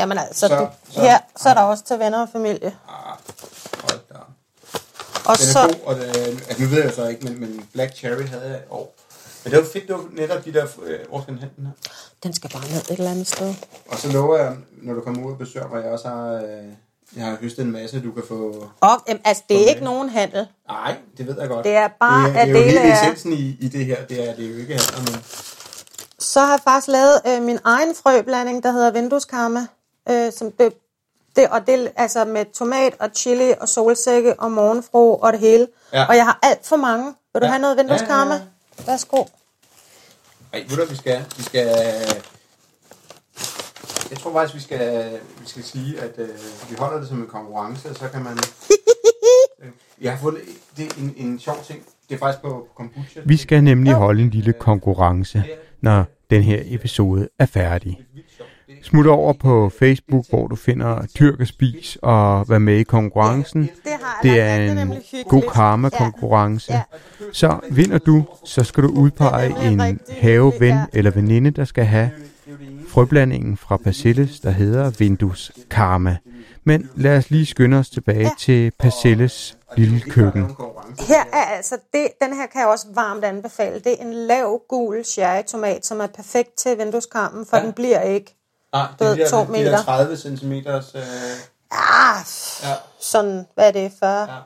Jamen 0.00 0.18
altså, 0.18 0.48
Så- 0.48 0.56
du, 0.56 0.66
så- 0.92 1.00
her, 1.00 1.18
så 1.36 1.48
er 1.48 1.54
der 1.54 1.60
også 1.60 1.84
til 1.84 1.98
venner 1.98 2.22
og 2.22 2.28
familie. 2.32 2.66
ah, 2.88 3.16
hold 3.84 4.00
da. 4.08 4.14
Og 5.24 5.36
Den 5.38 5.46
er 5.48 5.52
så, 5.52 5.62
god, 5.62 5.86
og 5.86 5.94
det, 5.96 6.04
altså, 6.48 6.62
nu 6.62 6.68
ved 6.68 6.82
jeg 6.82 6.92
så 6.94 7.06
ikke, 7.08 7.24
men, 7.24 7.40
men 7.40 7.68
Black 7.72 7.94
Cherry 7.96 8.22
havde 8.26 8.48
jeg 8.50 8.58
i 8.58 8.70
år. 8.70 8.94
Men 9.44 9.52
det 9.52 9.58
var 9.58 9.66
fedt, 9.72 9.86
det 9.88 9.94
var 9.94 10.04
netop 10.12 10.44
de 10.44 10.52
der... 10.52 10.66
Øh, 10.82 10.98
hvor 11.08 11.20
skal 11.22 11.34
den 11.34 11.40
hen, 11.42 11.50
den 11.56 11.66
her? 11.66 11.72
den 12.22 12.32
skal 12.34 12.50
bare 12.50 12.62
ned 12.62 12.80
et 12.80 12.90
eller 12.98 13.10
andet 13.10 13.26
sted. 13.26 13.54
Og 13.88 13.98
så 13.98 14.12
lover 14.12 14.36
jeg, 14.38 14.56
når 14.82 14.94
du 14.94 15.00
kommer 15.00 15.26
ud 15.26 15.32
og 15.32 15.38
besøger 15.38 15.68
mig, 15.68 15.82
jeg 15.84 15.92
også 15.92 16.08
har... 16.08 16.26
Øh, 16.32 16.64
jeg 17.16 17.24
har 17.24 17.36
høstet 17.40 17.62
en 17.64 17.72
masse, 17.72 18.00
du 18.02 18.12
kan 18.12 18.22
få... 18.28 18.66
Og, 18.80 19.00
øhm, 19.08 19.20
altså, 19.24 19.42
det 19.48 19.64
er 19.64 19.68
ikke 19.68 19.84
nogen 19.84 20.08
handel. 20.08 20.46
Nej, 20.68 20.96
det 21.18 21.26
ved 21.26 21.36
jeg 21.40 21.48
godt. 21.48 21.64
Det 21.64 21.76
er 21.76 21.88
bare 22.00 22.28
det, 22.28 22.36
er- 22.36 22.40
at 22.40 22.48
det 22.48 22.56
er 22.56 22.60
jo 22.60 22.66
dele 22.66 22.80
hele 22.80 22.92
essensen 22.92 23.32
i, 23.32 23.56
i 23.60 23.68
det 23.68 23.84
her, 23.86 24.04
det 24.04 24.28
er, 24.28 24.34
det 24.34 24.44
er 24.44 24.48
jo 24.50 24.56
ikke 24.56 24.72
handler, 24.78 25.12
men... 25.12 25.22
så 26.18 26.40
har 26.40 26.50
jeg 26.52 26.60
faktisk 26.64 26.88
lavet 26.88 27.20
øh, 27.26 27.42
min 27.42 27.58
egen 27.64 27.94
frøblanding, 28.02 28.62
der 28.62 28.72
hedder 28.72 28.90
vindueskarma. 28.90 29.66
Øh, 30.08 30.32
som 30.32 30.52
det, 30.52 30.72
det, 31.36 31.48
og 31.48 31.66
det 31.66 31.74
er 31.84 31.88
altså 31.96 32.24
med 32.24 32.44
tomat 32.52 32.94
og 33.00 33.10
chili 33.14 33.52
og 33.60 33.68
solsikke 33.68 34.40
og 34.40 34.52
morgenfro 34.52 35.14
og 35.16 35.32
det 35.32 35.40
hele. 35.40 35.66
Ja. 35.92 36.04
Og 36.08 36.16
jeg 36.16 36.24
har 36.24 36.38
alt 36.42 36.66
for 36.66 36.76
mange. 36.76 37.04
Vil 37.34 37.40
du 37.42 37.46
Ja. 37.46 37.50
have 37.50 37.60
noget 37.62 37.76
vindueskarma? 37.76 38.34
Ja, 38.34 38.40
ja, 38.78 38.84
Værsgo. 38.86 39.24
Ej, 40.52 40.64
ved 40.68 40.76
du, 40.76 40.84
vi 40.90 40.96
skal? 40.96 41.24
Vi 41.36 41.42
skal... 41.42 41.66
Jeg 44.10 44.18
tror 44.18 44.32
faktisk, 44.32 44.54
vi 44.54 44.60
skal, 44.60 45.12
vi 45.40 45.46
skal 45.48 45.64
sige, 45.64 46.00
at 46.00 46.18
øh, 46.18 46.28
vi 46.70 46.76
holder 46.78 46.98
det 47.00 47.08
som 47.08 47.20
en 47.20 47.26
konkurrence, 47.26 47.88
og 47.88 47.96
så 47.96 48.08
kan 48.08 48.22
man... 48.22 48.38
Øh, 49.62 49.68
jeg 50.00 50.12
har 50.12 50.18
fundet 50.18 50.42
det 50.76 50.86
er 50.86 50.90
en, 50.98 51.14
en 51.16 51.38
sjov 51.40 51.56
ting. 51.66 51.82
Det 52.08 52.14
er 52.14 52.18
faktisk 52.18 52.42
på, 52.42 52.48
på 52.48 52.68
kombucha. 52.76 53.20
Vi 53.24 53.36
skal 53.36 53.64
nemlig 53.64 53.92
holde 53.94 54.22
en 54.22 54.30
lille 54.30 54.52
konkurrence, 54.52 55.44
når 55.80 56.04
den 56.30 56.42
her 56.42 56.62
episode 56.64 57.28
er 57.38 57.46
færdig. 57.46 57.98
Smut 58.82 59.06
over 59.06 59.32
på 59.32 59.70
Facebook, 59.78 60.24
hvor 60.30 60.46
du 60.46 60.56
finder 60.56 61.06
Dyrk 61.18 61.40
og 61.40 61.46
Spis 61.46 61.98
og 62.02 62.48
vær 62.48 62.58
med 62.58 62.76
i 62.76 62.82
konkurrencen. 62.82 63.70
Det 64.22 64.40
er 64.40 64.56
en 64.56 64.94
god 65.28 65.42
karma-konkurrence. 65.52 66.72
Så 67.32 67.58
vinder 67.70 67.98
du, 67.98 68.24
så 68.44 68.64
skal 68.64 68.82
du 68.82 68.88
udpege 68.88 69.54
en 69.72 70.00
haveven 70.20 70.78
eller 70.92 71.10
veninde, 71.10 71.50
der 71.50 71.64
skal 71.64 71.84
have 71.84 72.10
frøblandingen 72.88 73.56
fra 73.56 73.76
Persilles, 73.76 74.40
der 74.40 74.50
hedder 74.50 74.90
Vindus 74.98 75.52
Karma. 75.70 76.16
Men 76.64 76.90
lad 76.94 77.16
os 77.16 77.30
lige 77.30 77.46
skynde 77.46 77.76
os 77.76 77.90
tilbage 77.90 78.20
Ja. 78.20 78.30
til 78.38 78.72
Persilles 78.78 79.56
lille 79.76 80.00
køkken. 80.00 80.42
Her 81.08 81.22
er 81.32 81.42
altså, 81.56 81.76
det, 81.92 82.08
den 82.22 82.32
her 82.36 82.46
kan 82.46 82.60
jeg 82.60 82.68
også 82.68 82.86
varmt 82.94 83.24
anbefale. 83.24 83.74
Det 83.74 83.92
er 84.00 84.04
en 84.04 84.12
lav, 84.12 84.60
gul 84.68 85.04
cherry-tomat, 85.04 85.86
som 85.86 86.00
er 86.00 86.06
perfekt 86.06 86.58
til 86.58 86.78
vindueskarmen, 86.78 87.46
for 87.50 87.56
ja. 87.56 87.64
den 87.64 87.72
bliver 87.72 88.00
ikke. 88.00 88.36
Du 88.74 88.78
det 88.98 89.06
er 89.06 89.14
de 89.14 89.30
to 89.30 89.36
de 89.40 89.44
der 89.44 89.50
meter. 89.50 89.82
30 89.82 90.16
cm. 90.16 90.52
Øh, 90.52 91.02
Ah, 91.72 92.24
ja, 92.62 92.74
sådan, 93.00 93.46
hvad 93.54 93.66
er 93.68 93.70
det, 93.70 93.92
40? 94.00 94.20
ja. 94.22 94.36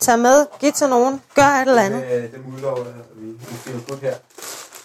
Tag 0.00 0.18
med, 0.18 0.46
giv 0.60 0.72
til 0.72 0.88
nogen, 0.88 1.22
gør 1.34 1.42
et 1.42 1.68
eller 1.68 1.82
andet. 1.82 2.04
Øh, 2.04 2.32
dem 2.32 2.54
udlover 2.54 2.84
vi. 3.14 3.26
Vi 3.30 3.54
feel 3.56 3.80
good 3.88 3.98
her. 4.00 4.14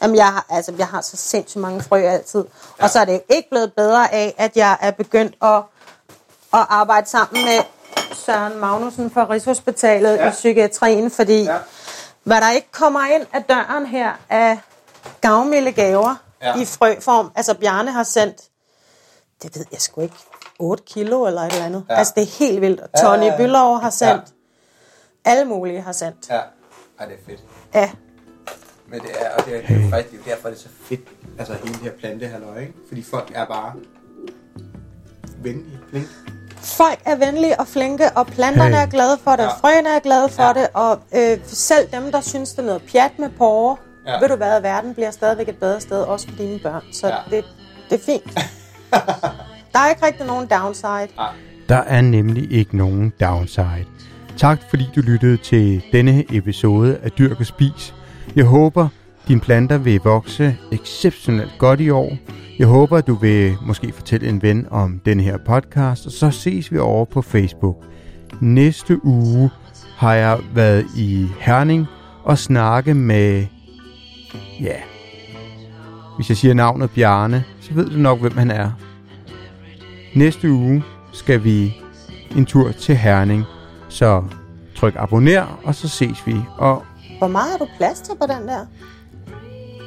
Jamen, 0.01 0.15
jeg 0.15 0.25
har, 0.33 0.45
altså, 0.49 0.73
jeg 0.77 0.87
har 0.87 1.01
så 1.01 1.17
sindssygt 1.17 1.61
mange 1.61 1.83
frø 1.83 2.01
altid. 2.01 2.45
Og 2.79 2.89
så 2.89 2.99
er 2.99 3.05
det 3.05 3.21
ikke 3.29 3.49
blevet 3.49 3.73
bedre 3.73 4.13
af, 4.13 4.35
at 4.37 4.51
jeg 4.57 4.77
er 4.81 4.91
begyndt 4.91 5.35
at, 5.41 5.55
at 6.53 6.65
arbejde 6.69 7.09
sammen 7.09 7.43
med 7.45 7.59
Søren 8.15 8.57
Magnussen 8.59 9.11
fra 9.11 9.27
Rigshospitalet 9.29 10.15
Ja. 10.17 10.23
ja. 10.23 10.29
i 10.29 10.31
psykiatrien, 10.31 11.11
fordi 11.11 11.43
Ja. 11.43 11.53
ja. 11.53 11.59
hvad 12.23 12.41
der 12.41 12.51
ikke 12.51 12.71
kommer 12.71 13.05
ind 13.05 13.25
af 13.33 13.43
døren 13.43 13.85
her 13.85 14.11
af 14.29 14.59
gavmilde 15.21 15.71
gaver 15.71 16.15
Ja. 16.43 16.57
i 16.61 16.65
frøform. 16.65 17.31
Altså, 17.35 17.53
Bjarne 17.53 17.91
har 17.91 18.03
sendt, 18.03 18.41
det 19.43 19.55
ved 19.57 19.65
jeg 19.71 19.81
sgu 19.81 20.01
ikke, 20.01 20.15
8 20.59 20.83
kilo 20.87 21.25
eller 21.27 21.41
et 21.41 21.51
eller 21.51 21.65
andet. 21.65 21.85
Ja. 21.89 21.95
Altså, 21.95 22.13
det 22.15 22.23
er 22.23 22.37
helt 22.39 22.61
vildt. 22.61 22.79
Og 22.81 22.89
Ja, 22.97 23.01
Tony 23.01 23.19
ja, 23.23 23.25
ja. 23.31 23.37
Bylov 23.37 23.79
har 23.81 23.89
sendt. 23.89 24.23
Ja. 25.25 25.31
Alle 25.31 25.45
mulige 25.45 25.81
har 25.81 25.91
sendt. 25.91 26.29
Ja. 26.29 26.39
Ej, 26.99 27.05
det 27.05 27.13
er 27.13 27.25
fedt. 27.25 27.43
Ja. 27.73 27.91
Men 28.87 29.01
det 29.01 29.09
er, 29.19 29.29
og 29.37 29.45
det 29.45 29.55
er, 29.57 29.61
det 29.67 29.77
er 29.77 29.83
jo 29.83 29.89
faktisk, 29.89 30.11
det 30.25 30.31
er 30.31 30.35
derfor, 30.35 30.49
det 30.49 30.57
er 30.57 30.61
så 30.61 30.67
fedt, 30.81 31.01
altså 31.39 31.53
hele 31.53 31.73
det 31.73 31.81
her 31.81 31.91
plantehalløj, 31.91 32.59
ikke? 32.59 32.73
Fordi 32.87 33.03
folk 33.03 33.31
er 33.35 33.45
bare 33.45 33.73
venlige, 35.37 35.79
flinke. 35.89 36.09
Folk 36.57 36.99
er 37.05 37.15
venlige 37.15 37.59
og 37.59 37.67
flinke, 37.67 38.11
og 38.15 38.27
planterne 38.27 38.75
Hey. 38.75 38.81
er 38.85 38.89
glade 38.89 39.17
for 39.23 39.31
det, 39.31 39.43
Ja. 39.43 39.49
frøene 39.49 39.89
er 39.89 39.99
glade 39.99 40.29
for 40.29 40.43
ja. 40.43 40.53
det, 40.53 40.67
og 40.73 40.99
øh, 41.15 41.39
selv 41.47 41.91
dem, 41.91 42.11
der 42.11 42.21
synes, 42.21 42.49
det 42.49 42.59
er 42.59 42.63
noget 42.63 42.81
pjat 42.91 43.19
med 43.19 43.29
porre, 43.37 43.77
Ja. 44.05 44.11
ja. 44.13 44.19
ved 44.19 44.29
du 44.29 44.35
hvad, 44.35 44.61
verden 44.61 44.93
bliver 44.93 45.11
stadigvæk 45.11 45.49
et 45.49 45.57
bedre 45.57 45.81
sted, 45.81 46.01
også 46.01 46.27
for 46.29 46.35
dine 46.37 46.59
børn. 46.59 46.81
Så 46.91 47.07
Ja. 47.07 47.13
ja. 47.31 47.35
det, 47.35 47.45
det 47.89 47.95
er 47.99 48.03
fint. 48.05 48.39
der 49.73 49.79
er 49.79 49.89
ikke 49.89 50.05
rigtig 50.05 50.25
nogen 50.25 50.47
downside. 50.47 51.07
Der 51.69 51.77
er 51.77 52.01
nemlig 52.01 52.51
ikke 52.51 52.77
nogen 52.77 53.13
downside. 53.21 53.85
Tak 54.37 54.59
fordi 54.69 54.89
du 54.95 55.01
lyttede 55.01 55.37
til 55.37 55.83
denne 55.91 56.23
episode 56.35 56.97
af 57.03 57.11
Dyrk 57.11 57.39
og 57.39 57.45
Spis. 57.45 57.93
Jeg 58.35 58.45
håber, 58.45 58.87
dine 59.27 59.39
planter 59.39 59.77
vil 59.77 59.99
vokse 60.03 60.57
exceptionelt 60.71 61.51
godt 61.59 61.79
i 61.79 61.89
år. 61.89 62.17
Jeg 62.59 62.67
håber, 62.67 63.01
du 63.01 63.15
vil 63.15 63.55
måske 63.61 63.91
fortælle 63.91 64.29
en 64.29 64.41
ven 64.41 64.67
om 64.71 65.01
denne 65.05 65.23
her 65.23 65.37
podcast, 65.45 66.05
og 66.05 66.11
så 66.11 66.31
ses 66.31 66.71
vi 66.71 66.77
over 66.77 67.05
på 67.05 67.21
Facebook. 67.21 67.75
Næste 68.41 69.05
uge 69.05 69.49
har 69.97 70.13
jeg 70.13 70.39
været 70.53 70.85
i 70.97 71.27
Herning 71.39 71.85
og 72.23 72.37
snakke 72.37 72.93
med, 72.93 73.45
ja, 74.61 74.75
hvis 76.15 76.29
jeg 76.29 76.37
siger 76.37 76.53
navnet 76.53 76.91
Bjarne, 76.91 77.43
så 77.61 77.73
ved 77.73 77.89
du 77.89 77.97
nok, 77.97 78.19
hvem 78.19 78.37
han 78.37 78.51
er. 78.51 78.71
Næste 80.15 80.51
uge 80.51 80.83
skal 81.13 81.43
vi 81.43 81.73
en 82.37 82.45
tur 82.45 82.71
til 82.71 82.95
Herning, 82.95 83.43
så 83.89 84.23
tryk 84.75 84.93
abonner, 84.97 85.59
og 85.63 85.75
så 85.75 85.87
ses 85.87 86.27
vi, 86.27 86.35
og 86.57 86.83
Hvor 87.17 87.27
meget 87.27 87.51
har 87.51 87.57
du 87.57 87.67
plads 87.77 87.99
til 88.01 88.13
på 88.21 88.27
den 88.27 88.47
der? 88.47 88.65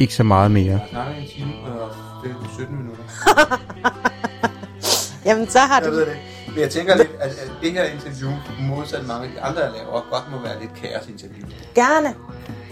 ikke 0.00 0.14
så 0.14 0.22
meget 0.22 0.50
mere. 0.50 0.72
Jeg 0.72 0.80
snakker 0.90 1.14
en 1.14 1.28
time 1.36 1.52
og 1.80 1.90
17 2.54 2.76
minutter. 2.78 3.02
Jamen, 5.26 5.48
så 5.48 5.58
har 5.58 5.80
Jeg 5.80 5.90
du... 5.90 5.90
ved 5.96 6.06
det. 6.06 6.16
Men 6.56 6.62
jeg 6.62 6.70
tænker 6.70 6.96
lidt, 6.96 7.10
at, 7.20 7.30
at 7.30 7.50
det 7.62 7.72
her 7.72 7.84
interview, 7.84 8.30
modsat 8.60 9.06
mange 9.06 9.26
af 9.26 9.32
de 9.32 9.40
andre, 9.40 9.60
jeg 9.60 9.72
laver, 9.72 10.10
godt 10.10 10.30
må 10.30 10.38
være 10.42 10.60
lidt 10.60 10.74
kaosinterview. 10.74 11.46
Gerne. 11.74 12.14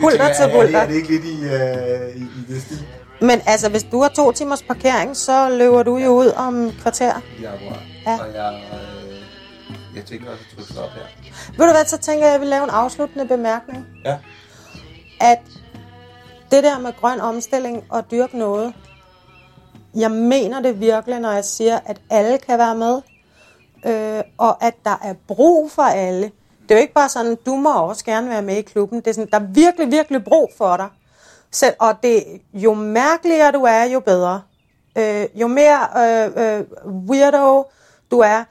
Jeg, 0.03 0.35
til 0.37 0.75
er, 0.75 0.79
er, 0.81 0.87
det, 0.87 0.95
ikke 0.95 1.09
lidt 1.09 1.25
i, 1.25 1.37
uh, 1.45 2.17
i, 2.17 2.23
i 2.23 2.53
det 2.55 2.63
stil? 2.63 2.87
Men 3.21 3.41
altså, 3.47 3.71
hvis 3.71 3.83
du 3.83 4.03
har 4.03 4.09
to 4.09 4.33
timers 4.33 4.63
parkering, 4.63 5.17
så 5.17 5.49
løber 5.49 5.83
du 5.83 5.97
jo 5.97 6.11
ud 6.11 6.27
om 6.27 6.73
kvarter. 6.83 7.15
Ja, 7.43 7.53
akkurat. 7.53 7.81
Ja. 8.07 8.19
Og 8.21 8.35
jeg, 8.35 8.63
øh, 8.73 9.97
jeg 9.97 10.05
tænker 10.05 10.31
også 10.31 10.45
at 10.51 10.67
trykke 10.67 10.83
op 10.83 10.91
her. 10.91 11.03
Ved 11.59 11.67
du 11.67 11.73
hvad, 11.73 11.85
så 11.87 11.99
tænker 11.99 12.25
jeg, 12.25 12.29
at 12.29 12.33
jeg 12.33 12.41
vil 12.41 12.49
lave 12.49 12.65
en 12.65 12.71
afsluttende 12.71 13.29
bemærkning. 13.29 13.87
Ja. 14.05 14.17
at 15.21 15.39
det 16.51 16.65
der 16.65 16.79
med 16.79 16.93
grøn 17.01 17.21
omstilling 17.21 17.85
og 17.89 18.11
dyrke 18.11 18.39
noget, 18.39 18.75
jeg 19.95 20.11
mener 20.11 20.61
det 20.61 20.81
virkelig, 20.81 21.21
når 21.21 21.33
jeg 21.33 21.45
siger, 21.45 21.79
at 21.87 22.01
alle 22.11 22.39
kan 22.39 22.59
være 22.59 22.75
med, 22.75 23.01
øh, 23.87 24.23
og 24.39 24.65
at 24.65 24.75
der 24.85 24.99
er 25.03 25.15
brug 25.29 25.71
for 25.71 25.83
alle. 25.83 26.31
Det 26.63 26.71
er 26.71 26.75
jo 26.75 26.81
ikke 26.81 26.95
bare 26.95 27.09
sådan, 27.09 27.37
du 27.47 27.57
må 27.57 27.73
også 27.73 28.05
gerne 28.05 28.29
være 28.31 28.43
med 28.43 28.57
i 28.57 28.63
klubben. 28.63 28.99
Det 28.99 29.07
er 29.07 29.13
sådan, 29.13 29.31
der 29.31 29.39
er 29.39 29.47
virkelig, 29.53 29.91
virkelig 29.91 30.25
brug 30.25 30.51
for 30.59 30.77
dig. 30.77 30.89
Så, 31.51 31.73
og 31.79 31.95
det, 32.03 32.25
jo 32.55 32.75
mærkeligere 32.75 33.53
du 33.53 33.63
er, 33.63 33.85
jo 33.85 34.01
bedre. 34.01 34.43
Øh, 34.99 35.27
jo 35.35 35.47
mere 35.47 35.89
øh, 35.97 36.59
øh, 36.59 36.65
weirdo 37.09 37.65
du 38.11 38.19
er, 38.19 38.45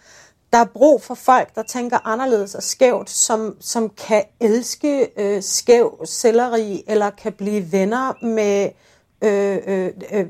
der 0.53 0.59
er 0.59 0.65
brug 0.65 1.01
for 1.01 1.15
folk, 1.15 1.55
der 1.55 1.63
tænker 1.63 2.07
anderledes 2.07 2.55
og 2.55 2.63
skævt, 2.63 3.09
som, 3.09 3.55
som 3.59 3.89
kan 3.89 4.23
elske 4.39 5.09
øh, 5.17 5.43
skæv 5.43 6.05
selleri, 6.05 6.83
eller 6.87 7.09
kan 7.09 7.33
blive 7.33 7.71
venner 7.71 8.25
med 8.25 8.69
øh, 9.21 9.59
øh, 9.67 9.91
øh, 10.11 10.25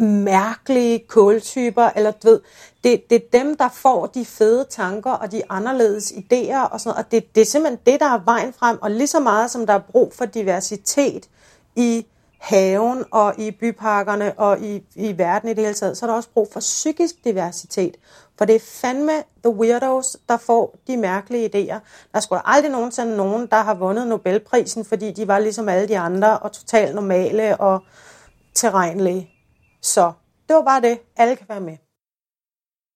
mærkelige 0.00 0.98
kåltyper, 1.08 1.90
eller 1.96 2.10
du 2.10 2.28
ved, 2.28 2.40
det, 2.84 3.10
det 3.10 3.16
er 3.16 3.38
dem, 3.38 3.56
der 3.56 3.68
får 3.68 4.06
de 4.06 4.24
fede 4.24 4.66
tanker 4.70 5.10
og 5.10 5.32
de 5.32 5.42
anderledes 5.48 6.12
idéer 6.12 6.68
og 6.70 6.80
sådan 6.80 6.90
noget, 6.90 7.04
og 7.04 7.10
det, 7.10 7.34
det 7.34 7.40
er 7.40 7.44
simpelthen 7.44 7.78
det, 7.86 8.00
der 8.00 8.06
er 8.06 8.20
vejen 8.24 8.52
frem, 8.52 8.78
og 8.82 8.90
lige 8.90 9.06
så 9.06 9.20
meget 9.20 9.50
som 9.50 9.66
der 9.66 9.74
er 9.74 9.78
brug 9.92 10.12
for 10.14 10.24
diversitet 10.24 11.28
i 11.76 12.06
haven 12.42 13.04
og 13.10 13.34
i 13.38 13.50
byparkerne 13.50 14.32
og 14.38 14.60
i, 14.60 14.82
i 14.94 15.18
verden 15.18 15.48
i 15.48 15.54
det 15.54 15.64
hele 15.64 15.74
taget, 15.74 15.96
så 15.96 16.06
er 16.06 16.10
der 16.10 16.16
også 16.16 16.28
brug 16.34 16.48
for 16.52 16.60
psykisk 16.60 17.14
diversitet. 17.24 17.96
For 18.38 18.44
det 18.44 18.54
er 18.54 18.60
fandme 18.60 19.12
the 19.44 19.54
weirdos, 19.54 20.16
der 20.28 20.36
får 20.36 20.76
de 20.86 20.96
mærkelige 20.96 21.50
idéer. 21.54 21.78
Der 22.14 22.20
skulle 22.20 22.42
aldrig 22.44 22.72
nogensinde 22.72 23.16
nogen, 23.16 23.46
der 23.46 23.56
har 23.56 23.74
vundet 23.74 24.06
Nobelprisen, 24.06 24.84
fordi 24.84 25.12
de 25.12 25.28
var 25.28 25.38
ligesom 25.38 25.68
alle 25.68 25.88
de 25.88 25.98
andre 25.98 26.38
og 26.38 26.52
totalt 26.52 26.94
normale 26.94 27.56
og 27.56 27.82
terrenlige. 28.54 29.31
Så 29.82 30.12
det 30.48 30.54
var 30.54 30.62
bare 30.62 30.80
det. 30.80 30.98
Alle 31.16 31.36
kan 31.36 31.48
være 31.48 31.60
med. 31.60 31.76